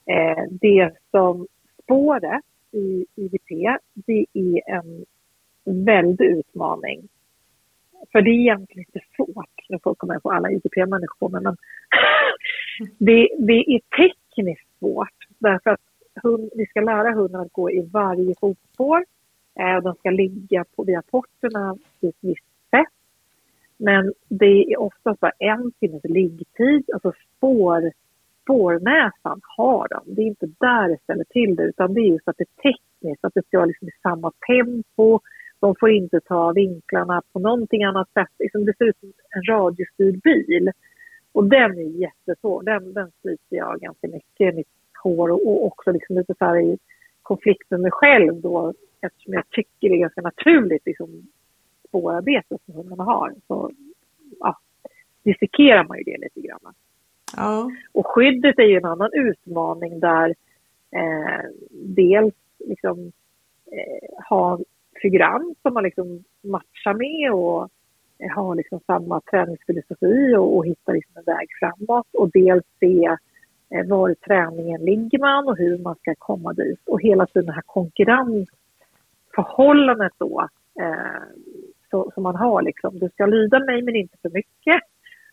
Eh, 0.07 0.45
det 0.51 0.93
som 1.11 1.47
spåret 1.83 2.45
i 2.73 3.07
IVP, 3.15 3.79
det 3.95 4.27
är 4.33 4.71
en 4.77 5.05
väldig 5.85 6.27
utmaning. 6.27 7.09
För 8.13 8.23
det 8.23 8.31
är 8.31 8.41
egentligen 8.41 8.87
inte 8.89 9.07
svårt, 9.17 9.69
nu 9.69 9.79
får 9.83 9.95
komma 9.95 10.21
på 10.21 10.31
alla 10.31 10.51
IVP-människor, 10.51 11.29
men 11.29 11.43
det, 12.99 13.29
det 13.39 13.65
är 13.75 13.81
tekniskt 13.97 14.79
svårt 14.79 15.29
därför 15.39 15.71
att 15.71 15.81
hund, 16.23 16.51
vi 16.55 16.67
ska 16.67 16.81
lära 16.81 17.13
hunden 17.13 17.41
att 17.41 17.53
gå 17.53 17.71
i 17.71 17.89
varje 17.93 18.35
fotspår. 18.41 19.05
Eh, 19.61 19.83
de 19.83 19.95
ska 19.95 20.11
ligga 20.11 20.65
på, 20.77 20.85
via 20.85 21.03
porterna 21.11 21.77
på 22.01 22.07
ett 22.07 22.17
visst 22.21 22.45
sätt. 22.71 22.95
Men 23.77 24.13
det 24.29 24.73
är 24.73 24.81
oftast 24.81 25.21
bara 25.21 25.33
en 25.39 25.73
timmes 25.81 26.05
liggtid, 26.05 26.85
alltså 26.93 27.13
spår, 27.37 27.93
spårnäsan 28.43 29.41
har 29.43 29.89
de. 29.89 30.15
Det 30.15 30.23
är 30.23 30.27
inte 30.27 30.47
där 30.47 30.89
det 30.89 30.99
ställer 31.03 31.25
till 31.25 31.57
det, 31.57 31.63
utan 31.63 31.95
det 31.95 32.01
är 32.01 32.13
just 32.13 32.29
att 32.29 32.37
det 32.39 32.45
är 32.45 32.63
tekniskt, 32.73 33.25
att 33.25 33.35
det 33.35 33.47
ska 33.47 33.59
vara 33.59 33.67
liksom 33.67 33.89
i 33.89 33.93
samma 34.03 34.33
tempo. 34.47 35.21
De 35.61 35.75
får 35.81 35.91
inte 35.91 36.21
ta 36.21 36.53
vinklarna 36.53 37.23
på 37.33 37.39
någonting 37.39 37.85
annat 37.85 38.11
sätt. 38.13 38.31
Liksom 38.39 38.65
det 38.65 38.77
ser 38.77 38.85
ut 38.85 38.99
som 39.01 39.13
en 39.31 39.43
radiostyrd 39.43 40.21
bil. 40.21 40.71
Och 41.33 41.45
den 41.45 41.79
är 41.79 42.01
jättesvår. 42.01 42.63
Den, 42.63 42.93
den 42.93 43.11
sliter 43.21 43.57
jag 43.57 43.81
ganska 43.81 44.09
mycket 44.09 44.53
i 44.53 44.57
mitt 44.57 44.69
hår 45.07 45.31
och, 45.31 45.47
och 45.47 45.67
också 45.67 45.93
liksom 45.93 46.17
lite 46.17 46.35
så 46.39 46.57
i 46.57 46.79
konflikt 47.23 47.71
med 47.71 47.81
mig 47.81 47.91
själv 47.91 48.41
då 48.41 48.75
eftersom 49.01 49.35
jag 49.35 49.51
tycker 49.51 49.89
det 49.89 49.95
är 49.95 49.99
ganska 49.99 50.21
naturligt 50.21 50.87
liksom 50.87 51.27
spårarbete 51.89 52.59
som 52.65 52.75
hundarna 52.75 53.05
har. 53.05 53.35
Så 53.47 53.71
ja, 54.41 54.59
dissekerar 55.23 55.85
man 55.85 55.99
ju 55.99 56.05
det 56.05 56.19
lite 56.19 56.41
grann. 56.41 56.75
Ja. 57.37 57.71
Och 57.93 58.07
skyddet 58.07 58.59
är 58.59 58.63
ju 58.63 58.77
en 58.77 58.85
annan 58.85 59.11
utmaning 59.13 60.01
där 60.01 60.35
eh, 60.91 61.51
dels 61.71 62.35
liksom 62.59 63.13
eh, 63.73 64.25
ha 64.29 64.59
figurant 65.03 65.59
som 65.63 65.75
man 65.75 65.85
liksom 65.85 66.25
matchar 66.43 66.95
med 66.95 67.33
och 67.33 67.69
eh, 68.19 68.31
har 68.31 68.55
liksom 68.55 68.81
samma 68.87 69.21
träningsfilosofi 69.21 70.37
och, 70.37 70.57
och 70.57 70.67
hitta 70.67 70.93
liksom 70.93 71.17
en 71.17 71.35
väg 71.35 71.49
framåt 71.61 72.07
och 72.13 72.31
dels 72.31 72.65
se 72.81 73.17
Eh, 73.71 73.87
var 73.87 74.11
i 74.11 74.15
träningen 74.15 74.85
ligger 74.85 75.19
man 75.19 75.49
och 75.49 75.59
hur 75.59 75.79
man 75.79 75.95
ska 75.95 76.15
komma 76.19 76.53
dit. 76.53 76.81
Och 76.87 77.03
hela 77.03 77.27
tiden 77.27 77.47
det 77.47 77.53
här 77.53 77.63
konkurrensförhållandet 77.67 80.13
då 80.19 80.49
eh, 80.81 81.23
så, 81.91 82.11
som 82.15 82.23
man 82.23 82.37
har 82.37 82.63
liksom. 82.63 82.99
Du 82.99 83.09
ska 83.09 83.27
lyda 83.27 83.59
mig 83.59 83.83
men 83.83 83.97
inte 83.97 84.17
för 84.23 84.31
mycket. 84.31 84.83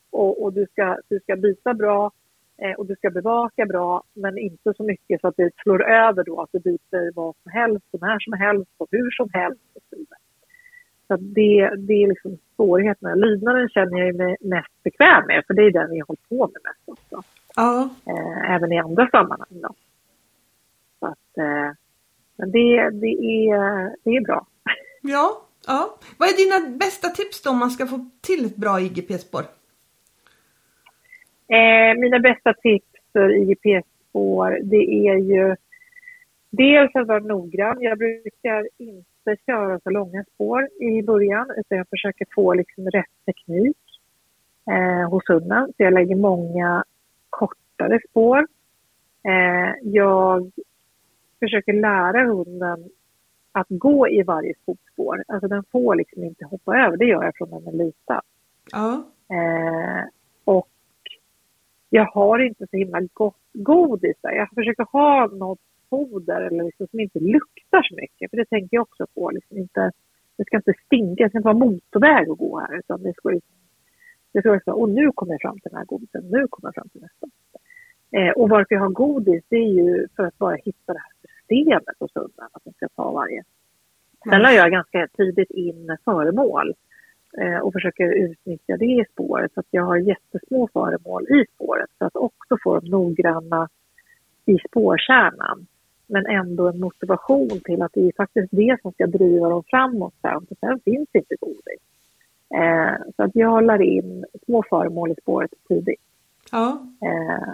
Och, 0.10 0.44
och 0.44 0.54
du, 0.54 0.66
ska, 0.72 0.98
du 1.10 1.20
ska 1.20 1.36
byta 1.36 1.74
bra 1.74 2.12
eh, 2.58 2.72
och 2.72 2.86
du 2.86 2.96
ska 2.96 3.10
bevaka 3.10 3.66
bra 3.66 4.04
men 4.14 4.38
inte 4.38 4.74
så 4.78 4.84
mycket 4.84 5.22
så 5.22 5.28
att 5.28 5.38
det 5.38 5.52
slår 5.56 5.84
över 5.84 6.24
då 6.24 6.42
att 6.42 6.50
du 6.52 6.60
byter 6.60 7.12
vad 7.16 7.36
som 7.44 7.52
helst 7.52 7.86
och 7.92 8.02
när 8.02 8.20
som 8.20 8.34
helst 8.34 8.72
och 8.78 8.88
hur 8.92 9.12
som 9.12 9.30
helst 9.34 9.62
och 9.76 9.82
så 9.90 9.96
vidare. 9.96 10.20
Så 11.08 11.18
det, 11.18 11.76
det 11.78 12.04
är 12.04 12.08
liksom 12.08 12.38
svårigheterna. 12.56 13.16
Lydnaden 13.16 13.70
känner 13.70 14.00
jag 14.00 14.16
mig 14.16 14.38
mest 14.42 14.84
bekväm 14.84 15.28
med 15.28 15.44
för 15.48 15.54
det 15.54 15.64
är 15.64 15.72
den 15.72 15.96
jag 15.96 16.06
håller 16.06 16.22
på 16.30 16.52
med 16.54 16.62
mest 16.64 16.82
också. 16.86 17.24
Ja. 17.56 17.90
Eh, 18.06 18.52
även 18.56 18.72
i 18.72 18.80
andra 18.80 19.10
sammanhang. 19.10 19.62
Då. 19.62 19.76
Så 21.00 21.06
att, 21.06 21.38
eh, 21.38 21.72
men 22.36 22.52
det, 22.52 22.90
det, 22.90 23.16
är, 23.50 23.96
det 24.04 24.10
är 24.10 24.22
bra. 24.22 24.48
Ja, 25.06 25.42
ja. 25.68 25.98
Vad 26.18 26.30
är 26.30 26.38
dina 26.38 26.78
bästa 26.78 27.10
tips 27.10 27.42
då 27.42 27.50
om 27.50 27.60
man 27.60 27.72
ska 27.72 27.88
få 27.88 28.10
till 28.22 28.46
ett 28.46 28.56
bra 28.56 28.80
IGP-spår? 28.80 29.42
Eh, 31.48 32.00
mina 32.00 32.20
bästa 32.20 32.54
tips 32.54 32.88
för 33.14 33.30
IGP-spår 33.30 34.60
det 34.64 35.08
är 35.08 35.16
ju 35.16 35.56
dels 36.50 36.96
att 36.96 37.08
vara 37.08 37.20
noggrann. 37.20 37.82
Jag 37.82 37.98
brukar 37.98 38.70
inte 38.78 39.44
köra 39.46 39.80
så 39.80 39.90
långa 39.90 40.24
spår 40.34 40.70
i 40.80 41.04
början 41.04 41.52
utan 41.58 41.78
jag 41.78 41.88
försöker 41.90 42.28
få 42.36 42.54
liksom 42.54 42.90
rätt 42.90 43.26
teknik 43.26 43.78
eh, 44.72 45.10
hos 45.10 45.24
hunden. 45.28 45.68
Så 45.68 45.84
jag 45.84 45.94
lägger 45.94 46.16
många 46.16 46.84
kortare 47.40 48.00
spår. 48.10 48.48
Eh, 49.28 49.74
jag 49.84 50.52
försöker 51.40 51.74
lära 51.74 52.26
hunden 52.26 52.90
att 53.52 53.68
gå 53.70 54.10
i 54.10 54.24
varje 54.24 54.54
fotspår. 54.66 55.24
Alltså 55.28 55.48
den 55.48 55.64
får 55.72 55.96
liksom 55.96 56.24
inte 56.24 56.46
hoppa 56.46 56.78
över, 56.78 56.98
det 56.98 57.06
gör 57.06 57.24
jag 57.24 57.36
från 57.36 57.50
den 57.50 57.68
är 57.68 57.86
liten. 57.86 58.22
Ja. 58.72 59.04
Eh, 59.30 60.06
och 60.46 60.70
jag 61.90 62.06
har 62.06 62.40
inte 62.40 62.68
så 62.72 62.78
himla 62.78 63.02
gott 63.14 63.36
godis 63.54 64.18
där. 64.22 64.32
Jag 64.32 64.50
försöker 64.56 64.84
ha 64.92 65.28
något 65.28 65.60
foder 65.90 66.42
eller 66.42 66.64
liksom 66.64 66.88
som 66.88 67.00
inte 67.00 67.20
luktar 67.20 67.84
så 67.84 67.96
mycket. 67.96 68.30
För 68.30 68.38
det 68.38 68.46
tänker 68.46 68.78
jag 68.78 68.82
också 68.82 69.06
på. 69.14 69.32
Liksom 69.32 69.58
inte, 69.58 69.92
det 70.38 70.46
ska 70.46 70.58
inte 70.58 70.74
stinka, 70.86 71.24
det 71.24 71.30
ska 71.30 71.38
inte 71.38 71.48
vara 71.48 71.66
motorväg 71.66 72.30
att 72.30 72.38
gå 72.38 72.60
här. 72.60 72.80
Utan 72.80 73.04
det 73.04 73.14
ska 73.14 73.30
liksom, 73.30 73.56
det 74.34 74.42
jag 74.44 74.62
vara 74.66 74.76
och 74.76 74.90
nu 74.90 75.12
kommer 75.12 75.34
jag 75.34 75.42
fram 75.42 75.60
till 75.60 75.70
den 75.72 75.78
här 75.78 75.86
godisen, 75.86 76.24
nu 76.24 76.48
kommer 76.50 76.68
jag 76.68 76.76
fram 76.76 76.90
till 76.90 77.02
nästa. 77.02 77.28
Eh, 78.12 78.30
och 78.30 78.50
varför 78.50 78.76
jag 78.76 78.82
har 78.82 78.90
godis, 78.90 79.44
det 79.50 79.56
är 79.56 79.74
ju 79.74 80.08
för 80.16 80.24
att 80.24 80.38
bara 80.38 80.56
hitta 80.56 80.94
det 80.94 81.00
här 81.00 81.14
systemet 81.22 82.00
hos 82.00 82.12
hunden, 82.16 82.48
att 82.52 82.64
den 82.64 82.74
ska 82.74 82.88
ta 82.96 83.12
varje. 83.12 83.44
Sen 84.30 84.42
la 84.42 84.52
jag 84.52 84.72
ganska 84.72 85.08
tidigt 85.18 85.52
in 85.52 85.98
föremål 86.06 86.74
eh, 87.38 87.58
och 87.58 87.74
försöker 87.74 88.12
utnyttja 88.12 88.78
det 88.78 88.86
i 88.86 89.06
spåret 89.12 89.54
så 89.54 89.60
att 89.60 89.66
jag 89.70 89.84
har 89.84 89.98
jättesmå 89.98 90.70
föremål 90.74 91.24
i 91.24 91.46
spåret 91.56 91.90
för 91.98 92.06
att 92.06 92.16
också 92.16 92.58
få 92.64 92.80
dem 92.80 92.90
noggranna 92.90 93.70
i 94.46 94.58
spårkärnan. 94.68 95.68
Men 96.08 96.26
ändå 96.26 96.68
en 96.68 96.80
motivation 96.80 97.50
till 97.64 97.82
att 97.82 97.94
det 97.94 98.08
är 98.08 98.12
faktiskt 98.18 98.48
det 98.52 98.78
som 98.82 98.92
ska 98.92 99.08
driva 99.08 99.50
dem 99.50 99.64
framåt 99.68 100.14
sen, 100.22 100.46
för 100.48 100.56
sen 100.56 100.80
finns 100.80 101.10
inte 101.14 101.36
godis. 101.40 101.82
Eh, 102.54 102.96
så 103.16 103.24
att 103.24 103.32
jag 103.34 103.64
lär 103.64 103.82
in 103.82 104.26
små 104.46 104.64
föremål 104.70 105.12
i 105.12 105.16
spåret 105.22 105.52
tidigt. 105.68 106.02
Ja. 106.52 106.88
Eh, 107.02 107.54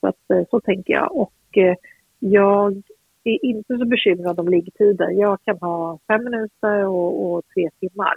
så, 0.00 0.06
att, 0.06 0.30
eh, 0.30 0.44
så 0.50 0.60
tänker 0.60 0.92
jag. 0.92 1.16
Och 1.16 1.58
eh, 1.58 1.76
jag 2.18 2.82
är 3.24 3.44
inte 3.44 3.78
så 3.78 3.84
bekymrad 3.84 4.40
om 4.40 4.48
liggtider. 4.48 5.10
Jag 5.10 5.38
kan 5.44 5.58
ha 5.58 5.98
fem 6.06 6.24
minuter 6.24 6.86
och, 6.86 7.32
och 7.32 7.42
tre 7.54 7.70
timmar. 7.80 8.14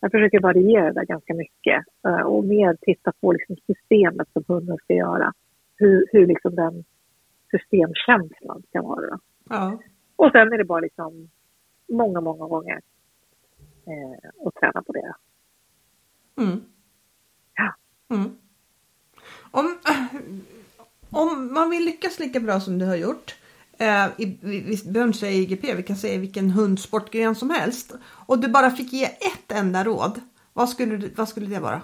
Jag 0.00 0.10
försöker 0.10 0.40
variera 0.40 0.92
det 0.92 1.04
ganska 1.04 1.34
mycket 1.34 1.84
eh, 2.06 2.20
och 2.20 2.44
mer 2.44 2.76
titta 2.80 3.12
på 3.20 3.32
liksom 3.32 3.56
systemet 3.66 4.28
som 4.32 4.44
hunden 4.48 4.76
ska 4.76 4.94
göra. 4.94 5.32
Hur, 5.76 6.06
hur 6.12 6.26
liksom 6.26 6.54
den 6.54 6.84
systemkänslan 7.50 8.62
ska 8.68 8.82
vara. 8.82 9.18
Ja. 9.48 9.78
Och 10.16 10.30
sen 10.32 10.52
är 10.52 10.58
det 10.58 10.64
bara 10.64 10.80
liksom 10.80 11.30
många, 11.88 12.20
många 12.20 12.46
gånger 12.46 12.80
eh, 13.86 14.30
och 14.36 14.54
träna 14.54 14.82
på 14.82 14.92
det. 14.92 15.14
Mm. 16.38 16.60
Ja. 17.54 17.74
Mm. 18.16 18.36
Om, 19.50 19.78
om 21.10 21.52
man 21.54 21.70
vill 21.70 21.84
lyckas 21.84 22.18
lika 22.18 22.40
bra 22.40 22.60
som 22.60 22.78
du 22.78 22.86
har 22.86 22.96
gjort, 22.96 23.36
eh, 23.78 24.06
i, 24.18 24.38
vi 24.42 24.78
behöver 24.84 25.06
inte 25.06 25.18
säga 25.18 25.32
IGP, 25.32 25.74
vi 25.74 25.82
kan 25.82 25.96
säga 25.96 26.18
vilken 26.18 26.50
hundsportgren 26.50 27.34
som 27.34 27.50
helst, 27.50 27.94
och 28.26 28.38
du 28.38 28.48
bara 28.48 28.70
fick 28.70 28.92
ge 28.92 29.04
ett 29.04 29.52
enda 29.52 29.84
råd, 29.84 30.20
vad 30.52 30.68
skulle, 30.68 31.10
vad 31.16 31.28
skulle 31.28 31.46
det 31.46 31.60
vara? 31.60 31.82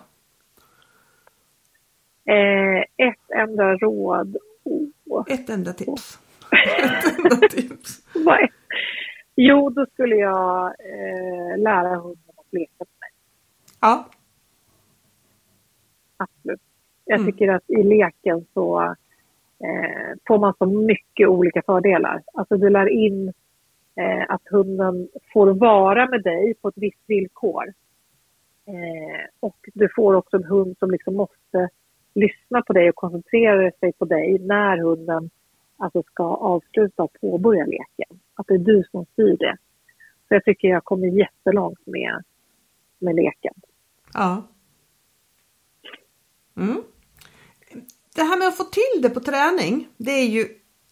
Eh, 2.26 3.06
ett 3.08 3.30
enda 3.36 3.76
råd? 3.76 4.36
Oh. 4.64 5.24
Ett 5.28 5.50
enda 5.50 5.72
tips. 5.72 6.18
ett 6.78 7.18
enda 7.18 7.48
tips. 7.48 8.00
jo, 9.36 9.70
då 9.70 9.86
skulle 9.92 10.16
jag 10.16 10.66
eh, 10.66 11.58
lära 11.58 11.96
hunden 11.96 12.34
att 12.36 12.52
leka 12.52 12.72
med 12.78 12.88
mig. 13.00 13.10
Ja. 13.80 14.08
Absolut. 16.16 16.60
Jag 17.04 17.20
mm. 17.20 17.32
tycker 17.32 17.48
att 17.48 17.70
i 17.70 17.82
leken 17.82 18.46
så 18.54 18.82
eh, 19.64 20.12
får 20.26 20.38
man 20.38 20.54
så 20.58 20.66
mycket 20.66 21.28
olika 21.28 21.62
fördelar. 21.66 22.22
Alltså 22.34 22.56
du 22.56 22.70
lär 22.70 22.88
in 22.88 23.32
eh, 23.96 24.24
att 24.28 24.42
hunden 24.50 25.08
får 25.32 25.46
vara 25.46 26.08
med 26.08 26.22
dig 26.22 26.54
på 26.54 26.68
ett 26.68 26.78
visst 26.78 27.02
villkor. 27.06 27.64
Eh, 28.66 29.26
och 29.40 29.56
du 29.74 29.88
får 29.96 30.14
också 30.14 30.36
en 30.36 30.44
hund 30.44 30.76
som 30.78 30.90
liksom 30.90 31.14
måste 31.14 31.68
lyssna 32.14 32.62
på 32.62 32.72
dig 32.72 32.88
och 32.88 32.94
koncentrera 32.94 33.70
sig 33.80 33.92
på 33.92 34.04
dig 34.04 34.38
när 34.38 34.78
hunden 34.78 35.30
alltså 35.76 36.02
ska 36.02 36.24
avsluta 36.24 37.02
och 37.02 37.16
påbörja 37.20 37.66
leken. 37.66 38.20
Att 38.34 38.46
det 38.46 38.54
är 38.54 38.58
du 38.58 38.84
som 38.90 39.04
styr 39.04 39.36
det. 39.36 39.56
Så 40.28 40.34
jag 40.34 40.44
tycker 40.44 40.68
jag 40.68 40.84
kommer 40.84 41.06
jättelångt 41.06 41.86
med, 41.86 42.22
med 42.98 43.14
leken. 43.14 43.54
Ja. 44.14 44.42
Mm. 46.56 46.82
Det 48.14 48.22
här 48.22 48.38
med 48.38 48.48
att 48.48 48.56
få 48.56 48.64
till 48.64 49.02
det 49.02 49.10
på 49.10 49.20
träning, 49.20 49.88
det 49.96 50.10
är 50.10 50.26
ju 50.26 50.46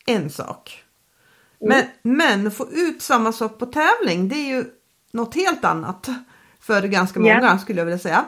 en 0.06 0.30
sak. 0.30 0.84
Men, 1.60 1.82
mm. 2.04 2.16
men 2.42 2.50
få 2.50 2.64
ut 2.72 3.02
samma 3.02 3.32
sak 3.32 3.58
på 3.58 3.66
tävling, 3.66 4.28
det 4.28 4.34
är 4.34 4.56
ju 4.56 4.64
något 5.12 5.34
helt 5.34 5.64
annat 5.64 6.08
för 6.60 6.88
ganska 6.88 7.20
många 7.20 7.40
yeah. 7.40 7.58
skulle 7.58 7.80
jag 7.80 7.86
vilja 7.86 7.98
säga. 7.98 8.24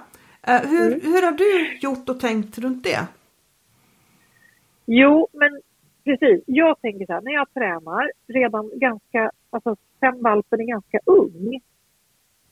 Uh, 0.48 0.70
hur, 0.70 0.86
mm. 0.86 1.00
hur 1.02 1.22
har 1.22 1.32
du 1.32 1.78
gjort 1.78 2.08
och 2.08 2.20
tänkt 2.20 2.58
runt 2.58 2.84
det? 2.84 3.06
Jo, 4.86 5.28
men 5.32 5.60
precis. 6.04 6.44
Jag 6.46 6.80
tänker 6.80 7.06
så 7.06 7.12
här, 7.12 7.20
när 7.20 7.32
jag 7.32 7.54
tränar 7.54 8.12
redan 8.26 8.70
ganska, 8.74 9.30
alltså 9.50 9.76
sen 10.00 10.22
valpen 10.22 10.60
är 10.60 10.64
ganska 10.64 10.98
ung, 11.06 11.60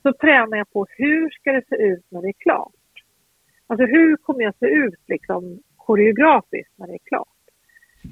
så 0.03 0.12
tränar 0.12 0.59
jag 0.59 0.72
på 0.72 0.87
hur 0.89 1.30
ska 1.30 1.53
det 1.53 1.64
se 1.68 1.76
ut 1.76 2.05
när 2.09 2.22
det 2.22 2.28
är 2.28 2.43
klart. 2.43 2.82
Alltså 3.72 3.86
hur 3.86 4.16
kommer 4.16 4.42
jag 4.42 4.54
se 4.54 4.66
ut 4.66 5.00
liksom 5.08 5.60
koreografiskt 5.76 6.78
när 6.78 6.86
det 6.86 6.92
är 6.92 7.08
klart. 7.08 7.42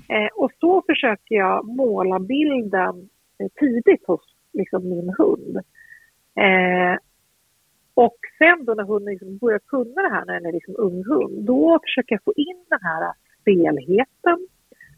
Eh, 0.09 0.29
och 0.37 0.51
så 0.61 0.83
försöker 0.83 1.35
jag 1.35 1.65
måla 1.65 2.19
bilden 2.19 3.09
eh, 3.39 3.49
tidigt 3.61 4.07
hos 4.07 4.21
liksom, 4.53 4.89
min 4.89 5.15
hund. 5.19 5.57
Eh, 6.47 6.97
och 7.95 8.19
sen 8.39 8.65
då 8.65 8.75
när 8.75 8.85
hunden 8.85 9.13
liksom 9.13 9.39
börjar 9.39 9.59
kunna 9.59 10.03
det 10.03 10.11
här 10.11 10.25
när 10.25 10.35
den 10.35 10.47
är 10.47 10.53
liksom 10.53 10.75
ung 10.79 11.05
hund, 11.05 11.45
då 11.45 11.81
försöker 11.85 12.15
jag 12.15 12.25
få 12.25 12.33
in 12.37 12.65
den 12.69 12.81
här 12.83 13.13
stelheten. 13.41 14.49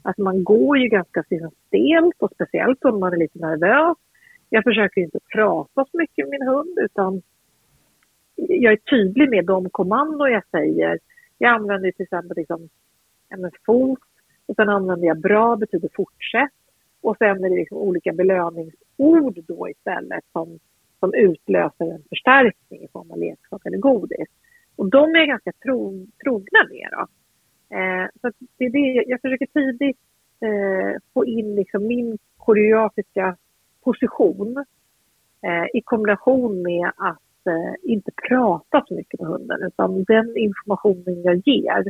Alltså 0.02 0.22
man 0.22 0.44
går 0.44 0.78
ju 0.78 0.88
ganska 0.88 1.24
liksom, 1.30 1.50
stelt 1.66 2.22
och 2.22 2.32
speciellt 2.34 2.84
om 2.84 3.00
man 3.00 3.12
är 3.12 3.16
lite 3.16 3.38
nervös. 3.38 3.96
Jag 4.48 4.64
försöker 4.64 5.00
inte 5.00 5.18
prata 5.34 5.84
så 5.90 5.98
mycket 5.98 6.28
med 6.28 6.40
min 6.40 6.48
hund 6.48 6.78
utan 6.78 7.22
jag 8.36 8.72
är 8.72 8.76
tydlig 8.76 9.30
med 9.30 9.44
de 9.44 9.70
kommandon 9.70 10.32
jag 10.32 10.42
säger. 10.50 10.98
Jag 11.38 11.54
använder 11.54 11.90
till 11.90 12.02
exempel 12.02 12.36
liksom 12.36 12.68
en 13.28 13.50
fot 13.66 13.98
och 14.46 14.56
sen 14.56 14.68
använder 14.68 15.06
jag 15.06 15.20
bra 15.20 15.56
betyder 15.56 15.88
fortsätt. 15.94 16.50
Och 17.00 17.16
sen 17.16 17.44
är 17.44 17.50
det 17.50 17.56
liksom 17.56 17.78
olika 17.78 18.12
belöningsord 18.12 19.38
då 19.48 19.68
istället 19.68 20.24
som, 20.32 20.58
som 21.00 21.14
utlöser 21.14 21.94
en 21.94 22.02
förstärkning 22.08 22.82
i 22.82 22.88
form 22.88 23.10
av 23.10 23.18
leksak 23.18 23.66
eller 23.66 23.78
godis. 23.78 24.28
Och 24.76 24.90
de 24.90 25.14
är 25.14 25.26
ganska 25.26 25.52
tro, 25.52 26.06
trogna 26.24 26.60
med. 26.70 26.88
Då. 26.90 27.06
Eh, 27.76 28.06
så 28.20 28.32
det 28.56 28.64
är 28.64 28.70
det, 28.70 29.04
jag 29.06 29.20
försöker 29.20 29.46
tidigt 29.46 29.98
eh, 30.40 31.00
få 31.14 31.26
in 31.26 31.54
liksom 31.54 31.86
min 31.86 32.18
koreografiska 32.36 33.36
position 33.84 34.64
eh, 35.42 35.64
i 35.78 35.82
kombination 35.84 36.62
med 36.62 36.92
att 36.96 37.18
Eh, 37.46 37.90
inte 37.92 38.10
prata 38.28 38.84
så 38.88 38.94
mycket 38.94 39.20
med 39.20 39.28
hunden 39.28 39.62
utan 39.62 40.04
den 40.04 40.36
informationen 40.36 41.22
jag 41.22 41.42
ger 41.46 41.84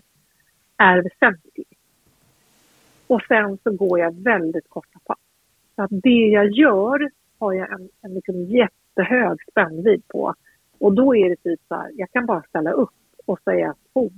är 0.77 1.03
väsentlig. 1.03 1.67
Och 3.07 3.23
sen 3.29 3.59
så 3.63 3.73
går 3.73 3.99
jag 3.99 4.23
väldigt 4.23 4.69
korta 4.69 4.99
pass. 5.05 5.19
Så 5.77 5.83
att 5.83 5.91
det 5.91 6.29
jag 6.33 6.51
gör 6.51 7.11
har 7.39 7.53
jag 7.53 7.73
en, 7.73 7.89
en 8.03 8.15
liksom 8.15 8.45
jättehög 8.45 9.39
spännvidd 9.51 10.09
på. 10.09 10.35
Och 10.79 10.93
då 10.95 11.17
är 11.17 11.31
det 11.31 11.37
typ 11.37 11.61
så 11.69 11.75
här, 11.75 11.91
jag 11.95 12.11
kan 12.11 12.27
bara 12.27 12.43
ställa 12.43 12.71
upp 12.71 12.91
och 13.27 13.41
säga 13.41 13.75
fot 13.95 14.13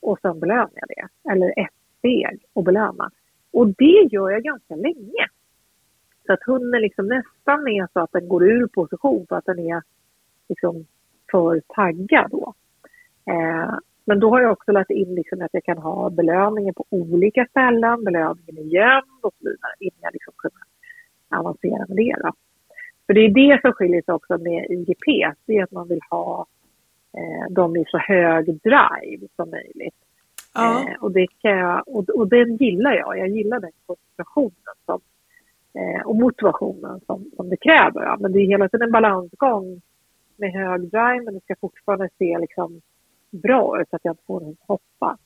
och 0.00 0.18
sen 0.22 0.40
belönar 0.40 0.70
jag 0.74 0.88
det. 0.88 1.30
Eller 1.30 1.48
ett 1.48 1.74
steg 1.98 2.44
och 2.52 2.64
belöna. 2.64 3.10
Och 3.52 3.68
det 3.68 4.08
gör 4.10 4.30
jag 4.30 4.42
ganska 4.42 4.76
länge. 4.76 5.26
Så 6.26 6.32
att 6.32 6.42
hunden 6.42 6.80
liksom 6.80 7.06
nästan 7.06 7.68
är 7.68 7.88
så 7.92 8.00
att 8.00 8.12
den 8.12 8.28
går 8.28 8.44
ur 8.44 8.66
position 8.66 9.26
för 9.28 9.36
att 9.36 9.44
den 9.44 9.58
är 9.58 9.82
liksom 10.48 10.86
för 11.30 11.62
taggad 11.68 12.30
då. 12.30 12.54
Eh, 13.30 13.78
men 14.04 14.20
då 14.20 14.30
har 14.30 14.40
jag 14.40 14.52
också 14.52 14.72
lagt 14.72 14.90
in 14.90 15.14
liksom 15.14 15.42
att 15.42 15.54
jag 15.54 15.64
kan 15.64 15.78
ha 15.78 16.10
belöningen 16.10 16.74
på 16.74 16.84
olika 16.90 17.46
ställen, 17.46 18.04
belöningen 18.04 18.58
är 18.58 18.62
gömd 18.62 19.20
och 19.22 19.34
så 19.38 19.48
vidare 19.48 19.72
innan 19.80 19.98
jag 20.00 20.12
liksom 20.12 20.32
kunna 20.36 20.60
avancera 21.40 21.84
med 21.88 21.96
det. 21.96 22.16
Då. 22.22 22.32
För 23.06 23.14
det 23.14 23.20
är 23.20 23.30
det 23.30 23.60
som 23.60 23.72
skiljer 23.72 24.02
sig 24.02 24.14
också 24.14 24.38
med 24.38 24.66
IGP, 24.70 25.32
det 25.46 25.56
är 25.56 25.62
att 25.62 25.70
man 25.70 25.88
vill 25.88 26.00
ha 26.10 26.46
eh, 27.16 27.52
dem 27.52 27.76
i 27.76 27.84
så 27.88 27.98
hög 27.98 28.44
drive 28.46 29.26
som 29.36 29.50
möjligt. 29.50 29.94
Ja. 30.54 30.88
Eh, 30.88 31.02
och, 31.02 31.12
det 31.12 31.26
kan 31.42 31.58
jag, 31.58 31.82
och, 31.86 32.08
och 32.08 32.28
den 32.28 32.56
gillar 32.56 32.94
jag, 32.94 33.18
jag 33.18 33.28
gillar 33.28 33.60
den 33.60 33.72
koncentrationen 33.86 34.74
som, 34.86 35.00
eh, 35.74 36.06
och 36.06 36.16
motivationen 36.16 37.00
som, 37.06 37.30
som 37.36 37.48
det 37.48 37.56
kräver. 37.56 38.02
Ja. 38.02 38.16
Men 38.20 38.32
det 38.32 38.38
är 38.38 38.46
hela 38.46 38.68
tiden 38.68 38.86
en 38.86 38.92
balansgång 38.92 39.80
med 40.38 40.52
hög 40.52 40.80
drive 40.80 41.22
men 41.24 41.34
det 41.34 41.40
ska 41.40 41.54
fortfarande 41.60 42.08
se 42.18 42.38
liksom 42.38 42.80
bra 43.30 43.80
ut 43.80 43.90
så 43.90 43.96
att 43.96 44.04
jag 44.04 44.12
inte 44.12 44.24
får 44.26 44.40
den 44.40 44.56
hoppa. 44.60 45.18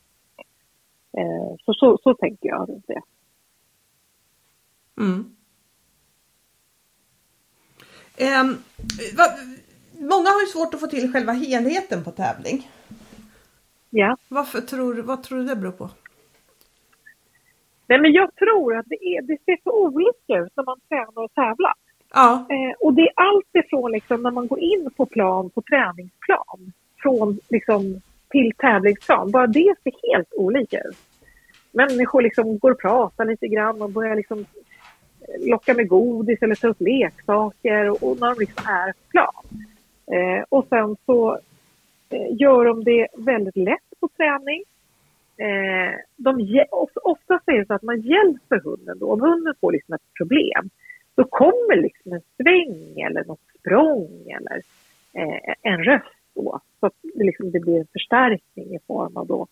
Eh, 1.19 1.57
så, 1.65 1.75
så, 1.75 1.99
så 2.03 2.15
tänker 2.15 2.49
jag 2.49 2.69
runt 2.69 2.87
det. 2.87 3.03
Mm. 5.01 5.37
Um, 8.21 8.59
va, 9.17 9.25
många 9.99 10.31
har 10.31 10.41
ju 10.41 10.47
svårt 10.47 10.75
att 10.75 10.81
få 10.81 10.87
till 10.87 11.13
själva 11.13 11.33
helheten 11.33 12.05
på 12.05 12.11
tävling. 12.11 12.71
Ja. 13.91 14.17
Varför 14.29 14.61
tror, 14.61 15.03
vad 15.03 15.23
tror 15.23 15.39
du 15.39 15.45
det 15.45 15.57
beror 15.57 15.73
på? 15.73 15.91
Nej, 17.87 18.01
men 18.01 18.13
jag 18.13 18.35
tror 18.35 18.77
att 18.77 18.87
det, 18.89 18.95
är, 18.95 19.23
det 19.23 19.39
ser 19.45 19.59
så 19.65 19.71
olika 19.71 20.45
ut 20.45 20.53
när 20.57 20.65
man 20.65 20.81
tränar 20.89 21.25
och 21.25 21.35
tävlar. 21.35 21.75
Ja. 22.15 22.47
Eh, 22.51 22.77
och 22.81 22.95
det 22.95 23.03
är 23.03 23.13
allt 23.15 23.65
ifrån 23.67 23.93
liksom, 23.93 24.23
när 24.23 24.31
man 24.31 24.47
går 24.47 24.59
in 24.59 24.91
på 24.97 25.07
plan, 25.07 25.51
på 25.51 25.63
träningsplan, 25.63 26.73
från 27.03 27.39
liksom, 27.49 28.01
till 28.31 28.53
tävlingsplan. 28.59 29.31
Bara 29.31 29.47
det 29.47 29.75
ser 29.83 30.13
helt 30.13 30.33
olika 30.37 30.79
ut. 30.79 30.99
Människor 31.73 32.23
liksom 32.23 32.59
går 32.59 32.71
och 32.71 32.81
pratar 32.81 33.25
lite 33.25 33.49
grann 33.49 33.83
och 33.83 33.91
börjar 33.91 34.17
liksom 34.17 34.39
eh, 34.39 35.51
locka 35.51 35.75
med 35.75 35.89
godis 35.89 36.43
eller 36.43 36.55
ta 36.55 36.69
upp 36.69 36.81
leksaker 36.81 37.91
och, 37.91 38.03
och 38.03 38.21
när 38.21 38.29
de 38.29 38.41
liksom 38.41 38.65
är 38.67 38.93
på 38.93 39.11
plan. 39.11 39.65
Eh, 40.13 40.45
och 40.49 40.67
sen 40.69 40.97
så 41.07 41.39
eh, 42.11 42.37
gör 42.41 42.65
de 42.65 42.85
det 42.85 43.09
väldigt 43.17 43.57
lätt 43.57 44.01
på 44.01 44.09
träning. 44.17 44.65
Eh, 45.37 45.95
de, 46.17 46.65
ofta 47.03 47.41
är 47.47 47.59
det 47.59 47.67
så 47.67 47.75
att 47.75 47.83
man 47.83 48.01
hjälper 48.01 48.61
hunden 48.61 48.99
då. 48.99 49.13
Om 49.13 49.21
hunden 49.21 49.55
får 49.61 49.73
liksom 49.73 49.95
ett 49.95 50.15
problem, 50.19 50.71
då 51.15 51.25
kommer 51.25 51.77
liksom 51.77 52.13
en 52.13 52.23
sväng 52.37 53.01
eller 53.01 53.25
något 53.25 53.41
språng 53.59 54.31
eller 54.31 54.63
eh, 55.13 55.55
en 55.63 55.85
röst 55.85 56.17
då. 56.35 56.61
Så 56.81 56.87
att 56.87 56.95
det, 57.03 57.25
liksom, 57.25 57.51
det 57.51 57.61
blir 57.61 57.81
en 57.81 57.87
förstärkning 57.93 58.75
i 58.75 58.79
form 58.87 59.17
av 59.17 59.27
då 59.27 59.47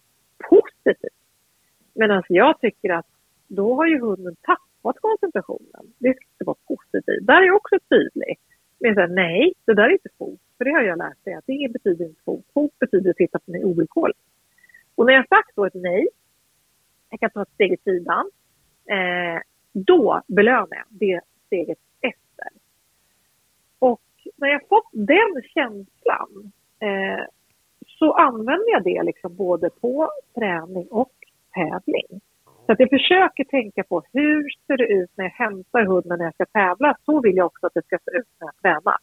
positivt. 0.50 1.18
Medan 1.94 2.16
alltså, 2.16 2.32
jag 2.32 2.61
tycker 2.61 2.90
att 2.90 3.06
då 3.48 3.74
har 3.74 3.86
ju 3.86 4.00
hunden 4.00 4.36
tappat 4.42 4.96
koncentrationen. 5.00 5.92
Det 5.98 6.14
ska 6.14 6.24
inte 6.24 6.44
vara 6.44 6.56
positivt. 6.68 7.26
Där 7.26 7.42
är 7.42 7.46
jag 7.46 7.56
också 7.56 7.76
tydlig. 7.88 8.38
Men 8.80 8.94
så 8.94 9.00
här, 9.00 9.09
nej, 9.09 9.52
det 9.64 9.74
där 9.74 9.82
är 9.82 9.92
inte 9.92 10.09
fot. 10.18 10.40
För 10.59 10.64
det 10.64 10.70
har 10.70 10.82
jag 10.82 10.98
lärt 10.98 11.26
mig 11.26 11.34
att 11.34 11.46
det 11.46 11.72
betyder 11.72 12.04
inte 12.04 12.22
fot. 12.24 12.44
Fot 12.54 12.78
betyder 12.78 13.11
att 13.11 13.16
titta 13.16 13.38
på 13.38 13.50
mig 13.50 13.64
ovillkorligt. 13.64 14.18
Och 14.94 15.06
när 15.06 15.12
jag 15.12 15.28
sagt 15.28 15.56
då 15.56 15.64
ett 15.64 15.74
nej, 15.74 16.09
jag 17.11 17.20
kan 17.20 17.30
ta 17.30 17.42
ett 17.42 17.54
steg 17.54 17.72
i 17.72 17.76
sidan, 17.76 18.30
eh, 18.86 19.40
då 19.72 20.22
belönar 20.26 20.76
jag 20.76 20.86
det 20.88 21.20
steget 21.49 21.78
efter. 22.01 22.49
Och 23.78 24.01
när 24.36 24.49
jag 24.49 24.68
fått 24.68 24.90
den 24.92 25.42
känslan 25.55 26.53
eh, 26.80 27.24
så 27.86 28.12
använder 28.12 28.70
jag 28.72 28.84
det 28.84 29.03
liksom 29.03 29.36
både 29.36 29.70
på 29.70 30.11
träning 30.34 30.88
och 30.90 31.12
tävling. 31.55 32.20
Så 32.66 32.72
att 32.72 32.80
jag 32.80 32.90
försöker 32.90 33.44
tänka 33.44 33.84
på 33.84 34.03
hur 34.12 34.49
ser 34.66 34.76
det 34.76 34.86
ut 34.86 35.11
när 35.14 35.24
jag 35.24 35.32
hämtar 35.32 35.84
hunden 35.84 36.18
när 36.18 36.24
jag 36.24 36.34
ska 36.34 36.46
tävla. 36.46 36.96
Så 37.05 37.20
vill 37.20 37.36
jag 37.36 37.46
också 37.46 37.66
att 37.66 37.74
det 37.74 37.86
ska 37.86 37.99
se 38.05 38.18
ut 38.18 38.28
när 38.40 38.49
jag 38.49 38.57
tränar. 38.62 38.96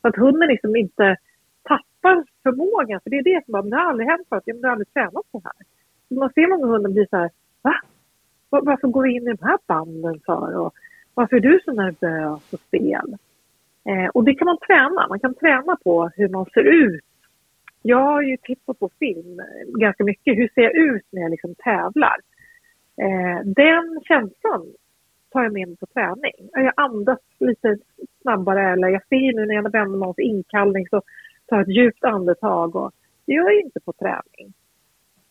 Så 0.00 0.08
att 0.08 0.16
hunden 0.16 0.48
liksom 0.48 0.76
inte 0.76 1.16
tappar 1.62 2.24
förmågan. 2.42 3.00
För 3.02 3.10
det 3.10 3.18
är 3.18 3.22
det 3.22 3.44
som 3.44 3.52
bara, 3.52 3.62
det 3.62 3.76
har 3.76 3.90
aldrig 3.90 4.08
hänt 4.08 4.28
förut. 4.28 4.42
Jag 4.46 4.62
har 4.62 4.70
aldrig 4.70 4.92
tränat 4.92 5.26
så 5.30 5.40
här. 5.44 5.66
Så 6.08 6.14
man 6.14 6.32
ser 6.32 6.46
många 6.48 6.66
hundar 6.66 6.90
bli 6.90 7.06
så 7.10 7.16
här, 7.16 7.30
va? 7.62 7.74
Varför 8.50 8.88
går 8.88 9.02
vi 9.02 9.16
in 9.16 9.28
i 9.28 9.34
de 9.34 9.44
här 9.44 9.58
banden 9.66 10.20
för? 10.26 10.56
Och 10.56 10.72
varför 11.18 11.36
är 11.36 11.40
du 11.40 11.60
så 11.64 11.72
nervös 11.72 12.52
och 12.52 12.60
stel? 12.60 13.16
Eh, 13.88 14.08
och 14.14 14.24
det 14.24 14.34
kan 14.34 14.46
man 14.46 14.58
träna. 14.58 15.08
Man 15.08 15.20
kan 15.20 15.34
träna 15.34 15.76
på 15.84 16.10
hur 16.16 16.28
man 16.28 16.44
ser 16.44 16.60
ut. 16.60 17.04
Jag 17.82 18.02
har 18.02 18.22
ju 18.22 18.36
tittat 18.36 18.78
på 18.78 18.90
film 18.98 19.40
eh, 19.40 19.80
ganska 19.80 20.04
mycket. 20.04 20.36
Hur 20.36 20.48
ser 20.54 20.62
jag 20.62 20.74
ut 20.74 21.06
när 21.10 21.22
jag 21.22 21.30
liksom 21.30 21.54
tävlar? 21.54 22.16
Eh, 23.02 23.38
den 23.44 24.00
känslan 24.04 24.66
tar 25.30 25.42
jag 25.42 25.52
med 25.52 25.68
mig 25.68 25.76
på 25.76 25.86
träning. 25.86 26.48
Jag 26.52 26.72
andas 26.76 27.18
lite 27.38 27.78
snabbare 28.22 28.72
eller 28.72 28.88
jag 28.88 29.06
ser 29.06 29.32
nu 29.36 29.46
när 29.46 29.54
jag 29.54 29.62
vänder 29.62 29.98
mig 29.98 30.08
mot 30.08 30.18
inkallning 30.18 30.88
så 30.88 31.02
tar 31.46 31.56
jag 31.56 31.62
ett 31.62 31.76
djupt 31.76 32.04
andetag 32.04 32.76
och 32.76 32.92
det 33.26 33.32
gör 33.32 33.50
jag 33.50 33.60
inte 33.60 33.80
på 33.80 33.92
träning. 33.92 34.52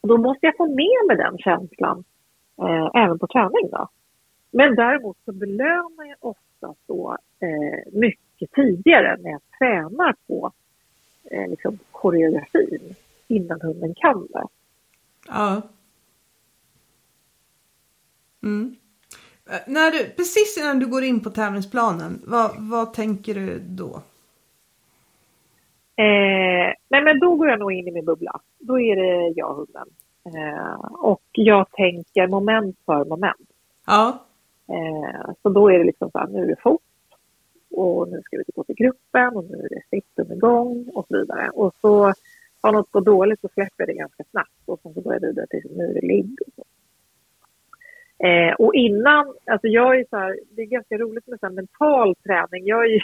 Och 0.02 0.08
då 0.08 0.18
måste 0.18 0.46
jag 0.46 0.58
få 0.58 0.66
med 0.66 1.00
mig 1.08 1.18
den 1.18 1.38
känslan 1.38 2.04
eh, 2.62 3.04
även 3.04 3.20
på 3.20 3.28
träning 3.28 3.70
då. 3.72 3.90
Men 4.58 4.76
däremot 4.76 5.18
så 5.26 5.32
belönar 5.32 6.06
jag 6.06 6.18
ofta 6.20 6.76
så 6.88 7.18
eh, 7.40 8.00
mycket 8.00 8.52
tidigare 8.52 9.18
när 9.18 9.32
jag 9.32 9.42
tränar 9.60 10.16
på 10.28 10.52
eh, 11.32 11.50
liksom 11.50 11.80
koreografin 11.92 12.96
innan 13.28 13.62
hunden 13.62 13.94
kan 13.96 14.28
det. 14.28 14.48
Ja. 15.28 15.62
Mm. 18.44 18.76
Eh, 19.50 19.60
när 19.68 19.92
du, 19.92 20.10
precis 20.10 20.58
innan 20.58 20.80
du 20.80 20.88
går 20.88 21.04
in 21.04 21.24
på 21.24 21.30
tävlingsplanen, 21.30 22.22
vad, 22.28 22.52
vad 22.58 22.94
tänker 22.94 23.34
du 23.34 23.60
då? 23.60 23.96
Eh, 25.96 26.74
nej 26.90 27.04
men 27.04 27.20
då 27.20 27.36
går 27.36 27.48
jag 27.48 27.60
nog 27.60 27.74
in 27.74 27.88
i 27.88 27.92
min 27.92 28.06
bubbla. 28.06 28.40
Då 28.60 28.80
är 28.80 28.96
det 28.96 29.34
jag 29.36 29.50
och 29.50 29.56
hunden. 29.56 29.88
Eh, 30.26 30.76
och 30.92 31.24
jag 31.32 31.72
tänker 31.72 32.28
moment 32.28 32.78
för 32.86 33.06
moment. 33.06 33.50
Ja. 33.86 34.27
Eh, 34.70 35.32
så 35.42 35.50
då 35.50 35.72
är 35.72 35.80
det 35.80 35.86
liksom 35.86 36.12
så 36.12 36.20
här, 36.20 36.28
nu 36.28 36.44
är 36.44 36.48
det 36.48 36.62
fot 36.62 36.82
och 37.72 38.10
nu 38.10 38.22
ska 38.22 38.38
vi 38.38 38.44
gå 38.56 38.64
till 38.64 38.76
gruppen 38.76 39.38
och 39.38 39.44
nu 39.44 39.58
är 39.58 39.70
det 39.70 39.82
sittundergång 39.90 40.90
och 40.94 41.06
så 41.08 41.18
vidare. 41.18 41.50
Och 41.50 41.74
så 41.82 42.14
har 42.62 42.72
något 42.72 42.92
gått 42.92 43.06
dåligt 43.06 43.42
så 43.42 43.50
släpper 43.54 43.74
jag 43.78 43.88
det 43.88 43.94
ganska 43.94 44.24
snabbt 44.32 44.62
och 44.66 44.80
sen 44.84 44.94
så 44.94 45.02
går 45.02 45.14
jag 45.14 45.22
vidare 45.22 45.48
till 45.48 45.72
nu 45.78 45.84
är 45.84 45.94
det 45.94 46.08
ligg. 46.08 46.38
Och. 46.56 46.68
Eh, 48.28 48.54
och 48.54 48.76
innan, 48.76 49.36
alltså 49.46 49.68
jag 49.68 50.00
är 50.00 50.06
så 50.10 50.18
här, 50.18 50.40
det 50.50 50.62
är 50.62 50.66
ganska 50.66 50.98
roligt 50.98 51.28
med 51.28 51.40
så 51.40 51.50
mental 51.50 52.16
träning. 52.16 52.66
Jag 52.66 52.86
är 52.86 52.90
ju, 52.90 53.00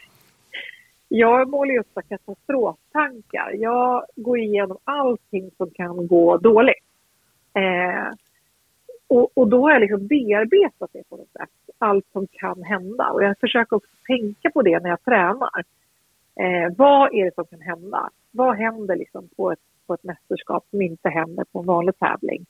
jag 1.08 1.50
målar 1.50 1.74
ju 1.74 1.80
upp 1.80 2.10
katastroftankar. 2.10 3.52
Jag 3.54 4.06
går 4.16 4.40
igenom 4.40 4.78
allting 4.84 5.52
som 5.58 5.72
kan 5.72 6.08
gå 6.08 6.38
dåligt. 6.38 6.84
Eh, 7.54 8.10
och, 9.14 9.32
och, 9.34 9.48
då 9.48 9.62
har 9.62 9.72
jag 9.72 9.82
liksom 9.82 10.08
bearbetat 10.08 10.90
det 10.94 11.10
på 11.10 11.18
något 11.18 11.32
sätt, 11.32 11.50
allt 11.78 12.06
som 12.12 12.28
kan 12.32 12.64
hända. 12.64 13.12
Och 13.12 13.24
jag 13.24 13.40
försöker 13.40 13.76
också 13.76 13.92
tänka 14.08 14.50
på 14.50 14.62
det 14.62 14.80
när 14.80 14.90
jag 14.90 15.04
tränar. 15.04 15.64
Eh, 16.40 16.76
vad 16.78 17.14
är 17.14 17.26
det 17.26 17.36
som 17.36 17.46
kan 17.46 17.62
hända? 17.62 18.10
Vad 18.32 18.56
händer 18.56 18.96
liksom 18.96 19.30
på, 19.38 19.52
ett, 19.52 19.60
på 19.88 19.94
ett 19.94 20.04
mästerskap 20.04 20.66
som 20.70 20.82
inte 20.82 21.10
händer 21.10 21.46
på 21.52 21.60
en 21.60 21.66
vanlig 21.66 22.00
tävling? 22.00 22.46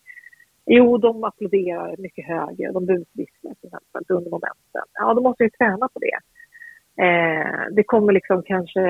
Jo, 0.66 0.97
de 0.97 1.24
applåderar 1.24 1.95
mycket 1.97 2.28
högre, 2.28 2.72
de 2.72 2.86
busvisslar 2.86 3.53
till 3.53 3.68
exempel 3.68 4.03
under 4.07 4.32
momenten. 4.32 4.86
Ja, 4.93 5.14
då 5.14 5.22
måste 5.22 5.43
jag 5.43 5.53
träna 5.53 5.89
på 5.93 5.99
det. 5.99 6.18
Eh, 7.03 7.68
det 7.72 7.84
kommer 7.84 8.14
liksom 8.14 8.43
kanske 8.43 8.82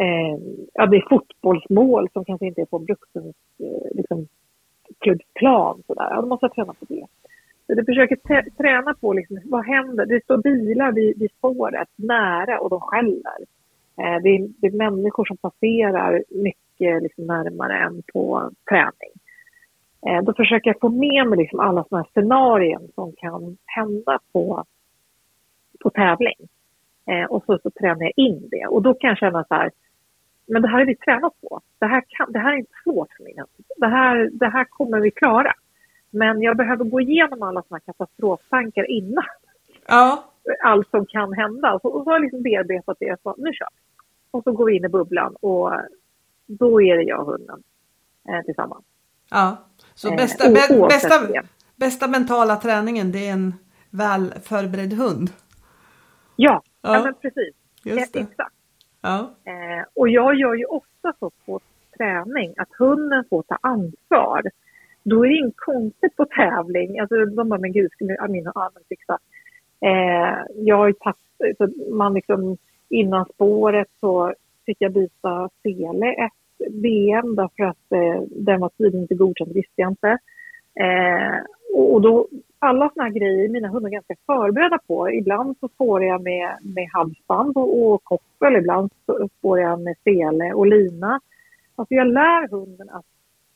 eh, 0.00 0.36
ja, 0.74 0.86
det 0.86 0.96
är 0.96 1.08
fotbollsmål 1.08 2.08
som 2.12 2.24
kanske 2.24 2.46
inte 2.46 2.60
är 2.60 2.66
på 2.66 2.78
Bruksens 2.78 3.36
eh, 3.58 3.96
liksom, 3.96 4.28
klubbplan. 5.00 5.82
Sådär. 5.86 6.08
Ja, 6.10 6.20
då 6.20 6.26
måste 6.26 6.46
jag 6.46 6.54
träna 6.54 6.74
på 6.74 6.84
det. 6.88 7.06
Så 7.66 7.72
jag 7.76 7.86
försöker 7.86 8.16
träna 8.56 8.94
på 8.94 9.12
liksom, 9.12 9.38
vad 9.44 9.66
händer. 9.66 10.06
Det 10.06 10.24
står 10.24 10.36
bilar 10.36 10.92
vid, 10.92 11.18
vid 11.18 11.30
spåret 11.30 11.88
nära 11.96 12.60
och 12.60 12.70
de 12.70 12.80
skäller. 12.80 13.38
Eh, 13.98 14.22
det, 14.22 14.28
är, 14.28 14.48
det 14.58 14.66
är 14.66 14.90
människor 14.90 15.24
som 15.24 15.36
passerar 15.36 16.22
mycket 16.30 17.02
liksom, 17.02 17.26
närmare 17.26 17.78
än 17.78 18.02
på 18.12 18.50
träning. 18.70 19.12
Eh, 20.06 20.22
då 20.22 20.34
försöker 20.34 20.70
jag 20.70 20.80
få 20.80 20.88
med 20.88 21.26
mig 21.26 21.38
liksom 21.38 21.60
alla 21.60 21.84
sådana 21.84 22.04
här 22.04 22.10
scenarier 22.10 22.80
som 22.94 23.12
kan 23.12 23.56
hända 23.66 24.18
på, 24.32 24.64
på 25.80 25.90
tävling. 25.90 26.48
Eh, 27.06 27.24
och 27.24 27.44
så, 27.46 27.58
så 27.62 27.70
tränar 27.70 28.02
jag 28.02 28.12
in 28.16 28.48
det. 28.50 28.66
Och 28.66 28.82
då 28.82 28.94
kan 28.94 29.08
jag 29.08 29.18
känna 29.18 29.44
så 29.44 29.54
här, 29.54 29.70
men 30.46 30.62
det 30.62 30.68
här 30.68 30.78
har 30.78 30.86
vi 30.86 30.96
tränat 30.96 31.40
på. 31.40 31.60
Det 31.78 31.86
här, 31.86 32.02
kan, 32.08 32.32
det 32.32 32.38
här 32.38 32.52
är 32.52 32.56
inte 32.56 32.72
svårt 32.84 33.08
för 33.16 33.24
mig. 33.24 33.34
Det 33.80 33.86
här, 33.86 34.30
det 34.32 34.48
här 34.48 34.64
kommer 34.64 35.00
vi 35.00 35.10
klara. 35.10 35.52
Men 36.10 36.42
jag 36.42 36.56
behöver 36.56 36.84
gå 36.84 37.00
igenom 37.00 37.42
alla 37.42 37.62
såna 37.68 37.80
katastroftankar 37.80 38.90
innan. 38.90 39.24
Ja. 39.86 40.24
Allt 40.64 40.90
som 40.90 41.06
kan 41.06 41.32
hända. 41.32 41.74
Och 41.74 41.80
så, 41.80 41.88
och 41.88 42.04
så 42.04 42.10
har 42.10 42.14
jag 42.14 42.22
liksom 42.22 42.42
bearbetat 42.42 42.96
det. 43.00 43.16
Så, 43.22 43.34
nu 43.38 43.52
kör 43.52 43.68
vi. 43.72 43.80
Och 44.30 44.44
så 44.44 44.52
går 44.52 44.66
vi 44.66 44.76
in 44.76 44.84
i 44.84 44.88
bubblan 44.88 45.36
och 45.40 45.72
då 46.46 46.82
är 46.82 46.96
det 46.96 47.02
jag 47.02 47.20
och 47.20 47.26
hunden 47.26 47.62
eh, 48.28 48.44
tillsammans. 48.44 48.84
Ja, 49.30 49.56
så 49.94 50.10
eh, 50.10 50.16
bästa, 50.16 50.46
eh, 50.46 50.88
bästa, 50.88 51.42
bästa 51.76 52.08
mentala 52.08 52.56
träningen 52.56 53.12
det 53.12 53.28
är 53.28 53.32
en 53.32 53.54
väl 53.90 54.32
förberedd 54.42 54.92
hund. 54.92 55.30
Ja, 56.36 56.62
ja. 56.82 56.94
ja 56.94 57.04
men 57.04 57.14
precis. 57.14 57.54
Just 57.84 58.12
det. 58.12 58.20
Exakt. 58.20 58.54
Ja. 59.00 59.30
Eh, 59.44 59.86
och 59.94 60.08
jag 60.08 60.34
gör 60.34 60.54
ju 60.54 60.64
ofta 60.64 61.12
så 61.18 61.30
på 61.46 61.60
träning 62.00 62.54
att 62.56 62.68
hunden 62.78 63.24
får 63.30 63.42
ta 63.42 63.58
ansvar. 63.60 64.42
Då 65.04 65.24
är 65.24 65.28
det 65.28 65.34
inget 65.34 65.56
konstigt 65.56 66.16
på 66.16 66.24
tävling. 66.24 66.98
Alltså, 66.98 67.24
de 67.24 67.48
bara, 67.48 67.60
men 67.60 67.72
gud, 67.72 67.92
skulle 67.92 68.28
mina 68.28 68.50
armar 68.50 68.82
fixa? 68.88 69.18
Eh, 69.80 70.38
jag 70.56 70.76
har 70.76 70.86
ju 70.86 70.92
tagit, 70.92 71.58
så 71.58 71.94
man 71.94 72.14
liksom, 72.14 72.56
innan 72.88 73.24
spåret 73.24 73.88
så 74.00 74.34
fick 74.66 74.76
jag 74.80 74.92
byta 74.92 75.48
sele 75.62 76.12
ett 76.12 76.72
VM 76.72 77.36
därför 77.36 77.64
att 77.64 77.92
eh, 77.92 78.22
den 78.30 78.60
var 78.60 78.68
tydligen 78.68 79.02
inte 79.02 79.14
godkänd, 79.14 79.52
visste 79.52 79.72
jag 79.76 79.90
inte. 79.90 80.18
Eh, 80.80 81.38
och 81.74 82.00
då 82.00 82.28
alla 82.58 82.90
såna 82.94 83.04
här 83.04 83.12
grejer 83.12 83.44
är 83.44 83.48
mina 83.48 83.68
hundar 83.68 83.90
ganska 83.90 84.14
förberedda 84.26 84.78
på. 84.86 85.10
Ibland 85.10 85.56
så 85.60 85.68
spårar 85.68 86.04
jag 86.04 86.22
med, 86.22 86.58
med 86.62 86.88
halsband 86.92 87.56
och, 87.56 87.92
och 87.92 88.04
koppel, 88.04 88.56
ibland 88.56 88.90
så 89.06 89.28
spårar 89.38 89.62
jag 89.62 89.80
med 89.80 89.96
sele 90.04 90.52
och 90.52 90.66
lina. 90.66 91.20
Alltså 91.74 91.94
jag 91.94 92.06
lär 92.06 92.48
hunden 92.48 92.90
att 92.90 93.06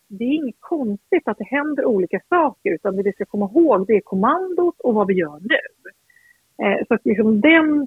det 0.09 0.25
är 0.25 0.33
inget 0.33 0.61
konstigt 0.61 1.29
att 1.29 1.39
det 1.39 1.45
händer 1.45 1.85
olika 1.85 2.21
saker 2.29 2.71
utan 2.71 2.97
det 2.97 3.03
vi 3.03 3.13
ska 3.13 3.25
komma 3.25 3.51
ihåg 3.55 3.87
det 3.87 3.97
är 3.97 4.01
kommandot 4.01 4.81
och 4.81 4.95
vad 4.95 5.07
vi 5.07 5.15
gör 5.15 5.41
nu. 5.41 5.91
Eh, 6.67 6.87
så 6.89 6.95
att 6.95 7.05
liksom 7.05 7.41
den, 7.41 7.87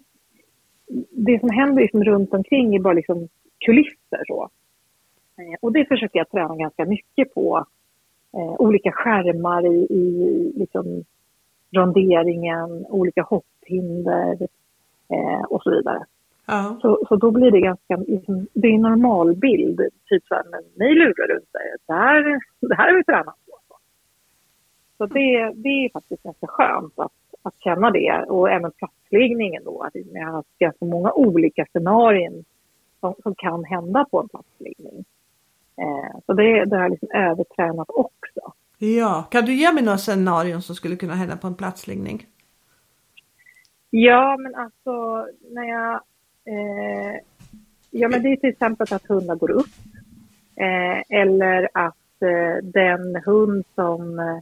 det 1.11 1.39
som 1.39 1.49
händer 1.49 1.81
liksom 1.81 2.03
runt 2.03 2.33
omkring 2.33 2.75
är 2.75 2.79
bara 2.79 2.93
liksom 2.93 3.27
kulisser. 3.59 4.23
Så. 4.27 4.49
Eh, 5.37 5.57
och 5.61 5.71
det 5.71 5.85
försöker 5.85 6.19
jag 6.19 6.29
träna 6.29 6.55
ganska 6.55 6.85
mycket 6.85 7.33
på 7.33 7.65
eh, 8.33 8.55
olika 8.61 8.91
skärmar 8.91 9.65
i, 9.65 9.87
i 9.89 10.53
liksom, 10.55 11.03
ronderingen, 11.71 12.85
olika 12.89 13.21
hopphinder 13.21 14.47
eh, 15.09 15.41
och 15.49 15.63
så 15.63 15.69
vidare. 15.69 16.05
Ja. 16.47 16.77
Så, 16.81 17.05
så 17.07 17.15
då 17.15 17.31
blir 17.31 17.51
det 17.51 17.61
ganska, 17.61 17.95
liksom, 17.95 18.47
det 18.53 18.67
är 18.67 18.73
en 18.73 18.81
normal 18.81 19.35
bild. 19.35 19.79
Typ 20.09 20.23
så 20.27 20.35
här, 20.35 20.43
men 20.51 20.63
ni 20.75 20.95
lurar 20.95 21.27
runt 21.27 21.49
det. 21.51 21.93
Här, 21.93 22.39
det 22.59 22.75
här 22.75 22.87
har 22.87 22.97
vi 22.97 23.03
tränat 23.03 23.35
på. 23.45 23.77
Så 24.97 25.05
det, 25.05 25.53
det 25.55 25.69
är 25.69 25.89
faktiskt 25.91 26.23
ganska 26.23 26.47
skönt 26.47 26.99
att, 26.99 27.11
att 27.43 27.59
känna 27.59 27.91
det. 27.91 28.25
Och 28.27 28.49
även 28.49 28.71
platsliggningen 28.71 29.63
då. 29.63 29.81
Att 29.81 29.91
jag 29.93 30.25
har 30.25 30.33
haft 30.33 30.57
ganska 30.59 30.85
många 30.85 31.11
olika 31.11 31.65
scenarier 31.65 32.43
som, 32.99 33.15
som 33.23 33.35
kan 33.35 33.63
hända 33.63 34.05
på 34.11 34.19
en 34.19 34.29
platsliggning. 34.29 35.05
Eh, 35.81 36.19
så 36.25 36.33
det, 36.33 36.65
det 36.65 36.77
har 36.77 36.89
liksom 36.89 37.09
övertränat 37.13 37.89
också. 37.89 38.53
Ja, 38.77 39.27
kan 39.31 39.45
du 39.45 39.53
ge 39.53 39.73
mig 39.73 39.83
några 39.83 39.97
scenarion 39.97 40.61
som 40.61 40.75
skulle 40.75 40.95
kunna 40.95 41.13
hända 41.13 41.37
på 41.37 41.47
en 41.47 41.55
platsliggning? 41.55 42.25
Ja, 43.89 44.37
men 44.39 44.55
alltså 44.55 45.25
när 45.51 45.63
jag... 45.63 46.01
Eh, 46.47 47.19
ja, 47.91 48.07
men 48.07 48.23
det 48.23 48.29
är 48.29 48.35
till 48.35 48.49
exempel 48.49 48.87
att 48.93 49.07
hundar 49.07 49.35
går 49.35 49.51
upp. 49.51 49.69
Eh, 50.55 51.19
eller 51.19 51.69
att 51.73 52.21
eh, 52.21 52.63
den 52.63 53.21
hund 53.25 53.65
som... 53.75 54.41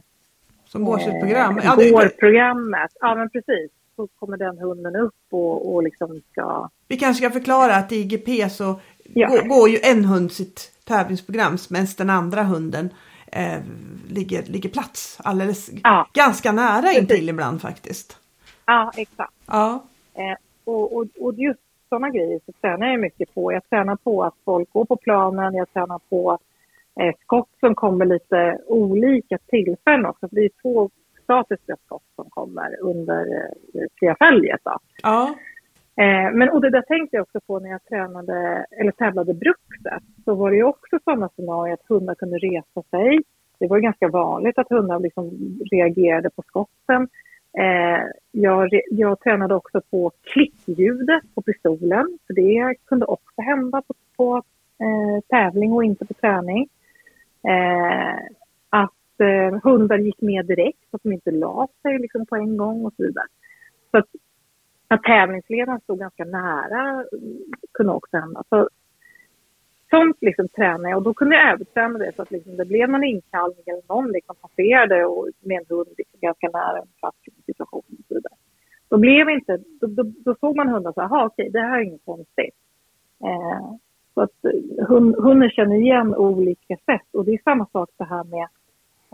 Som 0.64 0.84
går 0.84 0.98
sitt 0.98 1.20
program? 1.20 1.60
Ja, 1.64 1.74
går 1.74 2.02
det... 2.02 2.08
programmet. 2.08 2.90
Ja, 3.00 3.14
men 3.14 3.30
precis. 3.30 3.70
Så 3.96 4.06
kommer 4.06 4.36
den 4.36 4.58
hunden 4.58 4.96
upp 4.96 5.14
och, 5.30 5.74
och 5.74 5.82
liksom 5.82 6.22
ska... 6.32 6.68
Vi 6.88 6.96
kanske 6.96 7.24
ska 7.24 7.30
förklara 7.30 7.76
att 7.76 7.92
i 7.92 7.96
IGP 7.96 8.50
så 8.50 8.80
ja. 9.14 9.28
går, 9.28 9.48
går 9.48 9.68
ju 9.68 9.78
en 9.82 10.04
hund 10.04 10.32
sitt 10.32 10.72
tävlingsprogram 10.84 11.58
medan 11.70 11.86
den 11.98 12.10
andra 12.10 12.42
hunden 12.42 12.90
eh, 13.26 13.60
ligger, 14.08 14.42
ligger 14.42 14.68
plats 14.68 15.18
alldeles 15.24 15.70
ja. 15.82 16.08
ganska 16.12 16.52
nära 16.52 16.92
intill 16.92 17.28
ibland 17.28 17.62
faktiskt. 17.62 18.18
Ja, 18.66 18.92
exakt. 18.96 19.32
Ja. 19.46 19.84
Eh, 20.14 20.36
och, 20.64 20.96
och, 20.96 21.06
och 21.20 21.34
just 21.34 21.60
sådana 21.88 22.10
grejer 22.10 22.40
så 22.46 22.52
tränar 22.52 22.86
jag 22.86 23.00
mycket 23.00 23.34
på. 23.34 23.52
Jag 23.52 23.68
tränar 23.68 23.96
på 23.96 24.24
att 24.24 24.34
folk 24.44 24.70
går 24.70 24.84
på 24.84 24.96
planen, 24.96 25.54
jag 25.54 25.72
tränar 25.72 26.00
på 26.08 26.38
eh, 27.00 27.14
skott 27.20 27.48
som 27.60 27.74
kommer 27.74 28.04
lite 28.04 28.58
olika 28.66 29.38
tillfällen 29.38 30.06
också. 30.06 30.28
För 30.28 30.36
det 30.36 30.44
är 30.44 30.50
två 30.62 30.90
statiska 31.22 31.76
skott 31.84 32.02
som 32.16 32.30
kommer 32.30 32.80
under 32.80 33.20
eh, 33.20 33.86
triafäljet. 34.00 34.60
Ja. 35.02 35.34
Eh, 35.96 36.32
men 36.32 36.50
och 36.50 36.60
det 36.60 36.70
där 36.70 36.82
tänkte 36.82 37.16
jag 37.16 37.22
också 37.22 37.40
på 37.46 37.58
när 37.58 37.70
jag 37.70 37.84
tränade, 37.84 38.66
eller 38.70 38.92
tävlade 38.92 39.34
Bruxet. 39.34 40.02
Så 40.24 40.34
var 40.34 40.50
det 40.50 40.56
ju 40.56 40.64
också 40.64 40.98
sådana 41.04 41.28
scenarier 41.28 41.74
att 41.74 41.88
hundar 41.88 42.14
kunde 42.14 42.38
resa 42.38 42.82
sig. 42.90 43.20
Det 43.58 43.66
var 43.66 43.76
ju 43.76 43.82
ganska 43.82 44.08
vanligt 44.08 44.58
att 44.58 44.70
hundar 44.70 45.00
liksom 45.00 45.30
reagerade 45.72 46.30
på 46.30 46.42
skotten. 46.42 47.08
Eh, 47.58 48.06
jag, 48.32 48.80
jag 48.90 49.20
tränade 49.20 49.54
också 49.54 49.80
på 49.90 50.12
klickljudet 50.22 51.34
på 51.34 51.42
pistolen, 51.42 52.18
för 52.26 52.34
det 52.34 52.74
kunde 52.84 53.06
också 53.06 53.42
hända 53.42 53.82
på, 53.82 53.94
på 54.16 54.42
eh, 54.78 55.24
tävling 55.28 55.72
och 55.72 55.84
inte 55.84 56.06
på 56.06 56.14
träning. 56.14 56.68
Eh, 57.48 58.16
att 58.70 59.20
eh, 59.20 59.60
hundar 59.62 59.98
gick 59.98 60.20
med 60.20 60.46
direkt 60.46 60.78
så 60.90 60.96
att 60.96 61.02
de 61.02 61.12
inte 61.12 61.30
la 61.30 61.68
sig 61.82 61.98
liksom, 61.98 62.26
på 62.26 62.36
en 62.36 62.56
gång 62.56 62.84
och 62.84 62.92
så 62.96 63.02
vidare. 63.02 63.26
Så 63.90 63.98
att, 63.98 64.08
att 64.88 65.02
tävlingsledaren 65.02 65.80
stod 65.80 65.98
ganska 65.98 66.24
nära 66.24 67.04
kunde 67.72 67.92
också 67.92 68.16
hända. 68.16 68.42
Så, 68.48 68.68
sånt 69.90 70.16
liksom 70.20 70.48
tränade 70.48 70.88
jag 70.88 70.96
och 70.96 71.02
då 71.02 71.14
kunde 71.14 71.36
jag 71.36 71.52
överträna 71.52 71.98
det 71.98 72.12
så 72.16 72.22
att 72.22 72.30
liksom, 72.30 72.56
det 72.56 72.64
blev 72.64 72.88
någon 72.88 73.04
inkallning 73.04 73.64
eller 73.66 73.82
någon 73.88 74.12
liksom 74.12 74.36
passerade 74.42 75.04
och 75.04 75.28
med 75.40 75.58
en 75.58 75.66
hund 75.68 75.88
liksom, 75.98 76.20
ganska 76.20 76.48
nära 76.48 76.78
en 76.78 76.88
fast 77.00 77.18
situation 77.46 77.84
och 77.98 78.04
så 78.08 78.14
vidare. 78.14 78.34
Då 78.88 78.98
blev 78.98 79.28
inte, 79.30 79.58
då, 79.80 79.86
då, 79.86 80.02
då 80.24 80.34
såg 80.40 80.56
man 80.56 80.68
hundar 80.68 80.92
så 80.92 81.00
här, 81.00 81.26
okej, 81.26 81.50
det 81.50 81.60
här 81.60 81.78
är 81.78 81.82
inget 81.82 82.04
konstigt. 82.04 82.54
Eh, 83.24 83.76
så 84.14 84.20
att 84.20 84.44
eh, 84.44 84.86
hund, 84.86 85.16
hunden 85.16 85.50
känner 85.50 85.76
igen 85.76 86.14
olika 86.14 86.76
sätt 86.76 87.08
och 87.12 87.24
det 87.24 87.32
är 87.32 87.40
samma 87.44 87.66
sak 87.66 87.90
det 87.96 88.04
här 88.04 88.24
med 88.24 88.48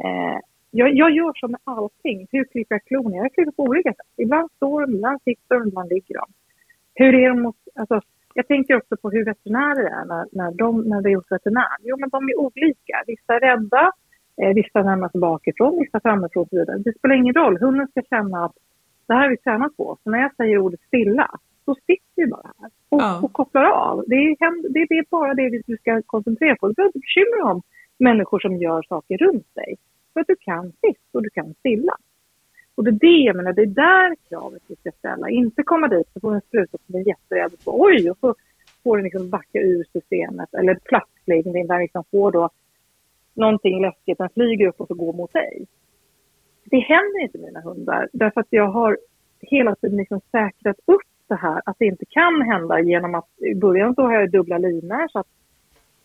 eh, 0.04 0.40
jag, 0.74 0.94
jag, 0.94 1.10
gör 1.10 1.32
så 1.34 1.48
med 1.48 1.60
allting. 1.64 2.26
Hur 2.30 2.44
klipper 2.44 2.74
jag 2.74 2.84
klorna? 2.84 3.16
Jag 3.16 3.34
klipper 3.34 3.52
på 3.52 3.62
olika 3.62 3.90
sätt. 3.90 4.06
Ibland 4.16 4.50
står 4.56 4.80
de, 4.80 4.94
ibland 4.94 5.22
sitter 5.22 5.58
de, 5.58 5.68
ibland 5.68 5.88
ligger 5.88 6.14
de. 6.14 6.26
Hur 6.94 7.14
är 7.14 7.28
de 7.28 7.42
mot, 7.42 7.56
alltså, 7.74 8.00
jag 8.34 8.48
tänker 8.48 8.76
också 8.76 8.96
på 8.96 9.10
hur 9.10 9.24
veterinärer 9.24 9.84
är 9.98 10.04
när, 10.04 10.26
när, 10.32 10.50
de, 10.50 10.80
när 10.80 11.02
det 11.02 11.10
är 11.12 11.16
hos 11.16 11.32
veterinär. 11.32 11.76
Jo, 11.80 11.96
men 12.00 12.08
de 12.08 12.28
är 12.28 12.38
olika. 12.38 12.96
Vissa 13.06 13.34
är 13.34 13.40
rädda, 13.40 13.92
eh, 14.42 14.54
vissa 14.54 14.82
närmar 14.82 15.08
sig 15.08 15.20
bakifrån, 15.20 15.78
vissa 15.78 16.00
framifrån 16.00 16.42
och 16.42 16.48
så 16.48 16.56
vidare. 16.56 16.78
Det 16.78 16.98
spelar 16.98 17.14
ingen 17.14 17.34
roll. 17.34 17.58
Hunden 17.60 17.88
ska 17.88 18.02
känna 18.02 18.44
att 18.44 18.56
det 19.06 19.14
här 19.14 19.22
har 19.22 19.30
vi 19.30 19.36
tränat 19.36 19.76
på. 19.76 19.98
Så 20.02 20.10
när 20.10 20.18
jag 20.18 20.36
säger 20.36 20.58
ordet 20.58 20.80
stilla, 20.80 21.28
så 21.64 21.74
sitter 21.74 22.16
vi 22.16 22.26
bara 22.26 22.50
här 22.58 22.70
och, 22.88 23.00
ja. 23.00 23.20
och 23.22 23.32
kopplar 23.32 23.64
av. 23.64 24.04
Det 24.06 24.14
är, 24.14 24.72
det, 24.72 24.86
det 24.88 24.98
är 24.98 25.04
bara 25.10 25.34
det 25.34 25.62
vi 25.66 25.76
ska 25.76 26.02
koncentrera 26.06 26.56
på. 26.56 26.68
Du 26.68 26.74
behöver 26.74 26.88
inte 26.88 26.98
bekymra 26.98 27.36
dig 27.36 27.52
om 27.52 27.62
människor 27.98 28.38
som 28.40 28.56
gör 28.56 28.82
saker 28.82 29.18
runt 29.18 29.54
dig. 29.54 29.76
För 30.12 30.20
att 30.20 30.26
du 30.26 30.36
kan 30.40 30.72
sitta 30.72 31.12
och 31.12 31.22
du 31.22 31.30
kan 31.30 31.54
stilla. 31.54 31.96
Och 32.74 32.84
det 32.84 32.90
är 32.90 32.98
det 33.00 33.22
jag 33.26 33.36
menar, 33.36 33.52
det 33.52 33.62
är 33.62 33.66
där 33.66 34.16
kravet 34.28 34.62
vi 34.66 34.76
ska 34.76 34.90
ställa. 34.98 35.28
Inte 35.28 35.62
komma 35.62 35.88
dit 35.88 36.08
så 36.12 36.20
får 36.20 36.34
en 36.34 36.40
spruta 36.40 36.78
som 36.86 36.94
är 36.94 37.08
jätterädd 37.08 37.52
på, 37.64 37.82
oj, 37.82 38.10
och 38.10 38.18
så 38.20 38.34
får 38.82 38.96
den 38.96 39.04
liksom 39.04 39.30
backa 39.30 39.58
ur 39.58 39.84
systemet. 39.92 40.54
Eller 40.54 40.74
plastglidning 40.74 41.66
där 41.66 41.78
liksom 41.78 42.04
får 42.10 42.32
då 42.32 42.50
någonting 43.34 43.82
läskigt, 43.82 44.18
den 44.18 44.28
flyger 44.34 44.68
upp 44.68 44.80
och 44.80 44.88
så 44.88 44.94
går 44.94 45.12
mot 45.12 45.32
dig. 45.32 45.66
Det 46.64 46.78
händer 46.78 47.22
inte 47.22 47.38
mina 47.38 47.60
hundar 47.60 48.08
därför 48.12 48.40
att 48.40 48.46
jag 48.50 48.68
har 48.68 48.98
hela 49.40 49.74
tiden 49.74 49.96
liksom 49.96 50.20
säkrat 50.30 50.76
upp 50.86 51.02
det 51.28 51.34
här 51.34 51.62
att 51.64 51.76
det 51.78 51.86
inte 51.86 52.04
kan 52.08 52.42
hända 52.42 52.80
genom 52.80 53.14
att 53.14 53.28
i 53.52 53.54
början 53.54 53.94
så 53.94 54.02
har 54.02 54.12
jag 54.14 54.30
dubbla 54.30 54.58
linor 54.58 55.08
så 55.08 55.18
att 55.18 55.26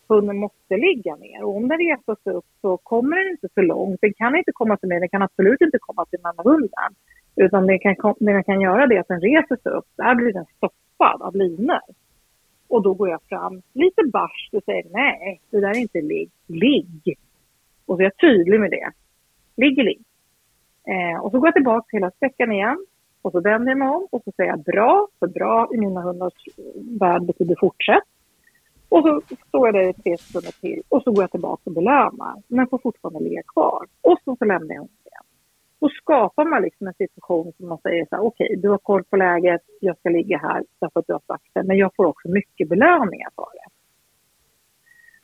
hunden 0.08 0.36
måste 0.36 0.76
ligga 0.76 1.16
ner. 1.16 1.44
Och 1.44 1.56
om 1.56 1.68
den 1.68 1.78
reser 1.78 2.16
sig 2.24 2.32
upp 2.32 2.46
så 2.60 2.76
kommer 2.76 3.16
den 3.16 3.30
inte 3.30 3.48
så 3.54 3.62
långt. 3.62 4.00
Den 4.00 4.14
kan 4.14 4.36
inte 4.36 4.52
komma 4.52 4.76
till 4.76 4.88
mig, 4.88 5.00
den 5.00 5.08
kan 5.08 5.22
absolut 5.22 5.60
inte 5.60 5.78
komma 5.80 6.04
till 6.04 6.18
den 6.22 6.26
andra 6.30 6.50
hunden. 6.50 6.90
Utan 7.36 7.66
det 7.66 7.78
kan, 7.78 8.14
den 8.18 8.44
kan 8.44 8.60
göra 8.60 8.86
det 8.86 8.96
är 8.96 9.00
att 9.00 9.08
den 9.08 9.20
reser 9.20 9.56
sig 9.62 9.72
upp. 9.72 9.86
Där 9.96 10.14
blir 10.14 10.32
den 10.32 10.46
stoppad 10.56 11.22
av 11.22 11.36
linor. 11.36 11.80
Och 12.68 12.82
då 12.82 12.94
går 12.94 13.08
jag 13.08 13.22
fram 13.22 13.62
lite 13.74 14.02
barskt 14.12 14.54
och 14.54 14.64
säger 14.64 14.86
nej, 14.90 15.40
det 15.50 15.60
där 15.60 15.70
är 15.70 15.78
inte 15.78 16.00
ligg. 16.00 16.30
Ligg! 16.46 17.18
Och 17.86 17.96
så 17.96 18.00
är 18.00 18.04
jag 18.04 18.16
tydlig 18.16 18.60
med 18.60 18.70
det. 18.70 18.90
Ligg, 19.56 19.84
ligg. 19.84 20.02
Eh, 20.88 21.20
och 21.20 21.30
så 21.30 21.38
går 21.38 21.46
jag 21.46 21.54
tillbaka 21.54 21.86
till 21.88 21.96
hela 21.96 22.10
sträckan 22.10 22.52
igen. 22.52 22.86
Och 23.22 23.32
så 23.32 23.40
vänder 23.40 23.70
jag 23.70 23.78
mig 23.78 23.88
om 23.88 24.06
och 24.10 24.22
så 24.24 24.32
säger 24.36 24.50
jag 24.50 24.62
bra, 24.62 25.08
för 25.18 25.26
bra 25.26 25.68
i 25.74 25.76
mina 25.76 26.00
hundars 26.00 26.32
värld 27.00 27.22
betyder 27.22 27.56
fortsätt. 27.60 28.02
Och 28.88 29.02
så 29.02 29.36
står 29.48 29.66
jag 29.68 29.74
där 29.74 29.88
i 29.88 29.92
tre 29.92 30.18
sekunder 30.18 30.60
till 30.60 30.82
och 30.88 31.02
så 31.02 31.12
går 31.12 31.22
jag 31.22 31.30
tillbaka 31.30 31.62
och 31.64 31.72
belönar. 31.72 32.34
Men 32.48 32.68
får 32.68 32.78
fortfarande 32.78 33.20
ligga 33.20 33.42
kvar. 33.42 33.86
Och 34.02 34.18
så, 34.24 34.36
så 34.36 34.44
lämnar 34.44 34.74
jag 34.74 34.80
honom 34.80 34.96
igen. 35.04 35.24
Då 35.80 35.88
skapar 35.88 36.44
man 36.44 36.62
liksom 36.62 36.86
en 36.86 36.94
situation 36.94 37.52
som 37.56 37.68
man 37.68 37.78
säger 37.78 38.06
så 38.06 38.16
här, 38.16 38.22
okej, 38.22 38.44
okay, 38.44 38.56
du 38.56 38.68
har 38.68 38.78
koll 38.78 39.04
på 39.04 39.16
läget, 39.16 39.62
jag 39.80 39.98
ska 39.98 40.08
ligga 40.08 40.38
här 40.38 40.64
därför 40.78 41.00
att 41.00 41.06
du 41.06 41.12
har 41.12 41.22
sagt 41.26 41.50
det, 41.52 41.62
men 41.62 41.76
jag 41.76 41.94
får 41.96 42.04
också 42.04 42.28
mycket 42.28 42.68
belöningar 42.68 43.30
för 43.36 43.46
det. 43.52 43.68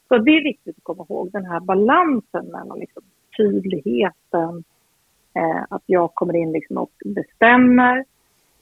Så 0.09 0.19
det 0.19 0.31
är 0.31 0.43
viktigt 0.43 0.79
att 0.79 0.85
komma 0.85 1.07
ihåg 1.09 1.33
den 1.33 1.45
här 1.45 1.61
balansen 1.61 2.47
mellan 2.47 2.79
liksom 2.79 3.03
tydligheten, 3.37 4.65
eh, 5.35 5.63
att 5.69 5.83
jag 5.87 6.15
kommer 6.15 6.37
in 6.37 6.53
liksom 6.53 6.77
och 6.77 6.93
bestämmer, 7.05 8.05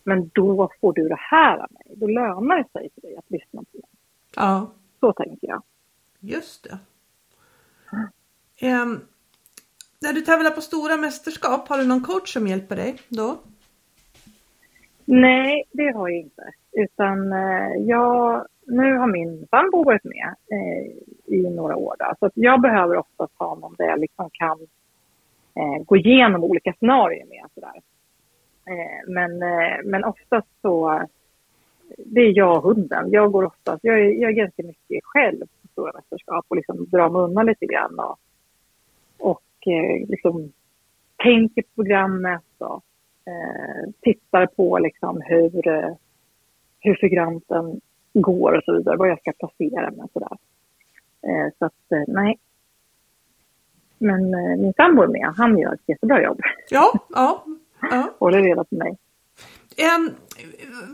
men 0.05 0.31
då 0.35 0.71
får 0.81 0.93
du 0.93 1.09
det 1.09 1.19
här 1.19 1.59
av 1.59 1.69
mig. 1.71 1.97
Då 1.97 2.07
lönar 2.07 2.57
det 2.57 2.69
sig 2.73 2.89
för 2.95 3.01
dig 3.01 3.17
att 3.17 3.31
lyssna 3.31 3.63
på 3.73 3.79
mig. 3.79 3.91
Ja. 4.37 4.73
Så 5.03 5.13
tänker 5.13 5.49
jag. 5.49 5.63
Just 6.21 6.65
det. 6.65 6.79
Um, 8.67 9.01
när 10.01 10.13
du 10.13 10.21
tävlar 10.21 10.51
på 10.51 10.61
stora 10.61 10.97
mästerskap, 10.97 11.69
har 11.69 11.79
du 11.79 11.87
någon 11.87 12.03
coach 12.03 12.33
som 12.33 12.47
hjälper 12.47 12.77
dig 12.77 12.99
då? 13.09 13.39
Nej, 15.05 15.65
det 15.73 15.91
har 15.91 16.09
jag 16.09 16.19
inte. 16.19 16.43
Utan 16.73 17.33
eh, 17.33 17.73
jag, 17.87 18.47
nu 18.67 18.97
har 18.97 19.07
min 19.07 19.47
sambo 19.51 19.85
varit 19.85 20.05
med 20.05 20.35
eh, 20.53 20.87
i 21.35 21.51
några 21.51 21.77
år. 21.77 21.97
Då, 21.99 22.15
så 22.19 22.27
att 22.27 22.33
jag 22.35 22.61
behöver 22.61 22.97
oftast 22.97 23.33
ha 23.39 23.55
någon 23.55 23.75
där 23.79 23.85
jag 23.85 24.01
liksom 24.01 24.31
kan 24.33 24.59
eh, 25.55 25.85
gå 25.87 25.97
igenom 25.97 26.45
olika 26.45 26.73
scenarier 26.73 27.27
med. 27.27 27.45
Sådär. 27.55 27.83
Eh, 28.67 29.11
men, 29.13 29.43
eh, 29.43 29.77
men 29.85 30.05
oftast 30.05 30.49
så 30.63 31.03
det 31.99 32.21
är 32.21 32.37
jag 32.37 32.57
och 32.57 32.63
hunden. 32.63 33.11
Jag 33.11 33.33
går 33.33 33.45
oftast, 33.45 33.85
jag 33.85 34.01
är, 34.01 34.05
jag 34.05 34.31
är 34.31 34.35
ganska 34.35 34.63
mycket 34.63 35.05
själv 35.05 35.41
på 35.41 35.69
stora 35.73 35.93
mästerskap 35.93 36.45
och 36.49 36.57
liksom 36.57 36.87
drar 36.91 37.11
mig 37.11 37.23
undan 37.23 37.47
lite 37.47 37.67
grann 37.67 37.99
och, 37.99 38.19
och 39.19 39.73
eh, 39.73 40.09
liksom 40.09 40.53
tänker 41.17 41.63
på 41.63 41.69
programmet 41.75 42.43
och 42.59 42.85
eh, 43.27 43.91
tittar 44.01 44.47
på 44.47 44.79
liksom 44.79 45.23
hur, 45.25 45.69
eh, 45.69 45.95
hur 46.81 46.95
figuranten 46.95 47.81
går 48.13 48.53
och 48.53 48.65
så 48.65 48.77
vidare, 48.77 48.97
vad 48.97 49.09
jag 49.09 49.21
ska 49.21 49.33
placera 49.33 49.91
mig 49.91 50.01
och 50.01 50.11
sådär. 50.13 50.37
Eh, 51.27 51.53
så 51.59 51.65
att 51.65 51.93
eh, 51.93 52.05
nej. 52.09 52.39
Men 53.99 54.35
eh, 54.35 54.57
min 54.57 54.73
sambo 54.77 55.03
är 55.03 55.07
med, 55.07 55.35
han 55.37 55.59
gör 55.59 55.75
ett 55.75 55.89
jättebra 55.89 56.23
jobb. 56.23 56.41
Ja, 56.71 56.93
ja. 57.09 57.45
ja. 57.81 58.13
Håller 58.19 58.43
reda 58.43 58.65
på 58.65 58.75
mig. 58.75 58.97
Um, 59.79 60.15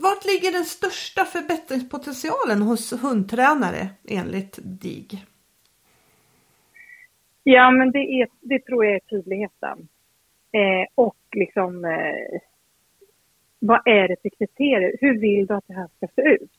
vart 0.02 0.24
ligger 0.24 0.52
den 0.52 0.64
största 0.64 1.24
förbättringspotentialen 1.24 2.62
hos 2.62 2.92
hundtränare 3.02 3.88
enligt 4.08 4.58
DIG? 4.62 5.24
Ja, 7.42 7.70
men 7.70 7.90
det, 7.90 7.98
är, 7.98 8.28
det 8.40 8.58
tror 8.58 8.84
jag 8.84 8.94
är 8.94 9.00
tydligheten. 9.00 9.88
Eh, 10.52 10.86
och 10.94 11.16
liksom, 11.32 11.84
eh, 11.84 12.40
vad 13.58 13.86
är 13.86 14.08
det 14.08 14.16
för 14.22 14.28
kriterier? 14.28 14.96
Hur 15.00 15.18
vill 15.20 15.46
du 15.46 15.54
att 15.54 15.64
det 15.66 15.74
här 15.74 15.88
ska 15.96 16.06
se 16.14 16.22
ut? 16.22 16.50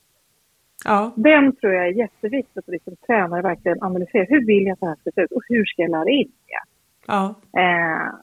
Ja. 0.86 1.14
Den 1.16 1.56
tror 1.56 1.74
jag 1.74 1.88
är 1.88 1.92
jätteviktigt 1.92 2.58
att 2.58 2.68
liksom, 2.68 2.96
tränare 3.08 3.42
verkligen 3.42 3.84
analyserar. 3.84 4.26
Hur 4.30 4.46
vill 4.46 4.66
jag 4.66 4.74
att 4.74 4.80
det 4.80 4.88
här 4.88 4.96
ska 4.96 5.12
se 5.12 5.22
ut 5.22 5.32
och 5.32 5.42
hur 5.48 5.66
ska 5.66 5.82
jag 5.82 5.92
lära 5.92 6.10
in 6.10 6.32
det? 6.48 6.62
Ja. 7.08 7.36
Eh, 7.54 8.14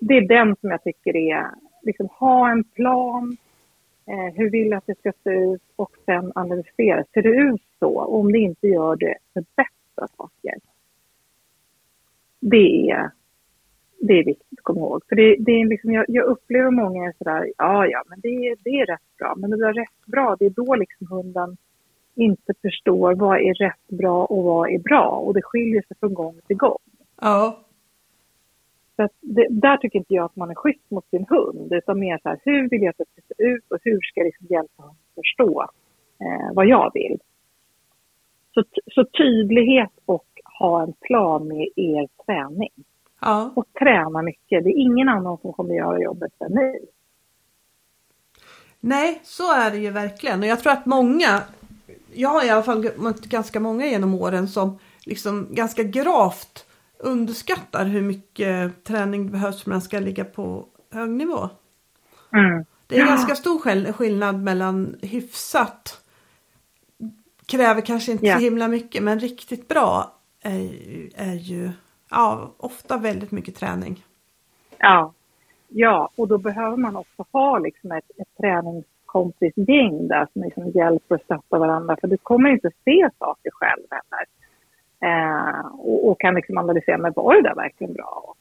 det 0.00 0.14
är 0.14 0.28
den 0.28 0.56
som 0.60 0.70
jag 0.70 0.84
tycker 0.84 1.16
är, 1.16 1.46
liksom 1.82 2.08
ha 2.18 2.50
en 2.50 2.64
plan, 2.64 3.36
Eh, 4.10 4.34
hur 4.34 4.50
vill 4.50 4.68
jag 4.68 4.78
att 4.78 4.86
det 4.86 4.98
ska 4.98 5.12
se 5.24 5.30
ut 5.30 5.62
och 5.76 5.96
sen 6.04 6.32
analysera. 6.34 7.04
Ser 7.14 7.22
det 7.22 7.28
ut 7.28 7.62
så? 7.78 7.98
Och 8.00 8.18
om 8.18 8.32
det 8.32 8.38
inte 8.38 8.66
gör 8.66 8.96
det, 8.96 9.14
förbättra 9.32 10.16
saker. 10.16 10.54
Det 12.40 12.90
är, 12.90 13.10
det 14.00 14.12
är 14.12 14.24
viktigt 14.24 14.58
att 14.58 14.64
komma 14.64 14.80
ihåg. 14.80 15.02
För 15.08 15.16
det, 15.16 15.36
det 15.38 15.52
är 15.52 15.66
liksom, 15.66 15.92
jag, 15.92 16.04
jag 16.08 16.24
upplever 16.24 16.70
många 16.70 17.04
är 17.04 17.14
sådär, 17.18 17.52
ja, 17.56 17.86
ja, 17.86 18.02
men 18.08 18.20
det, 18.20 18.54
det 18.64 18.70
är 18.70 18.86
rätt 18.86 19.16
bra. 19.18 19.34
Men 19.36 19.50
det 19.50 19.56
blir 19.56 19.72
rätt 19.72 20.06
bra, 20.06 20.36
det 20.38 20.46
är 20.46 20.50
då 20.50 20.74
liksom 20.74 21.06
hunden 21.06 21.56
inte 22.14 22.54
förstår 22.62 23.14
vad 23.14 23.38
är 23.40 23.54
rätt 23.54 23.88
bra 23.88 24.24
och 24.24 24.44
vad 24.44 24.70
är 24.70 24.78
bra. 24.78 25.08
Och 25.08 25.34
det 25.34 25.42
skiljer 25.42 25.82
sig 25.82 25.96
från 26.00 26.14
gång 26.14 26.40
till 26.46 26.56
gång. 26.56 26.78
Ja. 27.20 27.58
Så 29.00 29.08
det, 29.20 29.46
där 29.50 29.76
tycker 29.76 29.98
inte 29.98 30.14
jag 30.14 30.24
att 30.24 30.36
man 30.36 30.50
är 30.50 30.54
schysst 30.54 30.90
mot 30.90 31.10
sin 31.10 31.26
hund, 31.28 31.72
utan 31.72 31.98
mer 31.98 32.18
så 32.22 32.28
här, 32.28 32.40
hur 32.44 32.68
vill 32.70 32.82
jag 32.82 32.90
att 32.90 32.98
det 32.98 33.04
ska 33.04 33.34
se 33.34 33.42
ut 33.42 33.64
och 33.70 33.78
hur 33.82 34.00
ska 34.00 34.20
jag 34.20 34.24
liksom 34.24 34.46
hjälpa 34.50 34.82
honom 34.82 34.96
att 35.08 35.14
förstå 35.14 35.62
eh, 36.20 36.54
vad 36.54 36.66
jag 36.66 36.90
vill. 36.94 37.18
Så, 38.54 38.64
så 38.94 39.04
tydlighet 39.04 39.90
och 40.04 40.26
ha 40.58 40.82
en 40.82 40.92
plan 40.92 41.48
med 41.48 41.68
er 41.76 42.08
träning. 42.26 42.72
Ja. 43.20 43.52
Och 43.56 43.64
träna 43.78 44.22
mycket. 44.22 44.64
Det 44.64 44.70
är 44.70 44.78
ingen 44.78 45.08
annan 45.08 45.38
som 45.38 45.52
kommer 45.52 45.74
göra 45.74 46.00
jobbet 46.00 46.32
än 46.40 46.52
ni. 46.52 46.78
Nej, 48.80 49.20
så 49.22 49.52
är 49.52 49.70
det 49.70 49.78
ju 49.78 49.90
verkligen. 49.90 50.40
Och 50.40 50.46
jag 50.46 50.60
tror 50.60 50.72
att 50.72 50.86
många, 50.86 51.42
jag 52.12 52.28
har 52.28 52.46
i 52.46 52.50
alla 52.50 52.62
fall 52.62 52.88
mött 52.96 53.20
ganska 53.20 53.60
många 53.60 53.86
genom 53.86 54.14
åren 54.14 54.48
som 54.48 54.78
liksom 55.06 55.48
ganska 55.50 55.82
gravt 55.82 56.66
underskattar 57.02 57.84
hur 57.86 58.02
mycket 58.02 58.84
träning 58.84 59.26
det 59.26 59.32
behövs 59.32 59.62
för 59.62 59.70
att 59.70 59.74
man 59.74 59.80
ska 59.80 59.98
ligga 59.98 60.24
på 60.24 60.66
hög 60.92 61.10
nivå. 61.10 61.48
Mm. 62.32 62.64
Det 62.86 62.96
är 62.96 63.00
ja. 63.00 63.06
ganska 63.06 63.34
stor 63.34 63.92
skillnad 63.92 64.42
mellan 64.42 64.96
hyfsat 65.02 66.04
kräver 67.46 67.80
kanske 67.80 68.12
inte 68.12 68.26
Ja. 68.26 68.34
så 68.36 68.40
himla 68.40 68.68
mycket 68.68 69.02
men 69.02 69.20
riktigt 69.20 69.68
bra 69.68 70.12
är, 70.42 70.58
ju- 70.58 71.10
är 71.16 71.34
ju 71.34 71.70
ja, 72.10 72.54
ofta 72.56 72.98
väldigt 72.98 73.30
mycket 73.30 73.56
träning. 73.56 74.04
Ja. 74.78 75.12
ja, 75.68 76.10
och 76.16 76.28
då 76.28 76.38
behöver 76.38 76.76
man 76.76 76.96
också 76.96 77.24
ha 77.32 77.58
liksom 77.58 77.92
ett, 77.92 78.10
ett 78.18 78.36
träningskompisgäng 78.40 80.08
där 80.08 80.28
som 80.32 80.42
liksom 80.42 80.70
hjälper 80.70 81.14
och 81.14 81.20
stöttar 81.20 81.58
varandra. 81.58 81.96
För 82.00 82.08
du 82.08 82.16
kommer 82.16 82.50
inte 82.50 82.70
se 82.84 83.10
saker 83.18 83.50
själv 83.50 83.82
heller. 83.90 84.26
Eh, 85.04 85.66
och, 85.66 86.08
och 86.08 86.20
kan 86.20 86.34
liksom 86.34 86.58
analysera, 86.58 86.98
men 86.98 87.12
var 87.16 87.34
det 87.34 87.48
där 87.48 87.54
verkligen 87.54 87.92
bra? 87.92 88.34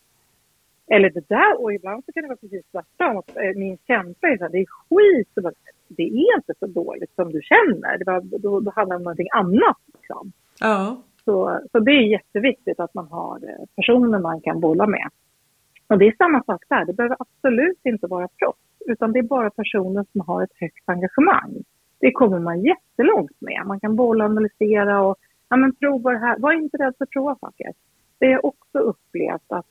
Eller 0.91 1.10
det 1.10 1.30
där, 1.30 1.62
och 1.64 1.74
ibland 1.74 2.05
så 2.05 2.12
kan 2.12 2.24
det 2.24 2.28
vara 2.28 2.38
precis 2.38 2.66
tvärtom. 2.72 3.22
eh, 3.36 3.55
Min 3.55 3.78
känsla 3.88 4.30
är 4.30 4.38
så 4.38 4.43
här, 4.43 4.51
det 4.51 4.60
är 4.60 4.66
skit. 4.66 5.38
och 5.38 5.51
Det 5.88 6.03
är 6.03 6.36
inte 6.38 6.53
så 6.60 6.68
dåligt 6.68 7.16
som 7.16 7.32
du 7.32 7.41
känner. 7.41 7.97
Det 7.97 8.05
var, 8.05 8.22
då, 8.22 8.60
då 8.60 8.72
handlar 8.76 8.95
det 8.95 8.99
om 8.99 9.03
någonting 9.03 9.28
annat. 9.34 9.78
Liksom. 9.93 10.32
Ja. 10.60 11.01
Så, 11.26 11.60
så 11.72 11.80
det 11.80 11.91
är 11.91 12.01
jätteviktigt 12.12 12.80
att 12.80 12.93
man 12.93 13.07
har 13.07 13.36
eh, 13.36 13.66
personer 13.76 14.20
man 14.20 14.41
kan 14.41 14.60
bolla 14.60 14.88
med. 14.88 15.10
Och 15.88 15.97
det 15.97 16.07
är 16.07 16.16
samma 16.18 16.43
sak 16.43 16.64
där, 16.70 16.86
det 16.86 16.93
behöver 16.93 17.18
absolut 17.20 17.80
inte 17.84 18.07
vara 18.07 18.28
proffs, 18.28 18.60
utan 18.86 19.12
det 19.12 19.20
är 19.20 19.24
bara 19.24 19.49
personer 19.49 20.05
som 20.12 20.22
har 20.22 20.43
ett 20.43 20.53
högt 20.60 20.84
engagemang. 20.86 21.64
Det 21.99 22.12
kommer 22.12 22.39
man 22.39 22.62
jättelångt 22.62 23.36
med. 23.39 23.64
Man 23.66 23.80
kan 23.80 23.95
bolla, 23.95 24.26
analysera 24.26 25.01
och 25.01 25.16
ja, 25.50 25.56
men 25.58 25.76
prova 25.76 26.12
det 26.12 26.18
här. 26.20 26.39
Var 26.39 26.54
inte 26.54 26.78
rädd 26.78 26.93
för 26.97 27.04
att 27.04 27.10
prova 27.10 27.36
saker. 27.36 27.74
Det 28.20 28.26
har 28.26 28.32
jag 28.34 28.45
också 28.45 28.78
upplevt 28.80 29.45
att 29.47 29.66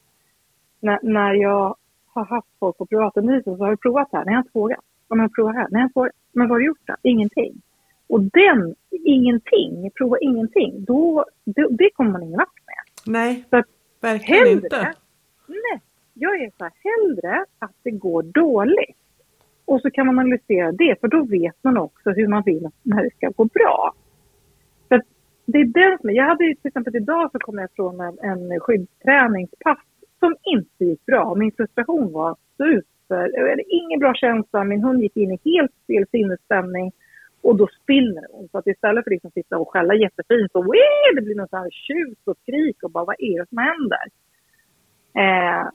när, 0.81 0.99
när 1.03 1.35
jag 1.35 1.77
har 2.07 2.25
haft 2.25 2.49
folk 2.59 2.79
på 2.79 2.87
privatundervisning 2.87 3.57
så 3.57 3.63
har 3.63 3.71
jag 3.71 3.81
provat 3.81 4.09
det 4.11 4.17
här. 4.17 4.25
Nej, 4.25 4.33
jag 4.33 4.39
har 4.39 4.43
inte 4.43 4.59
vågat. 4.59 4.85
Om 5.09 5.21
jag 5.21 5.35
provar 5.35 5.53
här. 5.53 5.67
Nej, 5.71 5.83
jag 5.83 5.93
får, 5.93 6.11
men 6.33 6.49
vad 6.49 6.55
har 6.55 6.59
du 6.59 6.67
gjort 6.67 6.87
då? 6.87 6.95
Ingenting. 7.03 7.63
Och 8.09 8.21
den, 8.21 8.75
ingenting, 8.91 9.91
prova 9.95 10.19
ingenting, 10.19 10.85
då, 10.85 11.25
det, 11.45 11.67
det 11.71 11.91
kommer 11.95 12.11
man 12.11 12.23
ingen 12.23 12.39
vart 12.39 12.67
med. 12.67 13.13
Nej, 13.13 13.45
Så 13.51 13.57
att 13.57 13.67
verkligen 14.01 14.47
hellre, 14.47 14.53
inte. 14.53 14.95
nej, 15.47 15.81
jag 16.15 16.43
är 16.43 16.51
så 16.59 16.65
här, 16.65 16.73
hellre 16.85 17.45
att 17.59 17.75
det 17.83 17.91
går 17.91 18.23
dåligt. 18.23 18.97
Och 19.65 19.81
så 19.81 19.91
kan 19.91 20.07
man 20.07 20.19
analysera 20.19 20.73
det, 20.73 21.01
för 21.01 21.09
då 21.09 21.25
vet 21.25 21.65
man 21.65 21.77
också 21.79 22.11
hur 22.11 22.29
man 22.29 22.43
vill 22.43 22.69
när 22.83 23.03
det 23.03 23.11
ska 23.17 23.31
gå 23.37 23.45
bra. 23.45 23.93
Det 25.53 25.59
är 25.59 25.65
den 25.65 25.99
som, 25.99 26.11
jag 26.11 26.25
hade 26.25 26.45
ju 26.45 26.55
till 26.55 26.69
exempel 26.69 26.97
idag 26.97 27.31
så 27.33 27.39
kom 27.39 27.59
jag 27.59 27.71
från 27.77 28.01
en, 28.01 28.19
en 28.19 28.61
skyddsträningspass 28.61 29.79
som 30.19 30.37
inte 30.43 30.85
gick 30.85 31.07
bra. 31.07 31.35
Min 31.35 31.53
frustration 31.53 32.13
var 32.13 32.37
super, 32.57 33.31
jag 33.35 33.51
hade 33.51 33.63
ingen 33.69 34.01
bra 34.01 34.15
känsla, 34.15 34.65
min 34.65 34.83
hund 34.83 35.03
gick 35.03 35.17
in 35.17 35.33
i 35.33 35.41
helt 35.45 35.73
fel 35.87 36.05
sinnesstämning 36.11 36.93
och 37.43 37.57
då 37.57 37.69
spinner 37.83 38.27
hon. 38.33 38.49
Så 38.49 38.59
att 38.59 38.67
istället 38.67 39.05
för 39.05 39.11
att 39.11 39.13
liksom 39.13 39.31
sitta 39.31 39.59
och 39.59 39.73
skälla 39.73 39.95
jättefint 39.95 40.53
så 40.53 40.63
"Wee!" 40.63 41.15
det 41.15 41.23
blir 41.23 41.35
någon 41.35 41.49
sån 41.49 41.59
här 41.59 41.71
tjut 41.71 42.19
och 42.25 42.39
skrik 42.43 42.83
och 42.83 42.91
bara 42.91 43.05
vad 43.05 43.17
är 43.19 43.41
det 43.41 43.49
som 43.49 43.59
händer? 43.59 44.05
Eh, 45.23 45.69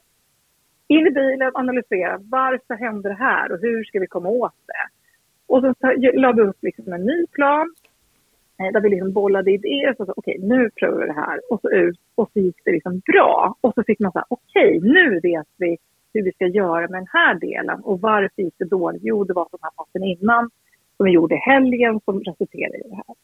in 0.87 1.07
i 1.07 1.11
bilen, 1.11 1.51
analysera 1.53 2.19
varför 2.21 2.73
händer 2.75 3.09
det 3.09 3.15
här 3.15 3.51
och 3.51 3.59
hur 3.61 3.83
ska 3.83 3.99
vi 3.99 4.07
komma 4.07 4.29
åt 4.29 4.59
det? 4.67 4.85
Och 5.47 5.61
så 5.61 5.73
la 6.13 6.31
vi 6.31 6.41
upp 6.41 6.63
liksom 6.63 6.93
en 6.93 7.05
ny 7.05 7.27
plan 7.27 7.73
Eh, 8.63 8.71
där 8.73 8.81
vi 8.81 8.89
liksom 8.89 9.11
bollade 9.11 9.51
idéer. 9.51 9.93
Så, 9.97 10.05
så, 10.05 10.13
okej, 10.15 10.37
nu 10.41 10.69
provar 10.69 10.99
vi 10.99 11.05
det 11.05 11.13
här. 11.13 11.39
Och 11.49 11.61
så 11.61 11.69
ut 11.69 11.99
och 12.15 12.29
så 12.33 12.39
gick 12.39 12.55
det 12.65 12.71
liksom 12.71 13.01
bra. 13.13 13.55
Och 13.61 13.73
så 13.73 13.83
fick 13.83 13.99
man 13.99 14.11
så 14.11 14.17
här, 14.19 14.25
okej, 14.29 14.79
nu 14.81 15.19
vet 15.19 15.47
vi 15.57 15.77
hur 16.13 16.23
vi 16.23 16.31
ska 16.31 16.47
göra 16.47 16.87
med 16.87 17.01
den 17.01 17.07
här 17.11 17.35
delen. 17.35 17.79
Och 17.83 18.01
varför 18.01 18.41
gick 18.41 18.55
det 18.57 18.65
dåligt? 18.65 19.01
Jo, 19.05 19.23
det 19.23 19.33
var 19.33 19.47
den 19.51 19.59
här 19.61 19.71
passen 19.71 20.03
innan 20.03 20.49
som 20.97 21.05
vi 21.05 21.11
gjorde 21.11 21.35
i 21.35 21.37
helgen 21.37 21.99
som 22.05 22.23
resulterade 22.23 22.77
i 22.77 22.89
det 22.89 22.95
här. 22.95 23.15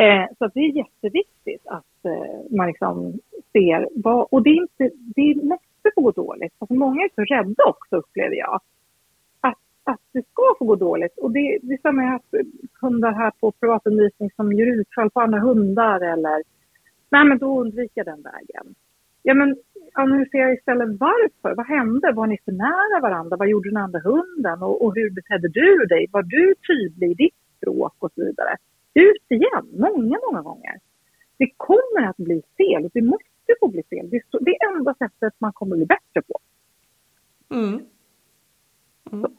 Eh, 0.00 0.28
så 0.38 0.44
att 0.44 0.54
det 0.54 0.60
är 0.60 0.76
jätteviktigt 0.76 1.66
att 1.66 2.04
eh, 2.04 2.56
man 2.56 2.66
liksom 2.66 3.18
ser 3.52 3.88
vad, 3.94 4.28
och 4.30 4.42
det 4.42 4.50
är 4.50 4.54
inte, 4.54 4.90
det 5.16 5.34
måste 5.42 5.90
få 5.94 6.00
gå 6.00 6.10
dåligt. 6.10 6.52
Alltså 6.58 6.74
många 6.74 7.02
är 7.02 7.10
så 7.14 7.34
rädda 7.34 7.64
också 7.64 7.96
upplever 7.96 8.36
jag. 8.36 8.60
Att, 9.88 9.94
att 9.94 10.00
det 10.12 10.22
ska 10.32 10.42
få 10.58 10.64
gå 10.64 10.76
dåligt. 10.76 11.18
Och 11.18 11.30
det, 11.30 11.58
det 11.62 11.74
är 11.74 11.78
samma 11.82 12.02
jag 12.02 12.10
haft 12.10 12.34
hundar 12.80 13.12
här 13.12 13.32
på 13.40 13.52
privatundervisning 13.52 14.30
som 14.36 14.52
gör 14.52 14.66
utfall 14.80 15.10
på 15.10 15.20
andra 15.20 15.38
hundar 15.40 16.00
eller 16.00 16.42
nej 17.10 17.24
men 17.24 17.38
då 17.38 17.60
undviker 17.60 17.92
jag 17.94 18.06
den 18.06 18.22
vägen. 18.22 18.74
Ja 19.22 19.34
men 19.34 19.56
analysera 19.94 20.52
istället 20.52 20.88
varför. 21.00 21.54
Vad 21.54 21.66
hände? 21.66 22.12
Var 22.12 22.26
ni 22.26 22.38
för 22.44 22.52
nära 22.52 23.00
varandra? 23.02 23.36
Vad 23.36 23.48
gjorde 23.48 23.68
den 23.70 23.76
andra 23.76 24.00
hunden? 24.00 24.62
Och, 24.62 24.84
och 24.84 24.94
hur 24.94 25.10
betedde 25.10 25.48
du 25.48 25.84
dig? 25.88 26.06
Var 26.12 26.22
du 26.22 26.54
tydlig 26.66 27.10
i 27.10 27.14
ditt 27.14 27.34
språk 27.56 27.94
och 27.98 28.12
så 28.14 28.24
vidare? 28.24 28.56
Ut 28.94 29.24
igen, 29.28 29.66
många, 29.72 30.18
många 30.26 30.42
gånger. 30.42 30.78
Det 31.38 31.50
kommer 31.56 32.02
att 32.08 32.16
bli 32.16 32.42
fel. 32.56 32.84
och 32.84 32.90
Det 32.94 33.02
måste 33.02 33.52
få 33.60 33.68
bli 33.68 33.82
fel. 33.90 34.10
Det 34.10 34.16
är 34.16 34.22
så- 34.30 34.38
det 34.38 34.50
är 34.56 34.76
enda 34.76 34.94
sättet 34.94 35.34
man 35.38 35.52
kommer 35.52 35.76
bli 35.76 35.86
bättre 35.86 36.22
på. 36.28 36.38
Mm. 37.54 37.80
Mm. 39.12 39.30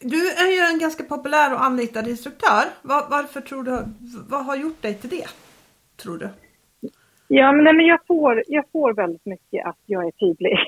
Du 0.00 0.30
är 0.30 0.50
ju 0.56 0.74
en 0.74 0.78
ganska 0.78 1.04
populär 1.04 1.54
och 1.54 1.64
anlitad 1.64 2.08
instruktör. 2.08 2.64
Var, 2.82 3.06
varför 3.10 3.40
tror 3.40 3.62
du, 3.62 3.84
vad 4.28 4.44
har 4.44 4.56
gjort 4.56 4.82
dig 4.82 4.94
till 4.94 5.10
det? 5.10 5.26
Tror 6.02 6.18
du? 6.18 6.28
Ja, 7.28 7.52
men, 7.52 7.64
nej, 7.64 7.74
men 7.74 7.86
jag, 7.86 8.06
får, 8.06 8.42
jag 8.46 8.64
får 8.72 8.94
väldigt 8.94 9.26
mycket 9.26 9.66
att 9.66 9.78
jag 9.86 10.06
är 10.06 10.10
tydlig. 10.10 10.58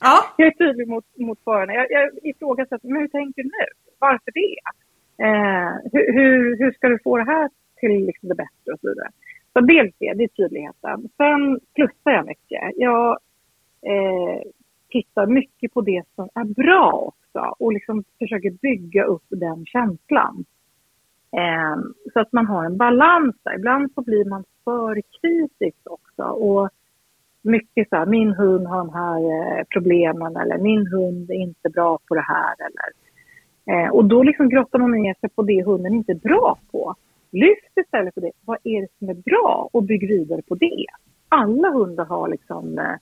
Ja, 0.00 0.18
Jag 0.36 0.46
är 0.46 0.52
tydlig 0.52 0.88
mot, 0.88 1.04
mot 1.18 1.44
förarna. 1.44 1.74
Jag, 1.74 1.86
jag 1.90 2.10
ifrågasätter, 2.22 2.88
men 2.88 3.00
hur 3.00 3.08
tänker 3.08 3.42
du 3.42 3.48
nu? 3.48 3.66
Varför 3.98 4.32
det? 4.34 4.56
Eh, 5.24 5.72
hur, 5.92 6.12
hur, 6.12 6.58
hur 6.58 6.72
ska 6.72 6.88
du 6.88 6.98
få 7.04 7.16
det 7.16 7.24
här 7.24 7.50
till 7.80 8.06
liksom 8.06 8.28
det 8.28 8.34
bättre 8.34 8.72
och 8.72 8.80
så 8.80 8.88
vidare. 8.88 9.10
Så 9.52 9.60
dels 9.60 9.94
det, 9.98 10.14
det 10.14 10.24
är 10.24 10.28
tydligheten. 10.28 11.08
Sen 11.16 11.60
plussar 11.74 12.12
jag 12.12 12.26
mycket. 12.26 12.62
Jag 12.76 13.18
eh, 13.86 14.42
tittar 14.90 15.26
mycket 15.26 15.72
på 15.72 15.80
det 15.80 16.02
som 16.14 16.28
är 16.34 16.44
bra 16.44 16.92
också 16.92 17.54
och 17.58 17.72
liksom 17.72 18.04
försöker 18.18 18.50
bygga 18.50 19.04
upp 19.04 19.24
den 19.28 19.66
känslan. 19.66 20.44
Eh, 21.36 21.76
så 22.12 22.20
att 22.20 22.32
man 22.32 22.46
har 22.46 22.64
en 22.64 22.76
balans 22.76 23.36
där. 23.42 23.54
Ibland 23.54 23.92
så 23.94 24.02
blir 24.02 24.24
man 24.24 24.44
för 24.64 25.02
kritisk 25.20 25.78
också. 25.84 26.22
Och 26.22 26.70
mycket 27.42 27.88
så 27.88 27.96
här, 27.96 28.06
min 28.06 28.32
hund 28.32 28.66
har 28.66 28.78
de 28.78 28.94
här 28.94 29.18
eh, 29.20 29.64
problemen 29.74 30.36
eller 30.36 30.58
min 30.58 30.86
hund 30.86 31.30
är 31.30 31.34
inte 31.34 31.68
bra 31.70 31.98
på 32.08 32.14
det 32.14 32.26
här. 32.28 32.54
Eller, 32.66 32.90
eh, 33.84 33.90
och 33.90 34.04
då 34.04 34.22
liksom 34.22 34.48
grottar 34.48 34.78
man 34.78 34.90
ner 34.92 35.14
sig 35.20 35.30
på 35.30 35.42
det 35.42 35.64
hunden 35.64 35.94
inte 35.94 36.12
är 36.12 36.28
bra 36.28 36.58
på. 36.72 36.94
Lyft 37.32 37.78
istället 37.84 38.14
på 38.14 38.20
det. 38.20 38.32
Vad 38.44 38.58
är 38.64 38.80
det 38.80 38.88
som 38.98 39.08
är 39.08 39.14
bra? 39.14 39.68
Och 39.72 39.82
bygg 39.82 40.08
vidare 40.08 40.42
på 40.42 40.54
det. 40.54 40.86
Alla 41.28 41.70
hundar 41.70 42.04
har 42.04 42.28
liksom 42.28 42.78
eh, 42.78 42.84
eh, 42.84 42.96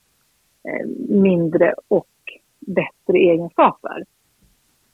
mindre 1.09 1.75
och 1.87 2.07
bättre 2.59 3.17
egenskaper. 3.17 4.05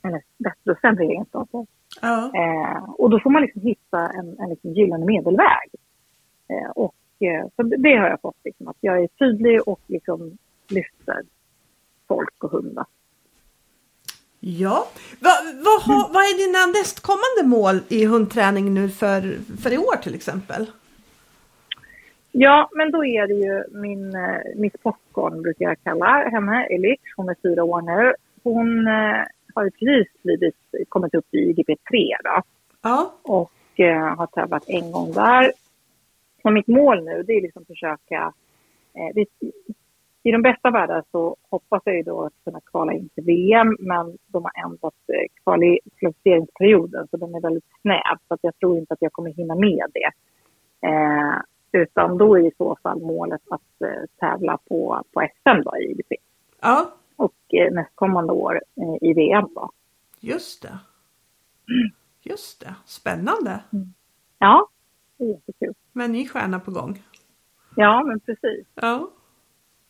Eller 0.03 0.21
bättre 0.37 0.71
och 0.71 0.79
sämre 0.79 1.05
egenskaper. 1.05 1.65
ja. 2.01 2.31
Eh, 2.35 2.89
och 2.89 3.09
då 3.09 3.19
får 3.19 3.29
man 3.29 3.41
liksom 3.41 3.61
hitta 3.61 4.09
en, 4.09 4.39
en 4.39 4.49
liksom 4.49 4.73
gyllene 4.73 5.05
medelväg. 5.05 5.69
Eh, 6.49 6.69
och, 6.69 6.95
eh, 7.19 7.45
så 7.55 7.63
det, 7.63 7.77
det 7.77 7.97
har 7.97 8.07
jag 8.07 8.21
fått, 8.21 8.37
liksom, 8.43 8.67
att 8.67 8.77
jag 8.79 9.03
är 9.03 9.07
tydlig 9.07 9.61
och 9.67 9.81
liksom 9.87 10.37
lyfter 10.69 11.21
folk 12.07 12.43
och 12.43 12.51
hundar. 12.51 12.85
ja. 14.39 14.87
Va, 15.19 15.31
vad, 15.63 15.81
har, 15.81 16.13
vad 16.13 16.23
är 16.23 16.37
dina 16.37 16.79
nästkommande 16.79 17.57
mål 17.57 17.79
i 17.87 18.05
hundträning 18.05 18.73
nu 18.73 18.89
för, 18.89 19.39
för 19.61 19.73
i 19.73 19.77
år 19.77 19.95
till 19.95 20.15
exempel? 20.15 20.67
Ja, 22.37 22.69
men 22.71 22.91
då 22.91 23.05
är 23.05 23.27
det 23.27 23.33
ju 23.33 23.63
min, 23.81 24.15
eh, 24.15 24.41
mitt 24.55 24.83
popcorn 24.83 25.41
brukar 25.41 25.65
jag 25.65 25.77
kalla 25.83 26.29
henne, 26.29 26.65
Elix. 26.65 27.01
Hon 27.15 27.29
är 27.29 27.35
fyra 27.43 27.63
år 27.63 27.81
nu. 27.81 28.13
Hon 28.43 28.87
eh, 28.87 29.23
har 29.55 29.63
ju 29.63 29.71
precis 29.71 30.23
blivit, 30.23 30.55
kommit 30.89 31.15
upp 31.15 31.33
i 31.33 31.53
IGP3 31.53 32.15
då. 32.23 32.41
Ja, 32.81 33.13
och 33.23 33.79
eh, 33.79 34.15
har 34.17 34.27
tävlat 34.27 34.63
en 34.67 34.91
gång 34.91 35.11
där. 35.11 35.51
Och 36.43 36.53
mitt 36.53 36.67
mål 36.67 37.03
nu 37.05 37.23
det 37.23 37.33
är 37.33 37.41
liksom 37.41 37.65
försöka... 37.65 38.33
Eh, 38.93 39.09
det, 39.13 39.25
I 40.23 40.31
de 40.31 40.41
bästa 40.41 40.71
världar 40.71 41.03
så 41.11 41.35
hoppas 41.49 41.81
jag 41.85 41.95
ju 41.95 42.03
då 42.03 42.21
att 42.25 42.43
kunna 42.43 42.59
kvala 42.71 42.93
in 42.93 43.09
till 43.09 43.23
VM 43.23 43.77
men 43.79 44.17
de 44.27 44.43
har 44.43 44.65
ändrat 44.65 44.93
eh, 45.13 45.27
kvali- 45.45 45.79
kvalificeringsperioden 45.99 47.07
så 47.11 47.17
den 47.17 47.35
är 47.35 47.41
väldigt 47.41 47.69
snäv 47.81 48.17
så 48.27 48.33
att 48.33 48.43
jag 48.43 48.59
tror 48.59 48.77
inte 48.77 48.93
att 48.93 49.01
jag 49.01 49.13
kommer 49.13 49.33
hinna 49.33 49.55
med 49.55 49.91
det. 49.93 50.11
Eh, 50.87 51.41
utan 51.71 52.17
då 52.17 52.37
är 52.37 52.47
i 52.47 52.51
så 52.57 52.77
fall 52.83 53.01
målet 53.01 53.41
att 53.49 53.81
eh, 53.81 54.03
tävla 54.19 54.57
på, 54.57 55.03
på 55.13 55.27
SM 55.41 55.61
då, 55.63 55.77
i 55.77 55.91
IGP 55.91 56.11
ja, 56.61 56.93
och 57.15 57.53
eh, 57.53 57.73
nästkommande 57.73 58.33
år 58.33 58.61
eh, 58.75 59.09
i 59.09 59.13
VM. 59.13 59.47
Då. 59.55 59.71
just 60.19 60.61
det. 60.61 60.79
Just 62.21 62.59
det, 62.59 62.75
spännande. 62.85 63.63
Ja, 64.39 64.67
det 65.17 65.23
är 65.23 65.27
jättekul. 65.27 65.73
Med 65.91 66.05
en 66.05 66.11
ny 66.11 66.27
stjärna 66.27 66.59
på 66.59 66.71
gång. 66.71 67.03
Ja, 67.75 68.03
men 68.03 68.19
precis. 68.19 68.67
Ja. 68.75 69.11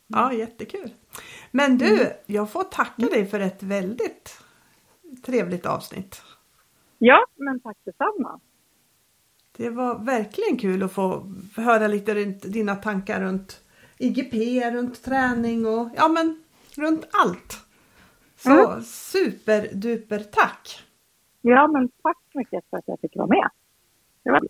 Ja, 0.06 0.32
jättekul. 0.32 0.90
Men 1.50 1.78
du, 1.78 2.12
jag 2.26 2.50
får 2.50 2.62
tacka 2.62 3.06
dig 3.06 3.26
för 3.26 3.40
ett 3.40 3.62
väldigt 3.62 4.40
trevligt 5.26 5.66
avsnitt. 5.66 6.22
Ja, 6.98 7.26
men 7.36 7.60
tack 7.60 7.76
detsamma. 7.84 8.40
Det 9.56 9.70
var 9.70 9.98
verkligen 9.98 10.56
kul 10.56 10.82
att 10.82 10.92
få 10.92 11.32
höra 11.56 11.86
lite 11.86 12.14
runt 12.14 12.42
dina 12.42 12.74
tankar 12.74 13.20
runt 13.20 13.60
IGP, 13.98 14.60
runt 14.70 15.04
träning 15.04 15.66
och 15.66 15.88
ja 15.96 16.08
men 16.08 16.42
runt 16.76 17.08
allt. 17.12 17.66
Så 18.36 18.70
mm. 18.70 18.82
superduper 18.82 20.18
tack! 20.18 20.82
Ja 21.40 21.66
men 21.66 21.88
tack 21.88 22.18
så 22.32 22.38
mycket 22.38 22.64
för 22.70 22.76
att 22.76 22.84
jag 22.86 23.00
fick 23.00 23.16
vara 23.16 23.26
med. 23.26 23.48
Det 24.22 24.30
var 24.30 24.40